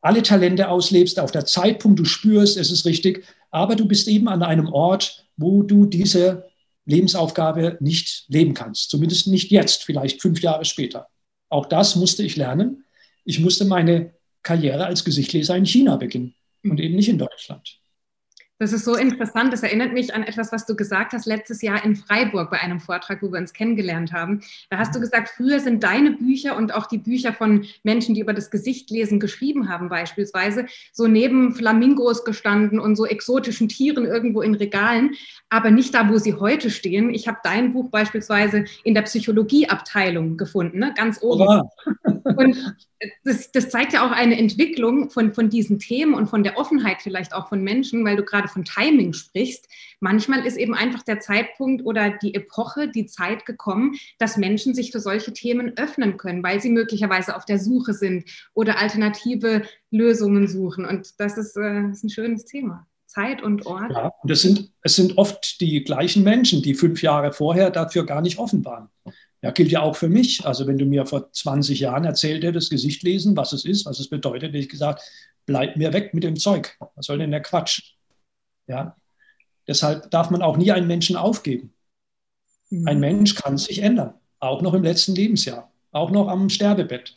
alle 0.00 0.22
Talente 0.22 0.68
auslebst, 0.68 1.18
auf 1.18 1.30
der 1.30 1.46
Zeitpunkt 1.46 1.98
du 1.98 2.04
spürst, 2.04 2.58
es 2.58 2.70
ist 2.70 2.84
richtig, 2.84 3.24
aber 3.50 3.74
du 3.74 3.86
bist 3.86 4.06
eben 4.08 4.28
an 4.28 4.42
einem 4.42 4.68
Ort, 4.68 5.26
wo 5.36 5.62
du 5.62 5.86
diese 5.86 6.50
Lebensaufgabe 6.84 7.78
nicht 7.80 8.26
leben 8.28 8.52
kannst. 8.52 8.90
Zumindest 8.90 9.28
nicht 9.28 9.50
jetzt, 9.50 9.84
vielleicht 9.84 10.20
fünf 10.20 10.42
Jahre 10.42 10.64
später. 10.64 11.08
Auch 11.48 11.66
das 11.66 11.96
musste 11.96 12.22
ich 12.22 12.36
lernen. 12.36 12.84
Ich 13.24 13.40
musste 13.40 13.64
meine 13.64 14.12
Karriere 14.42 14.84
als 14.84 15.04
Gesichtleser 15.04 15.56
in 15.56 15.64
China 15.64 15.96
beginnen 15.96 16.34
und 16.62 16.80
eben 16.80 16.96
nicht 16.96 17.08
in 17.08 17.18
Deutschland. 17.18 17.78
Das 18.58 18.72
ist 18.72 18.84
so 18.84 18.94
interessant. 18.94 19.52
Das 19.52 19.64
erinnert 19.64 19.92
mich 19.92 20.14
an 20.14 20.22
etwas, 20.22 20.52
was 20.52 20.64
du 20.64 20.76
gesagt 20.76 21.12
hast 21.12 21.26
letztes 21.26 21.60
Jahr 21.60 21.84
in 21.84 21.96
Freiburg 21.96 22.50
bei 22.50 22.60
einem 22.60 22.78
Vortrag, 22.78 23.20
wo 23.20 23.32
wir 23.32 23.40
uns 23.40 23.52
kennengelernt 23.52 24.12
haben. 24.12 24.42
Da 24.70 24.78
hast 24.78 24.94
du 24.94 25.00
gesagt, 25.00 25.28
früher 25.28 25.58
sind 25.58 25.82
deine 25.82 26.12
Bücher 26.12 26.56
und 26.56 26.72
auch 26.72 26.86
die 26.86 26.98
Bücher 26.98 27.32
von 27.32 27.66
Menschen, 27.82 28.14
die 28.14 28.20
über 28.20 28.32
das 28.32 28.52
Gesicht 28.52 28.90
lesen, 28.90 29.18
geschrieben 29.18 29.68
haben, 29.68 29.88
beispielsweise, 29.88 30.66
so 30.92 31.08
neben 31.08 31.52
Flamingos 31.52 32.24
gestanden 32.24 32.78
und 32.78 32.94
so 32.94 33.06
exotischen 33.06 33.68
Tieren 33.68 34.06
irgendwo 34.06 34.40
in 34.40 34.54
Regalen, 34.54 35.14
aber 35.48 35.72
nicht 35.72 35.92
da, 35.92 36.08
wo 36.08 36.18
sie 36.18 36.34
heute 36.34 36.70
stehen. 36.70 37.12
Ich 37.12 37.26
habe 37.26 37.38
dein 37.42 37.72
Buch 37.72 37.90
beispielsweise 37.90 38.66
in 38.84 38.94
der 38.94 39.02
Psychologieabteilung 39.02 40.36
gefunden, 40.36 40.78
ne? 40.78 40.94
ganz 40.96 41.20
oben. 41.22 41.68
Und 42.24 42.76
das, 43.24 43.52
das, 43.52 43.68
zeigt 43.68 43.92
ja 43.92 44.06
auch 44.06 44.10
eine 44.10 44.38
Entwicklung 44.38 45.10
von, 45.10 45.34
von 45.34 45.50
diesen 45.50 45.78
Themen 45.78 46.14
und 46.14 46.26
von 46.26 46.42
der 46.42 46.56
Offenheit 46.56 47.02
vielleicht 47.02 47.34
auch 47.34 47.48
von 47.48 47.62
Menschen, 47.62 48.04
weil 48.04 48.16
du 48.16 48.24
gerade 48.24 48.48
von 48.48 48.64
Timing 48.64 49.12
sprichst. 49.12 49.68
Manchmal 50.00 50.46
ist 50.46 50.56
eben 50.56 50.74
einfach 50.74 51.02
der 51.02 51.20
Zeitpunkt 51.20 51.84
oder 51.84 52.10
die 52.10 52.34
Epoche, 52.34 52.88
die 52.88 53.06
Zeit 53.06 53.44
gekommen, 53.44 53.96
dass 54.18 54.36
Menschen 54.36 54.74
sich 54.74 54.90
für 54.90 55.00
solche 55.00 55.32
Themen 55.32 55.76
öffnen 55.76 56.16
können, 56.16 56.42
weil 56.42 56.60
sie 56.60 56.70
möglicherweise 56.70 57.36
auf 57.36 57.44
der 57.44 57.58
Suche 57.58 57.92
sind 57.92 58.24
oder 58.54 58.78
alternative 58.78 59.62
Lösungen 59.90 60.48
suchen. 60.48 60.86
Und 60.86 61.20
das 61.20 61.36
ist, 61.36 61.56
äh, 61.56 61.90
ist 61.90 62.04
ein 62.04 62.10
schönes 62.10 62.44
Thema. 62.44 62.86
Zeit 63.14 63.42
und 63.42 63.64
Ort. 63.66 63.92
Ja, 63.92 64.12
und 64.22 64.30
es 64.30 64.42
sind, 64.42 64.72
es 64.82 64.96
sind 64.96 65.16
oft 65.18 65.60
die 65.60 65.84
gleichen 65.84 66.24
Menschen, 66.24 66.62
die 66.62 66.74
fünf 66.74 67.00
Jahre 67.00 67.32
vorher 67.32 67.70
dafür 67.70 68.04
gar 68.04 68.20
nicht 68.20 68.38
offen 68.38 68.64
waren. 68.64 68.88
Ja, 69.44 69.50
gilt 69.50 69.70
ja 69.70 69.82
auch 69.82 69.94
für 69.94 70.08
mich. 70.08 70.46
Also 70.46 70.66
wenn 70.66 70.78
du 70.78 70.86
mir 70.86 71.04
vor 71.04 71.30
20 71.30 71.78
Jahren 71.78 72.06
erzählt 72.06 72.42
hättest, 72.44 72.70
Gesicht 72.70 73.02
lesen, 73.02 73.36
was 73.36 73.52
es 73.52 73.66
ist, 73.66 73.84
was 73.84 74.00
es 74.00 74.08
bedeutet, 74.08 74.48
hätte 74.48 74.56
ich 74.56 74.70
gesagt, 74.70 75.02
bleib 75.44 75.76
mir 75.76 75.92
weg 75.92 76.14
mit 76.14 76.24
dem 76.24 76.36
Zeug. 76.36 76.74
Was 76.94 77.04
soll 77.04 77.18
denn 77.18 77.30
der 77.30 77.42
Quatsch? 77.42 77.92
Ja, 78.68 78.96
deshalb 79.68 80.10
darf 80.10 80.30
man 80.30 80.40
auch 80.40 80.56
nie 80.56 80.72
einen 80.72 80.86
Menschen 80.86 81.16
aufgeben. 81.16 81.74
Mhm. 82.70 82.88
Ein 82.88 83.00
Mensch 83.00 83.34
kann 83.34 83.58
sich 83.58 83.80
ändern, 83.80 84.14
auch 84.40 84.62
noch 84.62 84.72
im 84.72 84.82
letzten 84.82 85.14
Lebensjahr, 85.14 85.70
auch 85.92 86.10
noch 86.10 86.28
am 86.28 86.48
Sterbebett. 86.48 87.14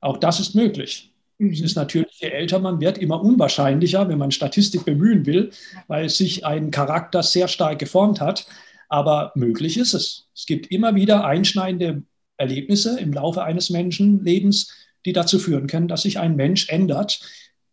Auch 0.00 0.18
das 0.18 0.40
ist 0.40 0.54
möglich. 0.54 1.14
Mhm. 1.38 1.52
Es 1.52 1.62
ist 1.62 1.74
natürlich, 1.74 2.20
je 2.20 2.28
älter 2.28 2.58
man 2.58 2.82
wird, 2.82 2.98
immer 2.98 3.22
unwahrscheinlicher, 3.22 4.06
wenn 4.10 4.18
man 4.18 4.30
Statistik 4.30 4.84
bemühen 4.84 5.24
will, 5.24 5.52
weil 5.88 6.10
sich 6.10 6.44
ein 6.44 6.70
Charakter 6.70 7.22
sehr 7.22 7.48
stark 7.48 7.78
geformt 7.78 8.20
hat. 8.20 8.46
Aber 8.88 9.32
möglich 9.34 9.78
ist 9.78 9.94
es. 9.94 10.28
Es 10.34 10.46
gibt 10.46 10.70
immer 10.70 10.94
wieder 10.94 11.24
einschneidende 11.24 12.02
Erlebnisse 12.36 12.98
im 13.00 13.12
Laufe 13.12 13.42
eines 13.42 13.70
Menschenlebens, 13.70 14.72
die 15.04 15.12
dazu 15.12 15.38
führen 15.38 15.66
können, 15.66 15.88
dass 15.88 16.02
sich 16.02 16.18
ein 16.18 16.36
Mensch 16.36 16.68
ändert. 16.68 17.20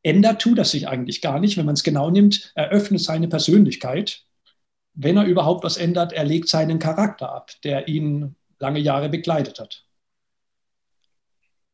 Ändert 0.04 0.42
tut 0.42 0.58
er 0.58 0.66
sich 0.66 0.88
eigentlich 0.88 1.22
gar 1.22 1.40
nicht. 1.40 1.58
Wenn 1.58 1.66
man 1.66 1.76
es 1.76 1.84
genau 1.84 2.10
nimmt, 2.10 2.52
eröffnet 2.56 3.02
seine 3.02 3.28
Persönlichkeit. 3.28 4.24
Wenn 4.94 5.18
er 5.18 5.26
überhaupt 5.26 5.64
was 5.64 5.78
ändert, 5.78 6.14
er 6.14 6.24
legt 6.24 6.50
seinen 6.50 6.80
Charakter 6.80 7.34
ab, 7.34 7.52
der 7.64 7.88
ihn 7.88 8.36
lange 8.60 8.80
Jahre 8.80 9.10
begleitet 9.10 9.60
hat. 9.60 9.84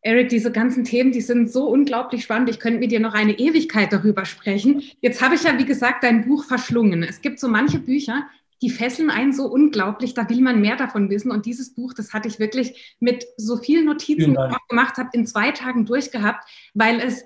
Eric, 0.02 0.30
diese 0.30 0.52
ganzen 0.52 0.86
Themen, 0.86 1.12
die 1.12 1.20
sind 1.20 1.52
so 1.52 1.68
unglaublich 1.68 2.24
spannend. 2.24 2.50
Ich 2.50 2.60
könnte 2.60 2.80
mit 2.80 2.92
dir 2.92 3.02
noch 3.02 3.14
eine 3.14 3.38
Ewigkeit 3.38 3.92
darüber 3.92 4.24
sprechen. 4.24 4.82
Jetzt 5.02 5.22
habe 5.22 5.36
ich 5.36 5.44
ja, 5.44 5.58
wie 5.60 5.66
gesagt, 5.66 6.06
dein 6.06 6.26
Buch 6.26 6.46
verschlungen. 6.46 7.04
Es 7.04 7.22
gibt 7.22 7.38
so 7.40 7.50
manche 7.50 7.80
Bücher, 7.80 8.26
die 8.62 8.70
fesseln 8.70 9.10
einen 9.10 9.34
so 9.34 9.46
unglaublich, 9.46 10.14
da 10.14 10.30
will 10.30 10.42
man 10.42 10.62
mehr 10.62 10.76
davon 10.76 11.10
wissen. 11.10 11.32
Und 11.32 11.46
dieses 11.46 11.74
Buch, 11.74 11.94
das 11.94 12.14
hatte 12.14 12.28
ich 12.28 12.40
wirklich 12.40 12.96
mit 13.00 13.26
so 13.38 13.58
vielen 13.58 13.86
Notizen 13.86 14.36
gemacht, 14.70 14.98
habe 14.98 15.10
in 15.14 15.26
zwei 15.26 15.52
Tagen 15.52 15.86
durchgehabt, 15.86 16.48
weil 16.74 17.00
es 17.00 17.24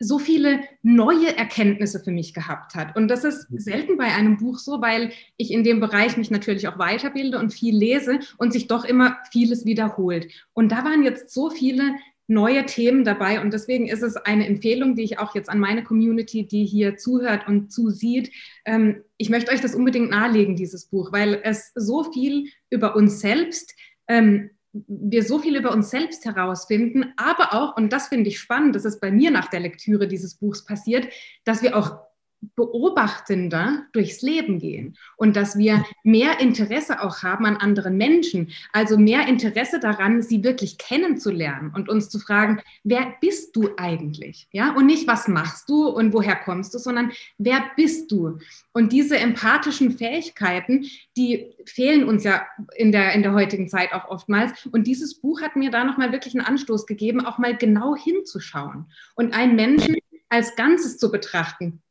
so 0.00 0.18
viele 0.18 0.60
neue 0.82 1.36
Erkenntnisse 1.36 2.00
für 2.00 2.12
mich 2.12 2.32
gehabt 2.32 2.74
hat. 2.74 2.94
Und 2.96 3.08
das 3.08 3.24
ist 3.24 3.48
selten 3.50 3.96
bei 3.96 4.04
einem 4.04 4.36
Buch 4.36 4.58
so, 4.58 4.80
weil 4.80 5.12
ich 5.36 5.50
in 5.50 5.64
dem 5.64 5.80
Bereich 5.80 6.16
mich 6.16 6.30
natürlich 6.30 6.68
auch 6.68 6.78
weiterbilde 6.78 7.38
und 7.38 7.52
viel 7.52 7.76
lese 7.76 8.20
und 8.36 8.52
sich 8.52 8.68
doch 8.68 8.84
immer 8.84 9.18
vieles 9.32 9.64
wiederholt. 9.64 10.28
Und 10.52 10.70
da 10.70 10.84
waren 10.84 11.02
jetzt 11.02 11.34
so 11.34 11.50
viele 11.50 11.96
neue 12.28 12.66
Themen 12.66 13.04
dabei. 13.04 13.40
Und 13.40 13.52
deswegen 13.52 13.88
ist 13.88 14.02
es 14.02 14.16
eine 14.16 14.46
Empfehlung, 14.46 14.94
die 14.94 15.02
ich 15.02 15.18
auch 15.18 15.34
jetzt 15.34 15.48
an 15.48 15.58
meine 15.58 15.82
Community, 15.82 16.46
die 16.46 16.64
hier 16.64 16.96
zuhört 16.96 17.48
und 17.48 17.72
zusieht. 17.72 18.30
Ähm, 18.64 19.02
ich 19.16 19.30
möchte 19.30 19.50
euch 19.50 19.60
das 19.60 19.74
unbedingt 19.74 20.10
nahelegen, 20.10 20.54
dieses 20.54 20.86
Buch, 20.86 21.10
weil 21.10 21.40
es 21.42 21.72
so 21.74 22.04
viel 22.04 22.48
über 22.70 22.94
uns 22.94 23.20
selbst, 23.20 23.74
ähm, 24.06 24.50
wir 24.72 25.24
so 25.24 25.38
viel 25.38 25.56
über 25.56 25.72
uns 25.72 25.90
selbst 25.90 26.26
herausfinden, 26.26 27.12
aber 27.16 27.54
auch, 27.54 27.76
und 27.76 27.92
das 27.92 28.08
finde 28.08 28.28
ich 28.28 28.38
spannend, 28.38 28.76
das 28.76 28.84
ist 28.84 29.00
bei 29.00 29.10
mir 29.10 29.30
nach 29.30 29.48
der 29.48 29.60
Lektüre 29.60 30.06
dieses 30.06 30.34
Buchs 30.34 30.64
passiert, 30.64 31.08
dass 31.44 31.62
wir 31.62 31.74
auch 31.76 31.98
beobachtender 32.54 33.86
durchs 33.92 34.22
Leben 34.22 34.58
gehen 34.58 34.96
und 35.16 35.36
dass 35.36 35.58
wir 35.58 35.84
mehr 36.04 36.40
Interesse 36.40 37.02
auch 37.02 37.22
haben 37.22 37.46
an 37.46 37.56
anderen 37.56 37.96
Menschen, 37.96 38.52
also 38.72 38.96
mehr 38.96 39.26
Interesse 39.26 39.80
daran, 39.80 40.22
sie 40.22 40.44
wirklich 40.44 40.78
kennenzulernen 40.78 41.72
und 41.74 41.88
uns 41.88 42.08
zu 42.08 42.18
fragen, 42.18 42.60
wer 42.84 43.14
bist 43.20 43.56
du 43.56 43.70
eigentlich? 43.76 44.48
Ja, 44.52 44.74
und 44.74 44.86
nicht, 44.86 45.06
was 45.08 45.26
machst 45.26 45.68
du 45.68 45.88
und 45.88 46.12
woher 46.12 46.36
kommst 46.36 46.74
du, 46.74 46.78
sondern 46.78 47.12
wer 47.38 47.62
bist 47.76 48.10
du? 48.12 48.38
Und 48.72 48.92
diese 48.92 49.18
empathischen 49.18 49.90
Fähigkeiten, 49.90 50.86
die 51.16 51.54
fehlen 51.64 52.04
uns 52.04 52.22
ja 52.22 52.46
in 52.76 52.92
der, 52.92 53.12
in 53.12 53.22
der 53.22 53.34
heutigen 53.34 53.68
Zeit 53.68 53.92
auch 53.92 54.08
oftmals. 54.08 54.66
Und 54.66 54.86
dieses 54.86 55.20
Buch 55.20 55.42
hat 55.42 55.56
mir 55.56 55.70
da 55.70 55.84
nochmal 55.84 56.12
wirklich 56.12 56.34
einen 56.34 56.46
Anstoß 56.46 56.86
gegeben, 56.86 57.24
auch 57.24 57.38
mal 57.38 57.56
genau 57.56 57.96
hinzuschauen 57.96 58.86
und 59.16 59.34
einen 59.34 59.56
Menschen 59.56 59.96
als 60.28 60.54
Ganzes 60.56 60.98
zu 60.98 61.10
betrachten 61.10 61.82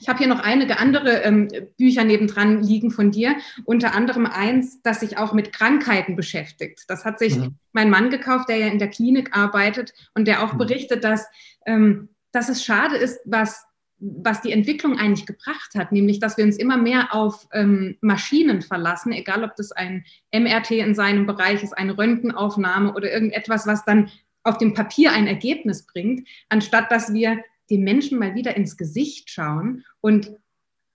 ich 0.00 0.08
habe 0.08 0.18
hier 0.18 0.28
noch 0.28 0.40
einige 0.40 0.78
andere 0.78 1.22
ähm, 1.22 1.48
Bücher 1.78 2.04
nebendran 2.04 2.62
liegen 2.62 2.90
von 2.90 3.10
dir, 3.10 3.36
unter 3.64 3.94
anderem 3.94 4.26
eins, 4.26 4.82
das 4.82 5.00
sich 5.00 5.18
auch 5.18 5.32
mit 5.32 5.52
Krankheiten 5.52 6.16
beschäftigt. 6.16 6.84
Das 6.88 7.04
hat 7.04 7.18
sich 7.18 7.36
mhm. 7.36 7.54
mein 7.72 7.90
Mann 7.90 8.10
gekauft, 8.10 8.48
der 8.48 8.56
ja 8.58 8.66
in 8.66 8.78
der 8.78 8.90
Klinik 8.90 9.36
arbeitet 9.36 9.92
und 10.14 10.26
der 10.26 10.42
auch 10.42 10.54
mhm. 10.54 10.58
berichtet, 10.58 11.04
dass, 11.04 11.26
ähm, 11.66 12.08
dass 12.32 12.48
es 12.48 12.64
schade 12.64 12.96
ist, 12.96 13.20
was, 13.24 13.64
was 13.98 14.42
die 14.42 14.52
Entwicklung 14.52 14.98
eigentlich 14.98 15.26
gebracht 15.26 15.70
hat, 15.76 15.92
nämlich 15.92 16.18
dass 16.18 16.36
wir 16.36 16.44
uns 16.44 16.56
immer 16.56 16.76
mehr 16.76 17.14
auf 17.14 17.46
ähm, 17.52 17.96
Maschinen 18.00 18.62
verlassen, 18.62 19.12
egal 19.12 19.44
ob 19.44 19.54
das 19.56 19.70
ein 19.72 20.04
MRT 20.32 20.72
in 20.72 20.94
seinem 20.94 21.26
Bereich 21.26 21.62
ist, 21.62 21.76
eine 21.76 21.96
Röntgenaufnahme 21.96 22.92
oder 22.94 23.12
irgendetwas, 23.12 23.66
was 23.66 23.84
dann 23.84 24.10
auf 24.42 24.58
dem 24.58 24.74
Papier 24.74 25.12
ein 25.12 25.26
Ergebnis 25.26 25.86
bringt, 25.86 26.28
anstatt 26.48 26.90
dass 26.90 27.14
wir 27.14 27.42
den 27.70 27.82
Menschen 27.82 28.18
mal 28.18 28.34
wieder 28.34 28.56
ins 28.56 28.76
Gesicht 28.76 29.30
schauen 29.30 29.84
und 30.00 30.32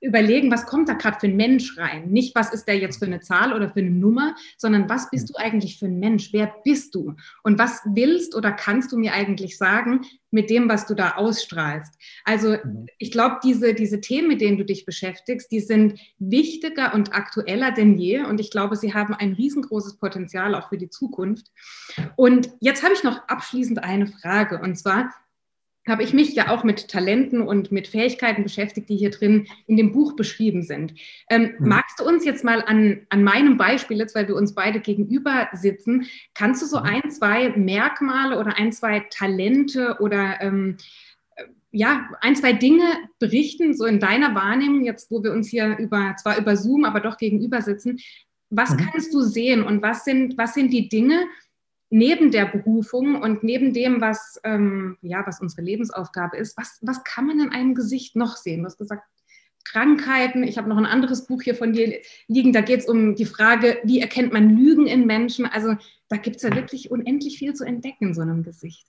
überlegen, 0.01 0.51
was 0.51 0.65
kommt 0.65 0.87
da 0.87 0.93
gerade 0.93 1.19
für 1.19 1.27
ein 1.27 1.35
Mensch 1.35 1.77
rein? 1.77 2.09
Nicht, 2.09 2.33
was 2.35 2.53
ist 2.53 2.67
der 2.67 2.77
jetzt 2.77 2.99
für 2.99 3.05
eine 3.05 3.19
Zahl 3.19 3.53
oder 3.53 3.69
für 3.69 3.79
eine 3.79 3.89
Nummer, 3.89 4.35
sondern 4.57 4.87
was 4.87 5.09
bist 5.09 5.29
du 5.29 5.33
eigentlich 5.35 5.77
für 5.77 5.87
ein 5.87 5.99
Mensch? 5.99 6.31
Wer 6.31 6.53
bist 6.63 6.95
du? 6.95 7.15
Und 7.43 7.59
was 7.59 7.81
willst 7.85 8.35
oder 8.35 8.51
kannst 8.51 8.91
du 8.91 8.97
mir 8.97 9.13
eigentlich 9.13 9.57
sagen 9.57 10.05
mit 10.31 10.49
dem, 10.49 10.69
was 10.69 10.85
du 10.85 10.93
da 10.93 11.15
ausstrahlst? 11.15 11.95
Also 12.23 12.51
mhm. 12.51 12.87
ich 12.97 13.11
glaube, 13.11 13.39
diese, 13.43 13.73
diese 13.73 13.99
Themen, 13.99 14.29
mit 14.29 14.41
denen 14.41 14.57
du 14.57 14.63
dich 14.63 14.85
beschäftigst, 14.85 15.51
die 15.51 15.59
sind 15.59 15.99
wichtiger 16.17 16.93
und 16.93 17.13
aktueller 17.13 17.71
denn 17.71 17.97
je. 17.97 18.21
Und 18.21 18.39
ich 18.39 18.51
glaube, 18.51 18.77
sie 18.77 18.93
haben 18.93 19.13
ein 19.13 19.33
riesengroßes 19.33 19.97
Potenzial 19.97 20.55
auch 20.55 20.69
für 20.69 20.77
die 20.77 20.89
Zukunft. 20.89 21.47
Und 22.15 22.49
jetzt 22.61 22.83
habe 22.83 22.93
ich 22.93 23.03
noch 23.03 23.27
abschließend 23.27 23.83
eine 23.83 24.07
Frage. 24.07 24.61
Und 24.61 24.77
zwar, 24.77 25.09
habe 25.89 26.03
ich 26.03 26.13
mich 26.13 26.33
ja 26.33 26.49
auch 26.49 26.63
mit 26.63 26.87
Talenten 26.87 27.41
und 27.41 27.71
mit 27.71 27.87
Fähigkeiten 27.87 28.43
beschäftigt, 28.43 28.89
die 28.89 28.97
hier 28.97 29.09
drin 29.09 29.47
in 29.67 29.77
dem 29.77 29.91
Buch 29.91 30.15
beschrieben 30.15 30.63
sind. 30.63 30.93
Ähm, 31.29 31.53
mhm. 31.59 31.67
Magst 31.67 31.99
du 31.99 32.05
uns 32.05 32.25
jetzt 32.25 32.43
mal 32.43 32.63
an, 32.63 33.01
an 33.09 33.23
meinem 33.23 33.57
Beispiel, 33.57 33.97
jetzt 33.97 34.15
weil 34.15 34.27
wir 34.27 34.35
uns 34.35 34.55
beide 34.55 34.79
gegenüber 34.79 35.49
sitzen, 35.53 36.05
kannst 36.33 36.61
du 36.61 36.65
so 36.65 36.79
mhm. 36.79 36.85
ein, 36.85 37.11
zwei 37.11 37.49
Merkmale 37.49 38.39
oder 38.39 38.57
ein, 38.57 38.71
zwei 38.71 39.01
Talente 39.09 39.97
oder 39.99 40.41
ähm, 40.41 40.77
ja, 41.71 42.09
ein, 42.21 42.35
zwei 42.35 42.53
Dinge 42.53 42.83
berichten, 43.19 43.75
so 43.75 43.85
in 43.85 43.99
deiner 43.99 44.33
Wahrnehmung, 44.33 44.83
jetzt 44.85 45.11
wo 45.11 45.23
wir 45.23 45.31
uns 45.31 45.49
hier 45.49 45.77
über, 45.77 46.15
zwar 46.21 46.37
über 46.37 46.55
Zoom, 46.55 46.85
aber 46.85 46.99
doch 46.99 47.17
gegenüber 47.17 47.61
sitzen. 47.61 47.99
Was 48.49 48.71
mhm. 48.71 48.77
kannst 48.77 49.13
du 49.13 49.21
sehen 49.21 49.63
und 49.63 49.81
was 49.81 50.03
sind, 50.03 50.37
was 50.37 50.53
sind 50.53 50.71
die 50.73 50.89
Dinge, 50.89 51.25
neben 51.89 52.31
der 52.31 52.45
Berufung 52.45 53.21
und 53.21 53.43
neben 53.43 53.73
dem, 53.73 54.01
was, 54.01 54.39
ähm, 54.43 54.97
ja, 55.01 55.25
was 55.25 55.41
unsere 55.41 55.63
Lebensaufgabe 55.63 56.37
ist, 56.37 56.57
was, 56.57 56.79
was 56.81 57.03
kann 57.03 57.25
man 57.25 57.39
in 57.39 57.49
einem 57.49 57.75
Gesicht 57.75 58.15
noch 58.15 58.37
sehen? 58.37 58.59
Du 58.59 58.65
hast 58.65 58.77
gesagt, 58.77 59.03
Krankheiten. 59.65 60.43
Ich 60.43 60.57
habe 60.57 60.69
noch 60.69 60.77
ein 60.77 60.85
anderes 60.85 61.27
Buch 61.27 61.41
hier 61.43 61.53
von 61.53 61.73
dir 61.73 61.99
liegen. 62.27 62.53
Da 62.53 62.61
geht 62.61 62.79
es 62.79 62.87
um 62.87 63.15
die 63.15 63.25
Frage, 63.25 63.77
wie 63.83 63.99
erkennt 63.99 64.33
man 64.33 64.55
Lügen 64.55 64.87
in 64.87 65.05
Menschen? 65.05 65.45
Also 65.45 65.75
da 66.07 66.17
gibt 66.17 66.37
es 66.37 66.43
ja 66.43 66.55
wirklich 66.55 66.89
unendlich 66.89 67.37
viel 67.37 67.53
zu 67.53 67.65
entdecken 67.65 68.07
in 68.07 68.13
so 68.13 68.21
einem 68.21 68.43
Gesicht. 68.43 68.87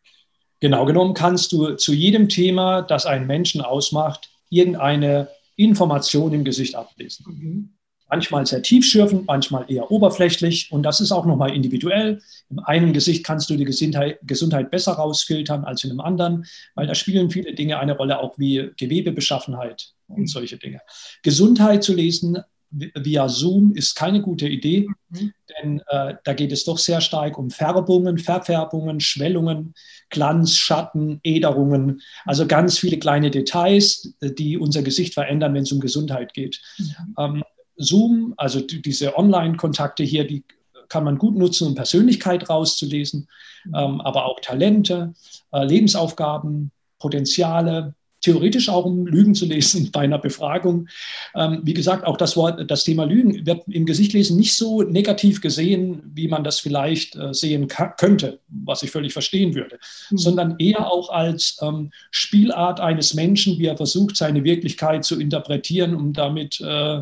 Genau 0.60 0.86
genommen 0.86 1.14
kannst 1.14 1.52
du 1.52 1.74
zu 1.74 1.92
jedem 1.92 2.28
Thema, 2.28 2.82
das 2.82 3.04
einen 3.04 3.26
Menschen 3.26 3.60
ausmacht, 3.60 4.30
irgendeine 4.48 5.28
Information 5.56 6.32
im 6.32 6.44
Gesicht 6.44 6.74
ablesen. 6.74 7.26
Mhm 7.28 7.79
manchmal 8.10 8.44
sehr 8.46 8.62
tiefschürfend, 8.62 9.26
manchmal 9.26 9.64
eher 9.68 9.90
oberflächlich. 9.90 10.70
Und 10.70 10.82
das 10.82 11.00
ist 11.00 11.12
auch 11.12 11.24
nochmal 11.24 11.54
individuell. 11.54 12.20
Im 12.50 12.58
einen 12.58 12.92
Gesicht 12.92 13.24
kannst 13.24 13.48
du 13.50 13.56
die 13.56 13.64
Gesundheit, 13.64 14.70
besser 14.70 14.92
rausfiltern 14.92 15.64
als 15.64 15.84
in 15.84 15.90
einem 15.90 16.00
anderen, 16.00 16.46
weil 16.74 16.86
da 16.86 16.94
spielen 16.94 17.30
viele 17.30 17.54
Dinge 17.54 17.78
eine 17.78 17.96
Rolle, 17.96 18.18
auch 18.18 18.38
wie 18.38 18.70
Gewebebeschaffenheit 18.76 19.92
und 20.08 20.28
solche 20.28 20.58
Dinge. 20.58 20.80
Gesundheit 21.22 21.84
zu 21.84 21.94
lesen 21.94 22.38
via 22.70 23.28
Zoom 23.28 23.74
ist 23.74 23.96
keine 23.96 24.22
gute 24.22 24.48
Idee, 24.48 24.86
mhm. 25.08 25.32
denn 25.50 25.82
äh, 25.88 26.14
da 26.22 26.32
geht 26.34 26.52
es 26.52 26.64
doch 26.64 26.78
sehr 26.78 27.00
stark 27.00 27.36
um 27.36 27.50
Färbungen, 27.50 28.18
Verfärbungen, 28.18 29.00
Schwellungen, 29.00 29.74
Glanz, 30.08 30.56
Schatten, 30.56 31.20
Äderungen, 31.24 32.00
also 32.24 32.46
ganz 32.46 32.78
viele 32.78 32.98
kleine 32.98 33.30
Details, 33.30 34.14
die 34.22 34.56
unser 34.56 34.82
Gesicht 34.82 35.14
verändern, 35.14 35.54
wenn 35.54 35.64
es 35.64 35.72
um 35.72 35.80
Gesundheit 35.80 36.32
geht. 36.32 36.60
Mhm. 36.78 37.14
Ähm, 37.18 37.42
Zoom, 37.80 38.34
also 38.36 38.60
diese 38.60 39.16
Online-Kontakte 39.16 40.04
hier, 40.04 40.26
die 40.26 40.44
kann 40.88 41.04
man 41.04 41.18
gut 41.18 41.36
nutzen, 41.36 41.68
um 41.68 41.74
Persönlichkeit 41.74 42.50
rauszulesen, 42.50 43.28
mhm. 43.64 43.74
ähm, 43.74 44.00
aber 44.02 44.26
auch 44.26 44.40
Talente, 44.40 45.14
äh, 45.52 45.64
Lebensaufgaben, 45.64 46.70
Potenziale, 46.98 47.94
theoretisch 48.20 48.68
auch 48.68 48.84
um 48.84 49.06
Lügen 49.06 49.34
zu 49.34 49.46
lesen 49.46 49.90
bei 49.92 50.00
einer 50.00 50.18
Befragung. 50.18 50.88
Ähm, 51.34 51.60
wie 51.62 51.74
gesagt, 51.74 52.04
auch 52.04 52.16
das 52.16 52.36
Wort, 52.36 52.70
das 52.70 52.84
Thema 52.84 53.04
Lügen 53.04 53.46
wird 53.46 53.62
im 53.68 53.86
Gesicht 53.86 54.12
lesen 54.12 54.36
nicht 54.36 54.56
so 54.56 54.82
negativ 54.82 55.40
gesehen, 55.40 56.02
wie 56.14 56.28
man 56.28 56.44
das 56.44 56.60
vielleicht 56.60 57.16
äh, 57.16 57.32
sehen 57.32 57.68
könnte, 57.96 58.40
was 58.48 58.82
ich 58.82 58.90
völlig 58.90 59.12
verstehen 59.12 59.54
würde, 59.54 59.78
mhm. 60.10 60.18
sondern 60.18 60.56
eher 60.58 60.90
auch 60.90 61.10
als 61.10 61.58
ähm, 61.62 61.90
Spielart 62.10 62.80
eines 62.80 63.14
Menschen, 63.14 63.58
wie 63.58 63.66
er 63.66 63.76
versucht, 63.76 64.16
seine 64.16 64.44
Wirklichkeit 64.44 65.04
zu 65.04 65.18
interpretieren, 65.18 65.94
um 65.94 66.12
damit 66.12 66.60
äh, 66.60 67.00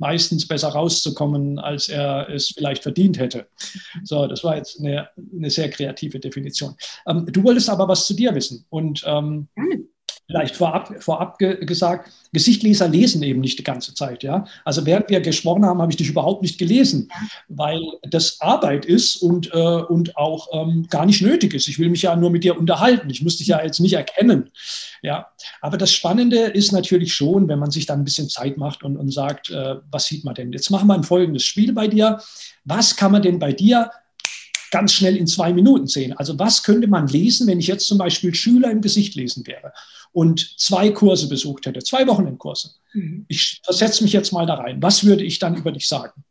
meistens 0.00 0.48
besser 0.48 0.68
rauszukommen, 0.68 1.58
als 1.58 1.88
er 1.88 2.28
es 2.28 2.48
vielleicht 2.48 2.82
verdient 2.82 3.18
hätte. 3.18 3.46
So, 4.02 4.26
das 4.26 4.42
war 4.42 4.56
jetzt 4.56 4.80
eine, 4.80 5.08
eine 5.36 5.50
sehr 5.50 5.70
kreative 5.70 6.18
Definition. 6.18 6.74
Ähm, 7.06 7.26
du 7.26 7.44
wolltest 7.44 7.68
aber 7.68 7.86
was 7.86 8.06
zu 8.06 8.14
dir 8.14 8.34
wissen 8.34 8.64
und 8.70 9.04
ähm, 9.06 9.48
vielleicht 10.30 10.56
vorab, 10.56 10.94
vorab 11.02 11.38
ge 11.38 11.64
gesagt, 11.64 12.10
Gesichtleser 12.32 12.88
lesen 12.88 13.22
eben 13.22 13.40
nicht 13.40 13.58
die 13.58 13.64
ganze 13.64 13.92
Zeit. 13.94 14.22
Ja? 14.22 14.46
Also 14.64 14.86
während 14.86 15.10
wir 15.10 15.20
gesprochen 15.20 15.64
haben, 15.64 15.82
habe 15.82 15.90
ich 15.90 15.96
dich 15.96 16.08
überhaupt 16.08 16.42
nicht 16.42 16.58
gelesen, 16.58 17.10
weil 17.48 17.80
das 18.02 18.40
Arbeit 18.40 18.84
ist 18.84 19.16
und, 19.16 19.52
äh, 19.52 19.58
und 19.58 20.16
auch 20.16 20.48
ähm, 20.52 20.86
gar 20.88 21.06
nicht 21.06 21.22
nötig 21.22 21.54
ist. 21.54 21.68
Ich 21.68 21.78
will 21.78 21.90
mich 21.90 22.02
ja 22.02 22.14
nur 22.14 22.30
mit 22.30 22.44
dir 22.44 22.56
unterhalten. 22.56 23.10
Ich 23.10 23.22
muss 23.22 23.38
dich 23.38 23.48
ja 23.48 23.62
jetzt 23.62 23.80
nicht 23.80 23.94
erkennen. 23.94 24.50
Ja? 25.02 25.26
Aber 25.60 25.76
das 25.76 25.92
Spannende 25.92 26.38
ist 26.38 26.70
natürlich 26.70 27.12
schon, 27.12 27.48
wenn 27.48 27.58
man 27.58 27.72
sich 27.72 27.86
dann 27.86 28.00
ein 28.00 28.04
bisschen 28.04 28.28
Zeit 28.28 28.56
macht 28.56 28.84
und, 28.84 28.96
und 28.96 29.12
sagt, 29.12 29.50
äh, 29.50 29.76
was 29.90 30.06
sieht 30.06 30.24
man 30.24 30.34
denn? 30.34 30.52
Jetzt 30.52 30.70
machen 30.70 30.86
wir 30.86 30.94
ein 30.94 31.02
folgendes 31.02 31.42
Spiel 31.42 31.72
bei 31.72 31.88
dir. 31.88 32.20
Was 32.64 32.94
kann 32.94 33.10
man 33.10 33.22
denn 33.22 33.40
bei 33.40 33.52
dir 33.52 33.90
ganz 34.70 34.92
schnell 34.92 35.16
in 35.16 35.26
zwei 35.26 35.52
Minuten 35.52 35.86
sehen. 35.86 36.12
Also 36.16 36.38
was 36.38 36.62
könnte 36.62 36.86
man 36.86 37.06
lesen, 37.06 37.46
wenn 37.46 37.60
ich 37.60 37.66
jetzt 37.66 37.86
zum 37.86 37.98
Beispiel 37.98 38.34
Schüler 38.34 38.70
im 38.70 38.80
Gesicht 38.80 39.14
lesen 39.14 39.46
wäre 39.46 39.72
und 40.12 40.58
zwei 40.58 40.90
Kurse 40.90 41.28
besucht 41.28 41.66
hätte, 41.66 41.80
zwei 41.82 42.06
Wochenendkurse. 42.06 42.70
Mhm. 42.92 43.24
Ich 43.28 43.60
versetze 43.64 44.02
mich 44.02 44.12
jetzt 44.12 44.32
mal 44.32 44.46
da 44.46 44.54
rein. 44.54 44.82
Was 44.82 45.04
würde 45.04 45.24
ich 45.24 45.38
dann 45.38 45.56
über 45.56 45.72
dich 45.72 45.86
sagen? 45.86 46.24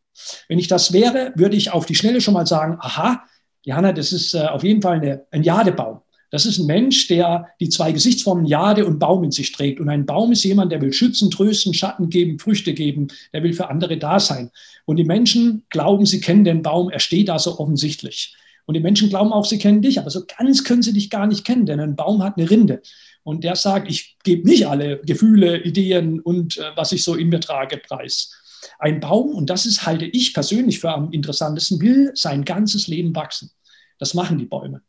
Wenn 0.47 0.59
ich 0.59 0.67
das 0.67 0.91
wäre, 0.91 1.31
würde 1.35 1.55
ich 1.55 1.71
auf 1.71 1.85
die 1.85 1.95
Schnelle 1.95 2.21
schon 2.21 2.33
mal 2.33 2.45
sagen, 2.45 2.77
aha, 2.79 3.23
Johanna, 3.63 3.93
das 3.93 4.11
ist 4.11 4.33
äh, 4.33 4.39
auf 4.47 4.63
jeden 4.63 4.81
Fall 4.81 4.97
eine, 4.97 5.25
ein 5.31 5.43
Jadebaum. 5.43 6.01
Das 6.32 6.45
ist 6.45 6.59
ein 6.59 6.67
Mensch, 6.67 7.07
der 7.07 7.47
die 7.59 7.69
zwei 7.69 7.91
Gesichtsformen 7.91 8.45
Jade 8.45 8.86
und 8.86 8.99
Baum 8.99 9.23
in 9.23 9.32
sich 9.32 9.51
trägt. 9.51 9.80
Und 9.80 9.89
ein 9.89 10.05
Baum 10.05 10.32
ist 10.32 10.43
jemand, 10.43 10.71
der 10.71 10.82
will 10.82 10.93
schützen, 10.93 11.32
trösten, 11.32 11.73
Schatten 11.73 12.09
geben, 12.09 12.39
Früchte 12.39 12.73
geben, 12.73 13.07
der 13.34 13.43
will 13.43 13.53
für 13.53 13.69
andere 13.69 13.97
da 13.97 14.19
sein. 14.19 14.51
Und 14.86 14.97
die 14.97 15.03
Menschen 15.03 15.63
glauben, 15.69 16.05
sie 16.05 16.21
kennen 16.21 16.43
den 16.43 16.61
Baum, 16.61 16.89
er 16.89 16.99
steht 16.99 17.30
da 17.30 17.39
so 17.39 17.59
offensichtlich. 17.59 18.36
Und 18.65 18.75
die 18.75 18.82
Menschen 18.82 19.09
glauben 19.09 19.34
auch, 19.34 19.45
sie 19.45 19.57
kennen 19.57 19.82
dich, 19.82 19.99
aber 19.99 20.11
so 20.11 20.21
ganz 20.38 20.63
können 20.63 20.84
sie 20.84 20.93
dich 20.93 21.09
gar 21.09 21.25
nicht 21.25 21.43
kennen, 21.43 21.65
denn 21.65 21.80
ein 21.80 21.95
Baum 21.95 22.21
hat 22.21 22.38
eine 22.38 22.51
Rinde. 22.51 22.84
Und 23.23 23.43
der 23.43 23.55
sagt, 23.55 23.89
ich 23.89 24.17
gebe 24.23 24.47
nicht 24.47 24.67
alle 24.67 24.99
Gefühle, 24.99 25.63
Ideen 25.63 26.19
und 26.19 26.57
äh, 26.57 26.71
was 26.75 26.91
ich 26.91 27.03
so 27.03 27.15
in 27.15 27.30
mir 27.30 27.39
trage, 27.39 27.77
preis. 27.77 28.32
Ein 28.77 28.99
Baum, 28.99 29.34
und 29.34 29.49
das 29.49 29.65
ist, 29.65 29.86
halte 29.86 30.05
ich 30.05 30.34
persönlich 30.36 30.80
für 30.80 30.91
am 30.91 31.11
interessantesten, 31.11 31.82
will 31.82 32.11
sein 32.13 32.45
ganzes 32.45 32.88
Leben 32.88 33.15
wachsen. 33.15 33.49
Das 33.97 34.13
machen 34.13 34.38
die 34.38 34.45
Bäume. 34.45 34.82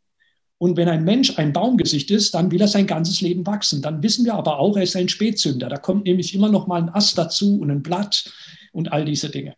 Und 0.61 0.77
wenn 0.77 0.89
ein 0.89 1.03
Mensch 1.03 1.39
ein 1.39 1.53
Baumgesicht 1.53 2.11
ist, 2.11 2.35
dann 2.35 2.51
will 2.51 2.61
er 2.61 2.67
sein 2.67 2.85
ganzes 2.85 3.19
Leben 3.19 3.47
wachsen. 3.47 3.81
Dann 3.81 4.03
wissen 4.03 4.25
wir 4.25 4.35
aber 4.35 4.59
auch, 4.59 4.77
er 4.77 4.83
ist 4.83 4.95
ein 4.95 5.09
Spätzünder. 5.09 5.69
Da 5.69 5.77
kommt 5.77 6.05
nämlich 6.05 6.35
immer 6.35 6.49
noch 6.49 6.67
mal 6.67 6.79
ein 6.79 6.89
Ast 6.89 7.17
dazu 7.17 7.59
und 7.59 7.71
ein 7.71 7.81
Blatt 7.81 8.31
und 8.71 8.91
all 8.91 9.03
diese 9.03 9.29
Dinge. 9.31 9.55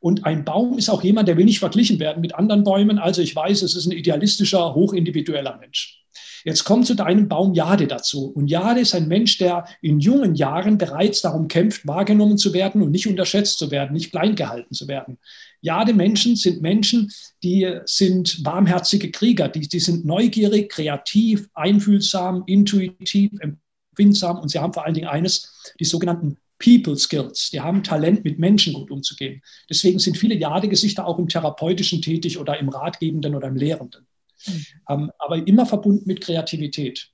Und 0.00 0.26
ein 0.26 0.44
Baum 0.44 0.76
ist 0.76 0.90
auch 0.90 1.04
jemand, 1.04 1.28
der 1.28 1.36
will 1.36 1.44
nicht 1.44 1.60
verglichen 1.60 2.00
werden 2.00 2.20
mit 2.20 2.34
anderen 2.34 2.64
Bäumen. 2.64 2.98
Also 2.98 3.22
ich 3.22 3.36
weiß, 3.36 3.62
es 3.62 3.76
ist 3.76 3.86
ein 3.86 3.92
idealistischer, 3.92 4.74
hochindividueller 4.74 5.58
Mensch. 5.58 6.01
Jetzt 6.44 6.64
kommt 6.64 6.86
zu 6.86 6.94
deinem 6.94 7.28
Baum 7.28 7.54
Jade 7.54 7.86
dazu. 7.86 8.26
Und 8.26 8.48
Jade 8.48 8.80
ist 8.80 8.94
ein 8.94 9.08
Mensch, 9.08 9.38
der 9.38 9.66
in 9.80 10.00
jungen 10.00 10.34
Jahren 10.34 10.78
bereits 10.78 11.22
darum 11.22 11.48
kämpft, 11.48 11.86
wahrgenommen 11.86 12.38
zu 12.38 12.52
werden 12.52 12.82
und 12.82 12.90
nicht 12.90 13.06
unterschätzt 13.06 13.58
zu 13.58 13.70
werden, 13.70 13.92
nicht 13.92 14.10
klein 14.10 14.34
gehalten 14.34 14.74
zu 14.74 14.88
werden. 14.88 15.18
Jade-Menschen 15.60 16.34
sind 16.36 16.60
Menschen, 16.60 17.12
die 17.42 17.78
sind 17.84 18.44
warmherzige 18.44 19.10
Krieger, 19.10 19.48
die, 19.48 19.68
die 19.68 19.80
sind 19.80 20.04
neugierig, 20.04 20.70
kreativ, 20.70 21.48
einfühlsam, 21.54 22.42
intuitiv, 22.46 23.30
empfindsam 23.38 24.38
und 24.38 24.48
sie 24.48 24.58
haben 24.58 24.72
vor 24.72 24.84
allen 24.84 24.94
Dingen 24.94 25.08
eines, 25.08 25.72
die 25.78 25.84
sogenannten 25.84 26.36
People 26.58 26.96
Skills. 26.96 27.50
Die 27.50 27.60
haben 27.60 27.82
Talent, 27.82 28.24
mit 28.24 28.38
Menschen 28.38 28.72
gut 28.72 28.90
umzugehen. 28.90 29.42
Deswegen 29.68 29.98
sind 29.98 30.16
viele 30.16 30.36
Jade-Gesichter 30.36 31.06
auch 31.06 31.18
im 31.18 31.28
Therapeutischen 31.28 32.02
tätig 32.02 32.38
oder 32.38 32.58
im 32.58 32.68
Ratgebenden 32.68 33.34
oder 33.34 33.48
im 33.48 33.56
Lehrenden. 33.56 34.06
Mhm. 34.46 34.64
Ähm, 34.88 35.10
aber 35.18 35.46
immer 35.46 35.66
verbunden 35.66 36.04
mit 36.06 36.20
Kreativität. 36.20 37.12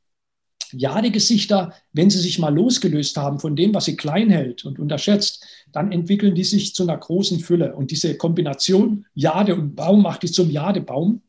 Jade-Gesichter, 0.73 1.73
wenn 1.93 2.11
sie 2.11 2.19
sich 2.19 2.39
mal 2.39 2.55
losgelöst 2.55 3.17
haben 3.17 3.41
von 3.41 3.57
dem, 3.57 3.75
was 3.75 3.87
sie 3.87 3.97
klein 3.97 4.31
hält 4.31 4.65
und 4.65 4.79
unterschätzt, 4.79 5.45
dann 5.73 5.93
entwickeln 5.93 6.35
die 6.35 6.45
sich 6.45 6.75
zu 6.75 6.83
einer 6.83 6.97
großen 6.97 7.41
Fülle. 7.41 7.75
Und 7.75 7.91
diese 7.91 8.17
Kombination 8.17 9.07
Jade 9.15 9.55
und 9.55 9.75
Baum 9.77 10.03
macht 10.03 10.23
die 10.23 10.31
zum 10.31 10.51
Jadebaum. 10.51 11.23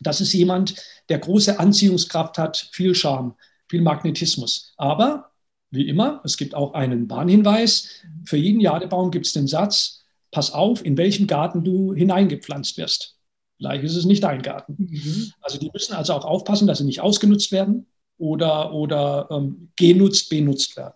Das 0.00 0.20
ist 0.20 0.32
jemand, 0.32 0.74
der 1.08 1.18
große 1.18 1.58
Anziehungskraft 1.58 2.38
hat, 2.38 2.68
viel 2.72 2.94
Charme, 2.94 3.34
viel 3.68 3.80
Magnetismus. 3.80 4.74
Aber 4.76 5.30
wie 5.70 5.88
immer, 5.88 6.20
es 6.24 6.36
gibt 6.36 6.54
auch 6.54 6.74
einen 6.74 7.08
Warnhinweis. 7.10 7.88
Für 8.24 8.36
jeden 8.36 8.60
Jadebaum 8.60 9.10
gibt 9.10 9.26
es 9.26 9.32
den 9.32 9.46
Satz, 9.46 10.04
pass 10.30 10.52
auf, 10.52 10.84
in 10.84 10.96
welchen 10.96 11.26
Garten 11.26 11.64
du 11.64 11.94
hineingepflanzt 11.94 12.76
wirst. 12.76 13.16
Vielleicht 13.56 13.84
ist 13.84 13.96
es 13.96 14.04
nicht 14.04 14.24
dein 14.24 14.42
Garten. 14.42 14.76
Mhm. 14.78 15.32
Also 15.40 15.58
die 15.58 15.70
müssen 15.72 15.94
also 15.94 16.12
auch 16.14 16.24
aufpassen, 16.24 16.66
dass 16.66 16.78
sie 16.78 16.84
nicht 16.84 17.00
ausgenutzt 17.00 17.52
werden 17.52 17.86
oder, 18.18 18.72
oder 18.72 19.28
ähm, 19.30 19.70
genutzt, 19.76 20.28
benutzt 20.28 20.76
werden. 20.76 20.94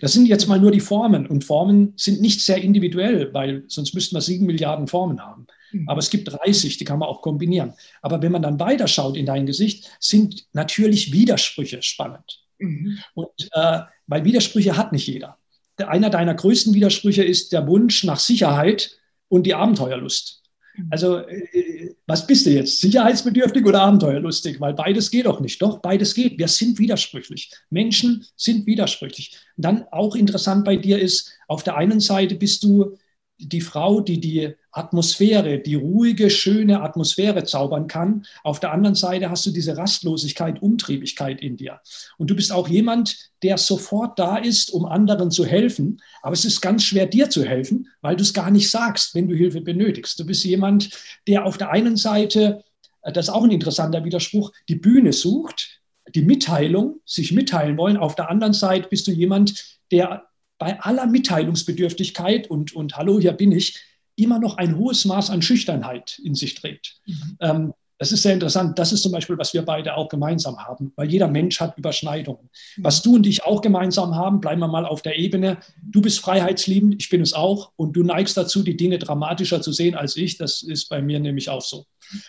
Das 0.00 0.12
sind 0.12 0.26
jetzt 0.26 0.46
mal 0.46 0.60
nur 0.60 0.70
die 0.70 0.80
Formen 0.80 1.26
und 1.26 1.44
Formen 1.44 1.94
sind 1.96 2.20
nicht 2.20 2.42
sehr 2.42 2.62
individuell, 2.62 3.32
weil 3.32 3.64
sonst 3.68 3.94
müssten 3.94 4.14
wir 4.14 4.20
sieben 4.20 4.46
Milliarden 4.46 4.86
Formen 4.86 5.20
haben. 5.20 5.46
Mhm. 5.72 5.88
Aber 5.88 6.00
es 6.00 6.10
gibt 6.10 6.30
30, 6.30 6.76
die 6.76 6.84
kann 6.84 6.98
man 6.98 7.08
auch 7.08 7.22
kombinieren. 7.22 7.72
Aber 8.02 8.20
wenn 8.22 8.32
man 8.32 8.42
dann 8.42 8.60
weiterschaut 8.60 9.16
in 9.16 9.26
dein 9.26 9.46
Gesicht, 9.46 9.90
sind 9.98 10.46
natürlich 10.52 11.12
Widersprüche 11.12 11.82
spannend. 11.82 12.42
Mhm. 12.58 12.98
Und 13.14 13.48
äh, 13.52 13.80
weil 14.06 14.24
Widersprüche 14.24 14.76
hat 14.76 14.92
nicht 14.92 15.06
jeder. 15.06 15.38
Einer 15.76 16.10
deiner 16.10 16.34
größten 16.34 16.74
Widersprüche 16.74 17.24
ist 17.24 17.52
der 17.52 17.66
Wunsch 17.66 18.04
nach 18.04 18.20
Sicherheit 18.20 18.98
und 19.28 19.46
die 19.46 19.54
Abenteuerlust. 19.54 20.42
Mhm. 20.76 20.88
Also, 20.90 21.18
äh, 21.18 21.69
was 22.10 22.26
bist 22.26 22.44
du 22.44 22.50
jetzt? 22.50 22.80
Sicherheitsbedürftig 22.80 23.64
oder 23.64 23.82
abenteuerlustig? 23.82 24.60
Weil 24.60 24.74
beides 24.74 25.12
geht 25.12 25.28
auch 25.28 25.38
nicht. 25.38 25.62
Doch, 25.62 25.78
beides 25.78 26.12
geht. 26.12 26.38
Wir 26.40 26.48
sind 26.48 26.80
widersprüchlich. 26.80 27.52
Menschen 27.70 28.26
sind 28.34 28.66
widersprüchlich. 28.66 29.36
Und 29.56 29.64
dann 29.64 29.84
auch 29.92 30.16
interessant 30.16 30.64
bei 30.64 30.74
dir 30.74 30.98
ist, 30.98 31.32
auf 31.46 31.62
der 31.62 31.76
einen 31.76 32.00
Seite 32.00 32.34
bist 32.34 32.64
du 32.64 32.96
die 33.38 33.60
Frau, 33.60 34.00
die 34.00 34.18
die 34.18 34.54
Atmosphäre, 34.72 35.58
die 35.58 35.74
ruhige, 35.74 36.30
schöne 36.30 36.82
Atmosphäre 36.82 37.44
zaubern 37.44 37.86
kann. 37.88 38.24
Auf 38.44 38.60
der 38.60 38.72
anderen 38.72 38.94
Seite 38.94 39.30
hast 39.30 39.44
du 39.46 39.50
diese 39.50 39.76
Rastlosigkeit, 39.76 40.62
Umtriebigkeit 40.62 41.40
in 41.40 41.56
dir. 41.56 41.80
Und 42.18 42.30
du 42.30 42.36
bist 42.36 42.52
auch 42.52 42.68
jemand, 42.68 43.30
der 43.42 43.58
sofort 43.58 44.18
da 44.18 44.36
ist, 44.36 44.70
um 44.70 44.86
anderen 44.86 45.30
zu 45.30 45.44
helfen. 45.44 46.00
Aber 46.22 46.34
es 46.34 46.44
ist 46.44 46.60
ganz 46.60 46.84
schwer, 46.84 47.06
dir 47.06 47.30
zu 47.30 47.44
helfen, 47.44 47.88
weil 48.00 48.16
du 48.16 48.22
es 48.22 48.32
gar 48.32 48.50
nicht 48.50 48.70
sagst, 48.70 49.14
wenn 49.14 49.28
du 49.28 49.34
Hilfe 49.34 49.60
benötigst. 49.60 50.18
Du 50.20 50.24
bist 50.24 50.44
jemand, 50.44 50.90
der 51.26 51.44
auf 51.46 51.58
der 51.58 51.70
einen 51.70 51.96
Seite, 51.96 52.62
äh, 53.02 53.12
das 53.12 53.26
ist 53.26 53.34
auch 53.34 53.44
ein 53.44 53.50
interessanter 53.50 54.04
Widerspruch, 54.04 54.52
die 54.68 54.76
Bühne 54.76 55.12
sucht, 55.12 55.80
die 56.14 56.22
Mitteilung, 56.22 57.00
sich 57.04 57.32
mitteilen 57.32 57.76
wollen. 57.76 57.96
Auf 57.96 58.14
der 58.14 58.30
anderen 58.30 58.52
Seite 58.52 58.88
bist 58.88 59.06
du 59.06 59.12
jemand, 59.12 59.78
der 59.90 60.26
bei 60.58 60.78
aller 60.80 61.06
Mitteilungsbedürftigkeit 61.06 62.48
und, 62.48 62.74
und 62.74 62.96
Hallo, 62.96 63.18
hier 63.18 63.32
bin 63.32 63.50
ich, 63.50 63.78
immer 64.22 64.38
noch 64.38 64.56
ein 64.56 64.76
hohes 64.76 65.04
Maß 65.04 65.30
an 65.30 65.42
Schüchternheit 65.42 66.20
in 66.24 66.34
sich 66.34 66.54
trägt. 66.54 67.00
Mhm. 67.06 67.36
Ähm, 67.40 67.74
das 68.00 68.12
ist 68.12 68.22
sehr 68.22 68.32
interessant. 68.32 68.78
Das 68.78 68.94
ist 68.94 69.02
zum 69.02 69.12
Beispiel, 69.12 69.36
was 69.36 69.52
wir 69.52 69.62
beide 69.62 69.94
auch 69.94 70.08
gemeinsam 70.08 70.58
haben, 70.58 70.90
weil 70.96 71.10
jeder 71.10 71.28
Mensch 71.28 71.60
hat 71.60 71.76
Überschneidungen. 71.76 72.48
Was 72.78 73.02
du 73.02 73.16
und 73.16 73.26
ich 73.26 73.44
auch 73.44 73.60
gemeinsam 73.60 74.14
haben, 74.14 74.40
bleiben 74.40 74.60
wir 74.62 74.68
mal 74.68 74.86
auf 74.86 75.02
der 75.02 75.18
Ebene. 75.18 75.58
Du 75.82 76.00
bist 76.00 76.18
freiheitsliebend, 76.20 76.96
ich 76.98 77.10
bin 77.10 77.20
es 77.20 77.34
auch. 77.34 77.72
Und 77.76 77.92
du 77.92 78.02
neigst 78.02 78.38
dazu, 78.38 78.62
die 78.62 78.78
Dinge 78.78 78.98
dramatischer 78.98 79.60
zu 79.60 79.70
sehen 79.70 79.94
als 79.94 80.16
ich. 80.16 80.38
Das 80.38 80.62
ist 80.62 80.88
bei 80.88 81.02
mir 81.02 81.20
nämlich 81.20 81.50
auch 81.50 81.60
so. 81.60 81.84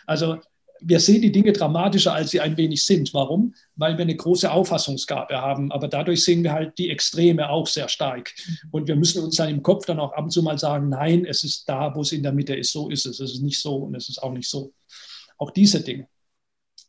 Also 0.05 0.39
wir 0.81 0.99
sehen 0.99 1.21
die 1.21 1.31
Dinge 1.31 1.53
dramatischer, 1.53 2.13
als 2.13 2.31
sie 2.31 2.41
ein 2.41 2.57
wenig 2.57 2.83
sind. 2.83 3.13
Warum? 3.13 3.53
Weil 3.75 3.97
wir 3.97 4.01
eine 4.01 4.15
große 4.15 4.51
Auffassungsgabe 4.51 5.35
haben. 5.35 5.71
Aber 5.71 5.87
dadurch 5.87 6.23
sehen 6.23 6.43
wir 6.43 6.51
halt 6.51 6.77
die 6.77 6.89
Extreme 6.89 7.49
auch 7.49 7.67
sehr 7.67 7.87
stark. 7.87 8.33
Und 8.71 8.87
wir 8.87 8.95
müssen 8.95 9.23
uns 9.23 9.35
dann 9.35 9.49
im 9.49 9.63
Kopf 9.63 9.85
dann 9.85 9.99
auch 9.99 10.13
ab 10.13 10.23
und 10.23 10.31
zu 10.31 10.41
mal 10.41 10.57
sagen, 10.57 10.89
nein, 10.89 11.25
es 11.25 11.43
ist 11.43 11.69
da, 11.69 11.93
wo 11.95 12.01
es 12.01 12.11
in 12.11 12.23
der 12.23 12.33
Mitte 12.33 12.55
ist. 12.55 12.71
So 12.71 12.89
ist 12.89 13.05
es. 13.05 13.19
Es 13.19 13.33
ist 13.33 13.41
nicht 13.41 13.61
so 13.61 13.75
und 13.75 13.95
es 13.95 14.09
ist 14.09 14.21
auch 14.21 14.33
nicht 14.33 14.49
so. 14.49 14.73
Auch 15.37 15.51
diese 15.51 15.81
Dinge 15.81 16.07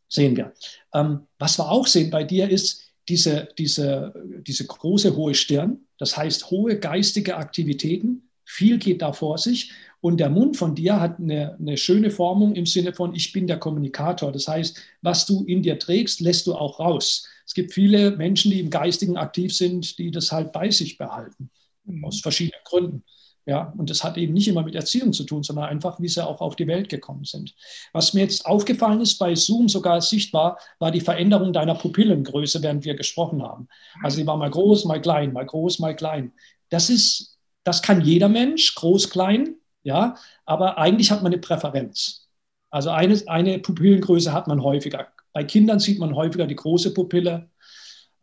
sehen 0.09 0.35
wir. 0.35 0.53
Ähm, 0.93 1.27
was 1.37 1.57
wir 1.57 1.71
auch 1.71 1.87
sehen 1.87 2.09
bei 2.09 2.23
dir 2.23 2.49
ist 2.49 2.83
diese, 3.09 3.49
diese, 3.57 4.13
diese 4.47 4.65
große 4.65 5.15
hohe 5.15 5.35
Stirn. 5.35 5.85
Das 5.97 6.17
heißt, 6.17 6.49
hohe 6.49 6.79
geistige 6.79 7.37
Aktivitäten. 7.37 8.29
Viel 8.45 8.77
geht 8.77 9.01
da 9.01 9.13
vor 9.13 9.37
sich. 9.37 9.71
Und 10.03 10.17
der 10.17 10.29
Mund 10.29 10.57
von 10.57 10.75
dir 10.75 10.99
hat 10.99 11.17
eine, 11.17 11.55
eine, 11.57 11.77
schöne 11.77 12.11
Formung 12.11 12.55
im 12.55 12.65
Sinne 12.65 12.91
von, 12.91 13.15
ich 13.15 13.31
bin 13.31 13.47
der 13.47 13.57
Kommunikator. 13.57 14.33
Das 14.33 14.49
heißt, 14.49 14.77
was 15.01 15.25
du 15.25 15.45
in 15.45 15.63
dir 15.63 15.79
trägst, 15.79 16.19
lässt 16.19 16.45
du 16.45 16.55
auch 16.55 16.81
raus. 16.81 17.25
Es 17.45 17.53
gibt 17.53 17.71
viele 17.71 18.11
Menschen, 18.11 18.51
die 18.51 18.59
im 18.59 18.69
Geistigen 18.69 19.15
aktiv 19.15 19.55
sind, 19.55 19.97
die 19.97 20.11
das 20.11 20.33
halt 20.33 20.51
bei 20.51 20.69
sich 20.71 20.97
behalten, 20.97 21.49
mhm. 21.85 22.03
aus 22.03 22.19
verschiedenen 22.19 22.59
Gründen. 22.65 23.03
Ja, 23.45 23.73
und 23.77 23.89
das 23.89 24.03
hat 24.03 24.17
eben 24.17 24.33
nicht 24.33 24.49
immer 24.49 24.63
mit 24.63 24.75
Erziehung 24.75 25.13
zu 25.13 25.23
tun, 25.23 25.41
sondern 25.41 25.69
einfach, 25.69 26.01
wie 26.01 26.09
sie 26.09 26.25
auch 26.25 26.41
auf 26.41 26.57
die 26.57 26.67
Welt 26.67 26.89
gekommen 26.89 27.23
sind. 27.23 27.55
Was 27.93 28.13
mir 28.13 28.23
jetzt 28.23 28.45
aufgefallen 28.45 28.99
ist, 28.99 29.17
bei 29.17 29.35
Zoom 29.35 29.69
sogar 29.69 30.01
sichtbar, 30.01 30.59
war 30.79 30.91
die 30.91 30.99
Veränderung 30.99 31.53
deiner 31.53 31.75
Pupillengröße, 31.75 32.61
während 32.61 32.83
wir 32.83 32.95
gesprochen 32.95 33.41
haben. 33.41 33.69
Also 34.01 34.19
die 34.19 34.27
war 34.27 34.35
mal 34.35 34.51
groß, 34.51 34.83
mal 34.83 34.99
klein, 35.01 35.31
mal 35.31 35.45
groß, 35.45 35.79
mal 35.79 35.95
klein. 35.95 36.33
Das 36.67 36.89
ist, 36.89 37.37
das 37.63 37.81
kann 37.81 38.01
jeder 38.01 38.27
Mensch, 38.27 38.75
groß, 38.75 39.09
klein. 39.09 39.55
Ja, 39.83 40.15
aber 40.45 40.77
eigentlich 40.77 41.11
hat 41.11 41.23
man 41.23 41.31
eine 41.31 41.41
Präferenz. 41.41 42.29
Also 42.69 42.89
eine, 42.89 43.21
eine 43.27 43.59
Pupillengröße 43.59 44.33
hat 44.33 44.47
man 44.47 44.63
häufiger. 44.63 45.07
Bei 45.33 45.43
Kindern 45.43 45.79
sieht 45.79 45.99
man 45.99 46.15
häufiger 46.15 46.47
die 46.47 46.55
große 46.55 46.93
Pupille. 46.93 47.49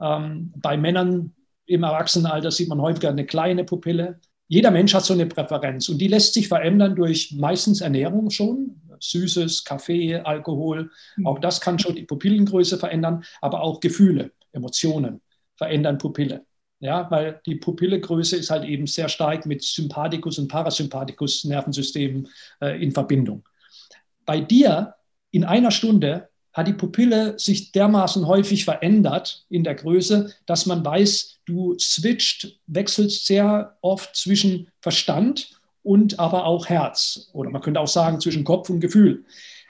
Ähm, 0.01 0.53
bei 0.57 0.77
Männern 0.77 1.35
im 1.67 1.83
Erwachsenenalter 1.83 2.51
sieht 2.51 2.69
man 2.69 2.81
häufiger 2.81 3.11
eine 3.11 3.27
kleine 3.27 3.65
Pupille. 3.65 4.21
Jeder 4.49 4.71
Mensch 4.73 4.95
hat 4.95 5.05
so 5.05 5.15
eine 5.15 5.27
Präferenz 5.27 5.89
und 5.89 5.99
die 5.99 6.09
lässt 6.09 6.35
sich 6.35 6.49
verändern 6.49 6.97
durch 6.97 7.33
meistens 7.37 7.81
Ernährung 7.81 8.31
schon. 8.31 8.81
Süßes, 8.99 9.65
Kaffee, 9.65 10.17
Alkohol, 10.17 10.91
mhm. 11.17 11.27
auch 11.27 11.39
das 11.39 11.61
kann 11.61 11.79
schon 11.79 11.95
die 11.95 12.05
Pupillengröße 12.05 12.77
verändern, 12.79 13.25
aber 13.41 13.63
auch 13.63 13.81
Gefühle, 13.81 14.33
Emotionen 14.53 15.23
verändern 15.57 15.99
Pupille. 15.99 16.45
Ja, 16.81 17.11
weil 17.11 17.41
die 17.45 17.57
Pupillegröße 17.57 18.37
ist 18.37 18.51
halt 18.51 18.65
eben 18.65 18.87
sehr 18.87 19.11
stark 19.11 19.45
mit 19.45 19.63
Sympathikus 19.63 20.39
und 20.39 20.49
Parasympathikus 20.49 21.45
Nervensystemen 21.45 22.29
äh, 22.61 22.83
in 22.83 22.93
Verbindung. 22.93 23.45
Bei 24.25 24.41
dir 24.41 24.95
in 25.31 25.45
einer 25.45 25.71
Stunde 25.71 26.31
hat 26.53 26.67
die 26.67 26.73
Pupille 26.73 27.39
sich 27.39 27.73
dermaßen 27.73 28.27
häufig 28.27 28.65
verändert 28.65 29.45
in 29.51 29.63
der 29.63 29.75
Größe, 29.75 30.35
dass 30.47 30.67
man 30.67 30.85
weiß, 30.85 31.41
du 31.45 31.79
switcht, 31.79 32.59
wechselst 32.67 33.27
sehr 33.27 33.77
oft 33.83 34.17
zwischen 34.17 34.69
Verstand 34.81 35.61
und 35.83 36.19
aber 36.19 36.47
auch 36.47 36.67
Herz. 36.67 37.31
Oder 37.33 37.51
man 37.51 37.63
könnte 37.63 37.81
auch 37.81 37.89
sagen 37.89 38.21
zwischen 38.21 38.45
Kopf 38.45 38.71
und 38.71 38.81
Gefühl. 38.81 39.25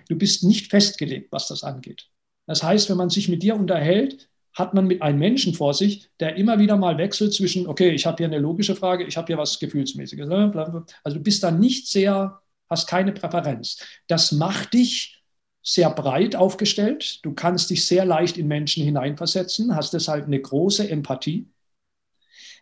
Du 0.08 0.16
bist 0.16 0.42
nicht 0.42 0.70
festgelegt, 0.70 1.30
was 1.32 1.48
das 1.48 1.64
angeht. 1.64 2.08
Das 2.46 2.62
heißt, 2.62 2.88
wenn 2.88 2.96
man 2.96 3.10
sich 3.10 3.28
mit 3.28 3.42
dir 3.42 3.56
unterhält, 3.56 4.29
hat 4.52 4.74
man 4.74 4.86
mit 4.86 5.02
einem 5.02 5.18
Menschen 5.18 5.54
vor 5.54 5.74
sich, 5.74 6.10
der 6.18 6.36
immer 6.36 6.58
wieder 6.58 6.76
mal 6.76 6.98
wechselt 6.98 7.32
zwischen, 7.32 7.66
okay, 7.66 7.90
ich 7.90 8.06
habe 8.06 8.16
hier 8.18 8.26
eine 8.26 8.38
logische 8.38 8.74
Frage, 8.74 9.04
ich 9.04 9.16
habe 9.16 9.26
hier 9.28 9.38
was 9.38 9.58
Gefühlsmäßiges. 9.58 10.28
Ne, 10.28 10.84
also 11.04 11.18
du 11.18 11.22
bist 11.22 11.42
da 11.42 11.50
nicht 11.50 11.86
sehr, 11.86 12.40
hast 12.68 12.88
keine 12.88 13.12
Präferenz. 13.12 13.78
Das 14.06 14.32
macht 14.32 14.74
dich 14.74 15.22
sehr 15.62 15.90
breit 15.90 16.36
aufgestellt. 16.36 17.24
Du 17.24 17.32
kannst 17.32 17.70
dich 17.70 17.86
sehr 17.86 18.04
leicht 18.04 18.38
in 18.38 18.48
Menschen 18.48 18.82
hineinversetzen, 18.82 19.76
hast 19.76 19.92
deshalb 19.92 20.26
eine 20.26 20.40
große 20.40 20.88
Empathie. 20.88 21.48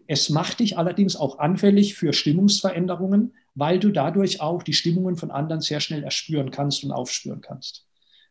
Es 0.07 0.31
macht 0.31 0.61
dich 0.61 0.79
allerdings 0.79 1.17
auch 1.17 1.39
anfällig 1.39 1.95
für 1.95 2.13
Stimmungsveränderungen, 2.13 3.35
weil 3.55 3.79
du 3.79 3.91
dadurch 3.91 4.41
auch 4.41 4.63
die 4.63 4.73
Stimmungen 4.73 5.17
von 5.17 5.31
anderen 5.31 5.61
sehr 5.61 5.81
schnell 5.81 6.03
erspüren 6.03 6.51
kannst 6.51 6.83
und 6.83 6.93
aufspüren 6.93 7.41
kannst. 7.41 7.87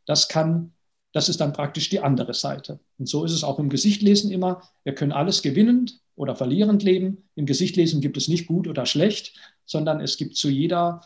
Das 0.06 0.28
kann 0.28 0.74
das 1.18 1.30
ist 1.30 1.42
dann 1.42 1.52
praktisch 1.52 1.90
die 1.90 2.00
andere 2.00 2.36
Seite. 2.36 2.80
Und 3.00 3.10
so 3.10 3.26
ist 3.26 3.32
es 3.32 3.44
auch 3.44 3.58
im 3.58 3.70
Gesichtlesen 3.70 4.30
immer. 4.30 4.62
Wir 4.84 4.94
können 4.94 5.12
alles 5.12 5.42
gewinnend 5.42 6.00
oder 6.16 6.36
verlierend 6.36 6.84
leben. 6.84 7.28
Im 7.34 7.48
Gesichtlesen 7.48 8.02
gibt 8.02 8.18
es 8.18 8.28
nicht 8.28 8.46
gut 8.46 8.68
oder 8.68 8.86
schlecht, 8.86 9.36
sondern 9.66 10.00
es 10.00 10.18
gibt 10.18 10.36
zu 10.36 10.48
jeder, 10.48 11.02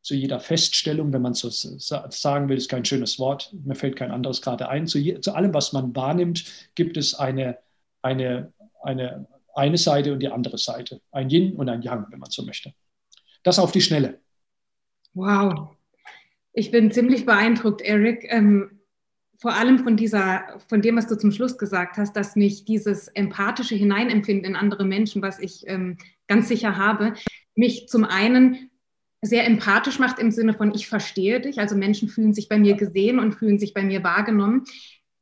zu 0.00 0.14
jeder 0.14 0.38
Feststellung, 0.38 1.12
wenn 1.12 1.22
man 1.22 1.34
so 1.34 1.50
sagen 1.50 2.48
will, 2.48 2.56
ist 2.56 2.68
kein 2.68 2.84
schönes 2.84 3.18
Wort, 3.18 3.52
mir 3.64 3.74
fällt 3.74 3.96
kein 3.96 4.12
anderes 4.12 4.42
gerade 4.42 4.68
ein, 4.68 4.86
zu, 4.86 5.00
je, 5.00 5.20
zu 5.20 5.34
allem, 5.34 5.52
was 5.52 5.72
man 5.72 5.96
wahrnimmt, 5.96 6.44
gibt 6.76 6.96
es 6.96 7.16
eine, 7.16 7.58
eine, 8.00 8.52
eine, 8.80 9.26
eine 9.56 9.76
Seite 9.76 10.12
und 10.12 10.20
die 10.20 10.28
andere 10.28 10.58
Seite. 10.58 11.00
Ein 11.10 11.30
Yin 11.30 11.56
und 11.56 11.68
ein 11.68 11.82
Yang, 11.82 12.06
wenn 12.10 12.20
man 12.20 12.30
so 12.30 12.44
möchte. 12.44 12.72
Das 13.42 13.58
auf 13.58 13.72
die 13.72 13.80
Schnelle. 13.82 14.20
Wow. 15.14 15.70
Ich 16.52 16.70
bin 16.70 16.92
ziemlich 16.92 17.26
beeindruckt, 17.26 17.82
Eric. 17.82 18.24
Ähm, 18.30 18.77
vor 19.38 19.54
allem 19.54 19.78
von 19.78 19.96
dieser, 19.96 20.42
von 20.68 20.82
dem, 20.82 20.96
was 20.96 21.06
du 21.06 21.16
zum 21.16 21.30
Schluss 21.30 21.58
gesagt 21.58 21.96
hast, 21.96 22.14
dass 22.14 22.34
mich 22.34 22.64
dieses 22.64 23.06
empathische 23.08 23.76
Hineinempfinden 23.76 24.44
in 24.44 24.56
andere 24.56 24.84
Menschen, 24.84 25.22
was 25.22 25.38
ich 25.38 25.62
ähm, 25.68 25.96
ganz 26.26 26.48
sicher 26.48 26.76
habe, 26.76 27.14
mich 27.54 27.88
zum 27.88 28.04
einen 28.04 28.70
sehr 29.22 29.46
empathisch 29.46 29.98
macht 29.98 30.18
im 30.18 30.30
Sinne 30.30 30.54
von, 30.54 30.74
ich 30.74 30.88
verstehe 30.88 31.40
dich. 31.40 31.58
Also 31.58 31.76
Menschen 31.76 32.08
fühlen 32.08 32.34
sich 32.34 32.48
bei 32.48 32.58
mir 32.58 32.74
gesehen 32.74 33.18
und 33.18 33.34
fühlen 33.34 33.58
sich 33.58 33.74
bei 33.74 33.82
mir 33.82 34.02
wahrgenommen. 34.02 34.64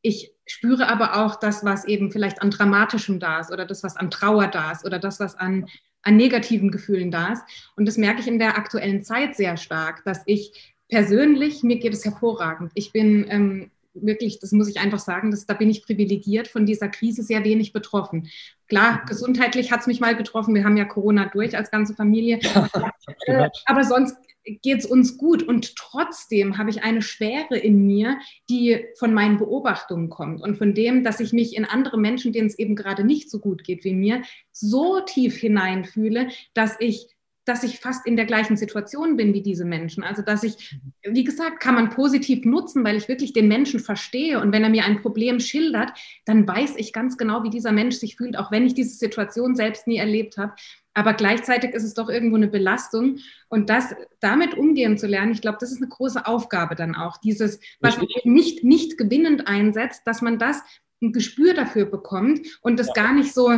Ich 0.00 0.32
spüre 0.46 0.88
aber 0.88 1.16
auch 1.16 1.36
das, 1.36 1.64
was 1.64 1.84
eben 1.84 2.10
vielleicht 2.10 2.40
an 2.40 2.50
Dramatischem 2.50 3.20
da 3.20 3.40
ist 3.40 3.52
oder 3.52 3.66
das, 3.66 3.82
was 3.82 3.96
an 3.96 4.10
Trauer 4.10 4.48
da 4.48 4.72
ist 4.72 4.84
oder 4.84 4.98
das, 4.98 5.20
was 5.20 5.34
an, 5.34 5.66
an 6.02 6.16
negativen 6.16 6.70
Gefühlen 6.70 7.10
da 7.10 7.32
ist. 7.32 7.42
Und 7.76 7.86
das 7.86 7.98
merke 7.98 8.20
ich 8.20 8.28
in 8.28 8.38
der 8.38 8.56
aktuellen 8.56 9.02
Zeit 9.02 9.34
sehr 9.36 9.56
stark, 9.56 10.04
dass 10.04 10.22
ich 10.26 10.74
persönlich, 10.88 11.62
mir 11.62 11.78
geht 11.78 11.92
es 11.92 12.04
hervorragend. 12.04 12.70
Ich 12.74 12.92
bin 12.92 13.26
ähm, 13.28 13.70
wirklich, 14.00 14.38
das 14.40 14.52
muss 14.52 14.68
ich 14.68 14.78
einfach 14.78 14.98
sagen, 14.98 15.30
dass, 15.30 15.46
da 15.46 15.54
bin 15.54 15.70
ich 15.70 15.84
privilegiert, 15.84 16.48
von 16.48 16.66
dieser 16.66 16.88
Krise 16.88 17.22
sehr 17.22 17.44
wenig 17.44 17.72
betroffen. 17.72 18.28
Klar, 18.68 19.02
mhm. 19.02 19.06
gesundheitlich 19.06 19.72
hat 19.72 19.80
es 19.80 19.86
mich 19.86 20.00
mal 20.00 20.16
getroffen. 20.16 20.54
Wir 20.54 20.64
haben 20.64 20.76
ja 20.76 20.84
Corona 20.84 21.26
durch 21.26 21.56
als 21.56 21.70
ganze 21.70 21.94
Familie. 21.94 22.38
äh, 23.26 23.48
aber 23.66 23.84
sonst 23.84 24.16
geht 24.62 24.78
es 24.78 24.86
uns 24.86 25.18
gut. 25.18 25.42
Und 25.42 25.76
trotzdem 25.76 26.58
habe 26.58 26.70
ich 26.70 26.82
eine 26.82 27.02
Schwere 27.02 27.56
in 27.56 27.86
mir, 27.86 28.18
die 28.48 28.84
von 28.98 29.12
meinen 29.12 29.38
Beobachtungen 29.38 30.08
kommt 30.08 30.42
und 30.42 30.56
von 30.56 30.74
dem, 30.74 31.04
dass 31.04 31.20
ich 31.20 31.32
mich 31.32 31.56
in 31.56 31.64
andere 31.64 31.98
Menschen, 31.98 32.32
denen 32.32 32.46
es 32.46 32.58
eben 32.58 32.76
gerade 32.76 33.04
nicht 33.04 33.30
so 33.30 33.40
gut 33.40 33.64
geht 33.64 33.84
wie 33.84 33.94
mir, 33.94 34.22
so 34.52 35.00
tief 35.00 35.36
hineinfühle, 35.36 36.28
dass 36.54 36.76
ich 36.78 37.15
dass 37.46 37.62
ich 37.62 37.78
fast 37.78 38.06
in 38.06 38.16
der 38.16 38.26
gleichen 38.26 38.56
Situation 38.56 39.16
bin 39.16 39.32
wie 39.32 39.40
diese 39.40 39.64
Menschen. 39.64 40.02
Also 40.02 40.20
dass 40.20 40.42
ich, 40.42 40.78
wie 41.02 41.24
gesagt, 41.24 41.60
kann 41.60 41.76
man 41.76 41.90
positiv 41.90 42.44
nutzen, 42.44 42.84
weil 42.84 42.96
ich 42.96 43.08
wirklich 43.08 43.32
den 43.32 43.48
Menschen 43.48 43.80
verstehe. 43.80 44.40
Und 44.40 44.52
wenn 44.52 44.64
er 44.64 44.68
mir 44.68 44.84
ein 44.84 45.00
Problem 45.00 45.40
schildert, 45.40 45.92
dann 46.24 46.46
weiß 46.46 46.74
ich 46.76 46.92
ganz 46.92 47.16
genau, 47.16 47.44
wie 47.44 47.50
dieser 47.50 47.72
Mensch 47.72 47.96
sich 47.96 48.16
fühlt, 48.16 48.36
auch 48.36 48.50
wenn 48.50 48.66
ich 48.66 48.74
diese 48.74 48.96
Situation 48.96 49.54
selbst 49.54 49.86
nie 49.86 49.96
erlebt 49.96 50.36
habe. 50.36 50.54
Aber 50.92 51.14
gleichzeitig 51.14 51.72
ist 51.72 51.84
es 51.84 51.94
doch 51.94 52.08
irgendwo 52.08 52.36
eine 52.36 52.48
Belastung. 52.48 53.18
Und 53.48 53.70
das 53.70 53.94
damit 54.18 54.54
umgehen 54.54 54.98
zu 54.98 55.06
lernen, 55.06 55.32
ich 55.32 55.40
glaube, 55.40 55.58
das 55.60 55.70
ist 55.70 55.78
eine 55.78 55.88
große 55.88 56.26
Aufgabe 56.26 56.74
dann 56.74 56.96
auch. 56.96 57.18
Dieses, 57.18 57.60
was 57.80 57.96
man 57.96 58.06
nicht, 58.24 58.64
nicht 58.64 58.98
gewinnend 58.98 59.46
einsetzt, 59.46 60.02
dass 60.04 60.20
man 60.20 60.38
das 60.38 60.62
ein 61.02 61.12
Gespür 61.12 61.54
dafür 61.54 61.84
bekommt 61.84 62.40
und 62.62 62.80
das 62.80 62.88
ja. 62.88 62.92
gar 62.94 63.12
nicht 63.12 63.32
so, 63.34 63.50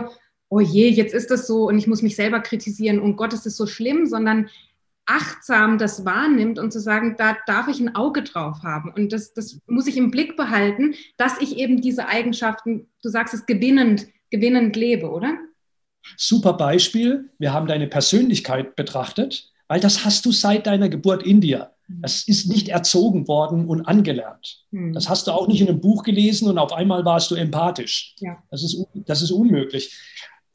oh 0.48 0.60
je, 0.60 0.88
jetzt 0.88 1.14
ist 1.14 1.30
das 1.30 1.46
so 1.46 1.68
und 1.68 1.78
ich 1.78 1.86
muss 1.86 2.02
mich 2.02 2.16
selber 2.16 2.40
kritisieren 2.40 3.00
und 3.00 3.16
Gott, 3.16 3.32
ist 3.32 3.46
das 3.46 3.56
so 3.56 3.66
schlimm, 3.66 4.06
sondern 4.06 4.48
achtsam 5.08 5.78
das 5.78 6.04
wahrnimmt 6.04 6.58
und 6.58 6.70
zu 6.72 6.80
sagen, 6.80 7.16
da 7.16 7.36
darf 7.46 7.68
ich 7.68 7.80
ein 7.80 7.94
Auge 7.94 8.22
drauf 8.22 8.62
haben. 8.62 8.92
Und 8.92 9.12
das, 9.12 9.32
das 9.32 9.58
muss 9.66 9.86
ich 9.86 9.96
im 9.96 10.10
Blick 10.10 10.36
behalten, 10.36 10.94
dass 11.16 11.40
ich 11.40 11.56
eben 11.56 11.80
diese 11.80 12.08
Eigenschaften, 12.08 12.88
du 13.02 13.08
sagst 13.08 13.32
es, 13.32 13.46
gewinnend, 13.46 14.06
gewinnend 14.30 14.76
lebe, 14.76 15.10
oder? 15.10 15.38
Super 16.16 16.52
Beispiel. 16.52 17.30
Wir 17.38 17.52
haben 17.54 17.66
deine 17.66 17.86
Persönlichkeit 17.86 18.76
betrachtet, 18.76 19.50
weil 19.66 19.80
das 19.80 20.04
hast 20.04 20.26
du 20.26 20.32
seit 20.32 20.66
deiner 20.66 20.90
Geburt 20.90 21.22
in 21.22 21.40
dir. 21.40 21.70
Mhm. 21.88 22.02
Das 22.02 22.28
ist 22.28 22.48
nicht 22.48 22.68
erzogen 22.68 23.28
worden 23.28 23.66
und 23.66 23.86
angelernt. 23.86 24.64
Mhm. 24.70 24.92
Das 24.92 25.08
hast 25.08 25.26
du 25.26 25.32
auch 25.32 25.48
nicht 25.48 25.60
in 25.60 25.68
einem 25.68 25.80
Buch 25.80 26.02
gelesen 26.02 26.48
und 26.48 26.58
auf 26.58 26.72
einmal 26.72 27.04
warst 27.06 27.30
du 27.30 27.34
empathisch. 27.34 28.14
Ja. 28.18 28.42
Das, 28.50 28.62
ist, 28.62 28.84
das 28.94 29.22
ist 29.22 29.30
unmöglich. 29.30 29.96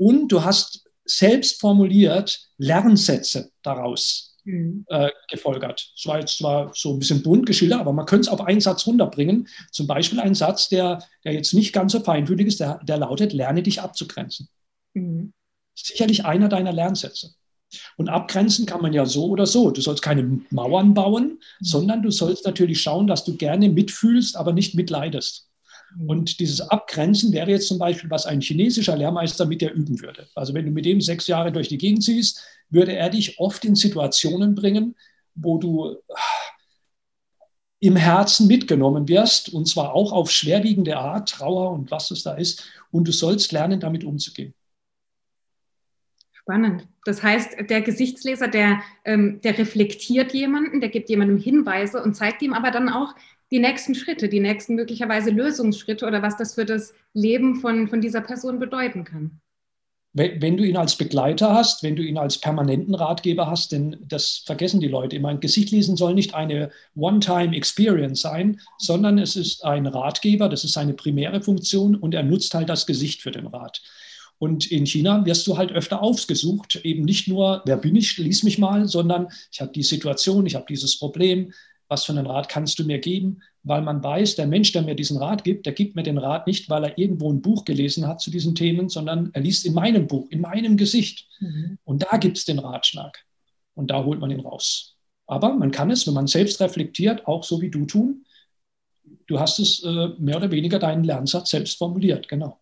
Und 0.04 0.34
du 0.34 0.43
hast 0.43 0.84
selbst 1.06 1.62
formuliert 1.62 2.49
Lernsätze 2.58 3.51
daraus 3.62 4.36
mhm. 4.43 4.86
äh, 4.89 5.10
gefolgert. 5.30 5.93
Das 5.95 6.06
war 6.06 6.20
jetzt 6.20 6.39
zwar 6.39 6.72
so 6.74 6.91
ein 6.91 6.99
bisschen 6.99 7.24
bunt 7.24 7.45
geschildert, 7.45 7.80
aber 7.80 7.93
man 7.93 8.06
könnte 8.06 8.28
es 8.28 8.34
auf 8.34 8.41
einen 8.41 8.60
Satz 8.60 8.86
runterbringen. 8.86 9.47
Zum 9.72 9.88
Beispiel 9.88 10.20
ein 10.20 10.36
Satz, 10.36 10.68
der, 10.68 11.01
der 11.24 11.32
jetzt 11.32 11.54
nicht 11.54 11.72
ganz 11.72 11.93
so 11.93 12.01
feinfühlig 12.01 12.47
ist, 12.47 12.60
der, 12.60 12.82
der 12.84 12.97
lautet, 12.97 13.32
lerne 13.32 13.64
dich 13.64 13.82
abzugrenzen. 13.82 14.49
Mhm. 14.93 15.32
Sicherlich 15.74 16.26
einer 16.26 16.49
deiner 16.49 16.74
Lernsätze. 16.74 17.34
Und 17.95 18.10
abgrenzen 18.10 18.66
kann 18.66 18.82
man 18.82 18.91
ja 18.91 19.06
so 19.06 19.28
oder 19.28 19.45
so. 19.45 19.72
Du 19.72 19.80
sollst 19.80 20.04
keine 20.04 20.41
Mauern 20.49 20.93
bauen, 20.93 21.39
mhm. 21.60 21.66
sondern 21.66 22.04
du 22.04 22.12
sollst 22.12 22.45
natürlich 22.45 22.82
schauen, 22.82 23.08
dass 23.08 23.24
du 23.24 23.38
gerne 23.38 23.70
mitfühlst, 23.70 24.36
aber 24.36 24.51
nicht 24.51 24.76
mitleidest. 24.76 25.49
Mhm. 25.96 26.10
Und 26.10 26.39
dieses 26.39 26.62
Abgrenzen 26.62 27.32
wäre 27.34 27.52
jetzt 27.52 27.68
zum 27.68 27.80
Beispiel, 27.80 28.10
was 28.10 28.26
ein 28.26 28.41
chinesischer 28.41 28.96
Lehrmeister 28.96 29.46
mit 29.46 29.62
dir 29.62 29.72
üben 29.72 30.02
würde. 30.02 30.28
Also 30.36 30.54
wenn 30.54 30.66
du 30.66 30.72
mit 30.72 30.86
dem 30.86 31.02
sechs 31.02 31.28
Jahre 31.28 31.52
durch 31.52 31.68
die 31.68 31.78
Gegend 31.78 32.04
ziehst, 32.04 32.44
würde 32.70 32.96
er 32.96 33.10
dich 33.10 33.39
oft 33.39 33.64
in 33.66 33.76
Situationen 33.76 34.56
bringen, 34.56 34.96
wo 35.36 35.58
du 35.58 35.96
ah, 36.10 36.20
im 37.80 37.96
Herzen 37.96 38.48
mitgenommen 38.48 39.08
wirst, 39.08 39.54
und 39.54 39.68
zwar 39.68 39.94
auch 39.94 40.14
auf 40.14 40.32
schwerwiegende 40.32 40.98
Art, 40.98 41.30
Trauer 41.30 41.72
und 41.72 41.91
was 41.91 42.12
es 42.12 42.24
da 42.24 42.34
ist, 42.34 42.66
und 42.91 43.08
du 43.08 43.12
sollst 43.12 43.52
lernen, 43.52 43.80
damit 43.80 44.04
umzugehen. 44.04 44.54
Spannend. 46.32 46.88
Das 47.06 47.24
heißt, 47.24 47.70
der 47.70 47.82
Gesichtsleser, 47.82 48.48
der, 48.48 48.82
ähm, 49.06 49.41
der 49.41 49.58
reflektiert 49.58 50.34
jemanden, 50.34 50.82
der 50.82 50.89
gibt 50.89 51.10
jemandem 51.10 51.38
Hinweise 51.38 52.02
und 52.02 52.16
zeigt 52.16 52.41
ihm 52.41 52.54
aber 52.54 52.72
dann 52.72 52.89
auch, 52.89 53.16
die 53.54 53.60
nächsten 53.60 53.93
Schritte, 53.93 54.30
die 54.30 54.39
nächsten 54.39 54.74
möglicherweise 54.74 55.30
Lösungsschritte 55.30 56.08
oder 56.08 56.24
was 56.24 56.36
das 56.38 56.56
für 56.56 56.66
das 56.66 56.95
Leben 57.14 57.58
von, 57.58 57.88
von 57.88 58.01
dieser 58.01 58.22
Person 58.22 58.58
bedeuten 58.58 59.04
kann. 59.04 59.39
Wenn, 60.16 60.58
du 60.58 60.64
ihn 60.64 60.78
als 60.78 60.95
Begleiter 60.95 61.54
hast, 61.54 61.82
wenn 61.84 61.95
du 61.95 62.04
ihn 62.04 62.18
als 62.18 62.39
permanenten 62.39 62.93
Ratgeber 62.93 63.49
hast, 63.49 63.72
denn 63.72 63.97
das 64.08 64.43
vergessen 64.45 64.80
die 64.80 64.88
Leute 64.88 65.16
immer. 65.16 65.30
Ein 65.30 65.39
Gesicht 65.39 65.72
lesen 65.72 65.97
soll 65.97 66.16
nicht 66.16 66.34
eine 66.34 66.72
One-Time-Experience 66.95 68.22
sein, 68.22 68.60
sondern 68.80 69.18
es 69.18 69.36
ist 69.36 69.64
ein 69.64 69.88
Ratgeber, 69.88 70.49
das 70.49 70.64
ist 70.64 70.74
seine 70.74 70.93
primäre 70.93 71.41
Funktion 71.41 71.95
und 71.95 72.14
er 72.14 72.24
nutzt 72.24 72.54
halt 72.56 72.70
das 72.70 72.86
Gesicht 72.88 73.22
für 73.22 73.32
den 73.32 73.47
Rat. 73.47 73.82
Und 74.39 74.72
in 74.72 74.86
China 74.86 75.26
wirst 75.26 75.47
du 75.47 75.58
halt 75.58 75.72
öfter 75.72 76.01
aufgesucht, 76.01 76.82
eben 76.84 77.04
nicht 77.04 77.28
nur, 77.28 77.62
wer 77.66 77.78
bin 77.78 77.95
ich, 77.95 78.18
lies 78.18 78.43
mich 78.43 78.58
mal, 78.58 78.88
sondern 78.88 79.28
ich 79.51 79.62
habe 79.62 79.72
die 79.72 79.84
Situation, 79.84 80.45
ich 80.45 80.56
habe 80.56 80.66
dieses 80.68 80.97
Problem, 80.97 81.54
was 81.88 82.05
für 82.05 82.11
einen 82.13 82.25
Rat 82.25 82.49
kannst 82.49 82.79
du 82.79 82.84
mir 82.84 82.99
geben? 82.99 83.41
Weil 83.63 83.81
man 83.81 84.03
weiß, 84.03 84.36
der 84.36 84.47
Mensch, 84.47 84.71
der 84.71 84.81
mir 84.81 84.95
diesen 84.95 85.17
Rat 85.17 85.43
gibt, 85.43 85.65
der 85.65 85.73
gibt 85.73 85.95
mir 85.95 86.03
den 86.03 86.17
Rat 86.17 86.47
nicht, 86.47 86.69
weil 86.69 86.84
er 86.84 86.97
irgendwo 86.97 87.31
ein 87.31 87.41
Buch 87.41 87.65
gelesen 87.65 88.07
hat 88.07 88.21
zu 88.21 88.31
diesen 88.31 88.55
Themen, 88.55 88.89
sondern 88.89 89.29
er 89.34 89.41
liest 89.41 89.65
in 89.65 89.73
meinem 89.73 90.07
Buch, 90.07 90.27
in 90.29 90.41
meinem 90.41 90.77
Gesicht. 90.77 91.27
Mhm. 91.39 91.77
Und 91.84 92.03
da 92.03 92.17
gibt 92.17 92.38
es 92.38 92.45
den 92.45 92.59
Ratschlag. 92.59 93.25
Und 93.75 93.89
da 93.89 94.03
holt 94.03 94.19
man 94.19 94.31
ihn 94.31 94.41
raus. 94.41 94.97
Aber 95.27 95.53
man 95.53 95.71
kann 95.71 95.91
es, 95.91 96.05
wenn 96.05 96.13
man 96.13 96.27
selbst 96.27 96.59
reflektiert, 96.61 97.27
auch 97.27 97.43
so 97.43 97.61
wie 97.61 97.69
du 97.69 97.86
tun. 97.86 98.25
Du 99.27 99.39
hast 99.39 99.59
es 99.59 99.84
äh, 99.84 100.09
mehr 100.19 100.38
oder 100.38 100.51
weniger 100.51 100.79
deinen 100.79 101.03
Lernsatz 101.03 101.51
selbst 101.51 101.77
formuliert, 101.77 102.27
genau. 102.27 102.59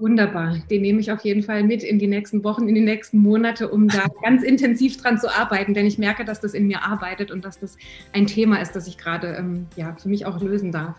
Wunderbar. 0.00 0.58
Den 0.70 0.82
nehme 0.82 1.00
ich 1.00 1.10
auf 1.10 1.24
jeden 1.24 1.42
Fall 1.42 1.64
mit 1.64 1.82
in 1.82 1.98
die 1.98 2.06
nächsten 2.06 2.44
Wochen, 2.44 2.68
in 2.68 2.74
die 2.76 2.80
nächsten 2.80 3.18
Monate, 3.18 3.68
um 3.68 3.88
da 3.88 4.06
ganz 4.22 4.44
intensiv 4.44 4.96
dran 4.96 5.18
zu 5.18 5.28
arbeiten, 5.28 5.74
denn 5.74 5.86
ich 5.86 5.98
merke, 5.98 6.24
dass 6.24 6.40
das 6.40 6.54
in 6.54 6.68
mir 6.68 6.84
arbeitet 6.84 7.32
und 7.32 7.44
dass 7.44 7.58
das 7.58 7.76
ein 8.12 8.28
Thema 8.28 8.62
ist, 8.62 8.76
das 8.76 8.86
ich 8.86 8.96
gerade 8.96 9.34
ähm, 9.36 9.66
ja, 9.74 9.96
für 10.00 10.08
mich 10.08 10.24
auch 10.24 10.40
lösen 10.40 10.70
darf. 10.70 10.94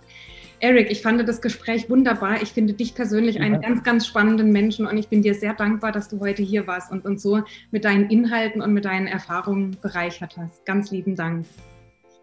Eric, 0.60 0.92
ich 0.92 1.02
fand 1.02 1.26
das 1.26 1.42
Gespräch 1.42 1.90
wunderbar. 1.90 2.42
Ich 2.42 2.50
finde 2.50 2.74
dich 2.74 2.94
persönlich 2.94 3.40
einen 3.40 3.62
ganz, 3.62 3.82
ganz 3.84 4.06
spannenden 4.06 4.52
Menschen 4.52 4.86
und 4.86 4.98
ich 4.98 5.08
bin 5.08 5.22
dir 5.22 5.34
sehr 5.34 5.54
dankbar, 5.54 5.94
dass 5.94 6.10
du 6.10 6.20
heute 6.20 6.44
hier 6.44 6.68
warst 6.68 6.92
und 6.92 7.06
uns 7.06 7.22
so 7.22 7.42
mit 7.72 7.86
deinen 7.86 8.10
Inhalten 8.10 8.62
und 8.62 8.74
mit 8.74 8.84
deinen 8.84 9.08
Erfahrungen 9.08 9.78
bereichert 9.82 10.36
hast. 10.36 10.66
Ganz 10.66 10.92
lieben 10.92 11.16
Dank. 11.16 11.46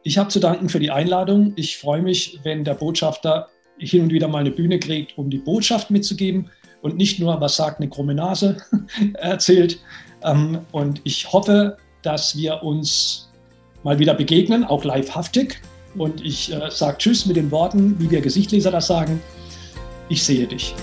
Ich 0.02 0.18
habe 0.18 0.28
zu 0.28 0.40
danken 0.40 0.68
für 0.68 0.78
die 0.78 0.90
Einladung. 0.90 1.54
Ich 1.56 1.78
freue 1.78 2.02
mich, 2.02 2.38
wenn 2.44 2.64
der 2.64 2.74
Botschafter 2.74 3.48
hin 3.78 4.02
und 4.02 4.12
wieder 4.12 4.28
mal 4.28 4.40
eine 4.40 4.50
Bühne 4.50 4.78
kriegt, 4.78 5.16
um 5.16 5.30
die 5.30 5.38
Botschaft 5.38 5.90
mitzugeben 5.90 6.50
und 6.86 6.96
nicht 6.96 7.18
nur, 7.18 7.40
was 7.40 7.56
sagt 7.56 7.80
eine 7.80 7.90
krumme 7.90 8.14
Nase, 8.14 8.56
erzählt. 9.14 9.80
Ähm, 10.22 10.60
und 10.72 11.00
ich 11.04 11.30
hoffe, 11.32 11.76
dass 12.02 12.36
wir 12.36 12.62
uns 12.62 13.28
mal 13.82 13.98
wieder 13.98 14.14
begegnen, 14.14 14.64
auch 14.64 14.84
livehaftig. 14.84 15.60
Und 15.98 16.24
ich 16.24 16.52
äh, 16.52 16.70
sage 16.70 16.98
Tschüss 16.98 17.26
mit 17.26 17.36
den 17.36 17.50
Worten, 17.50 17.96
wie 17.98 18.10
wir 18.10 18.20
Gesichtleser 18.20 18.70
das 18.70 18.86
sagen. 18.86 19.20
Ich 20.08 20.22
sehe 20.22 20.46
dich. 20.46 20.74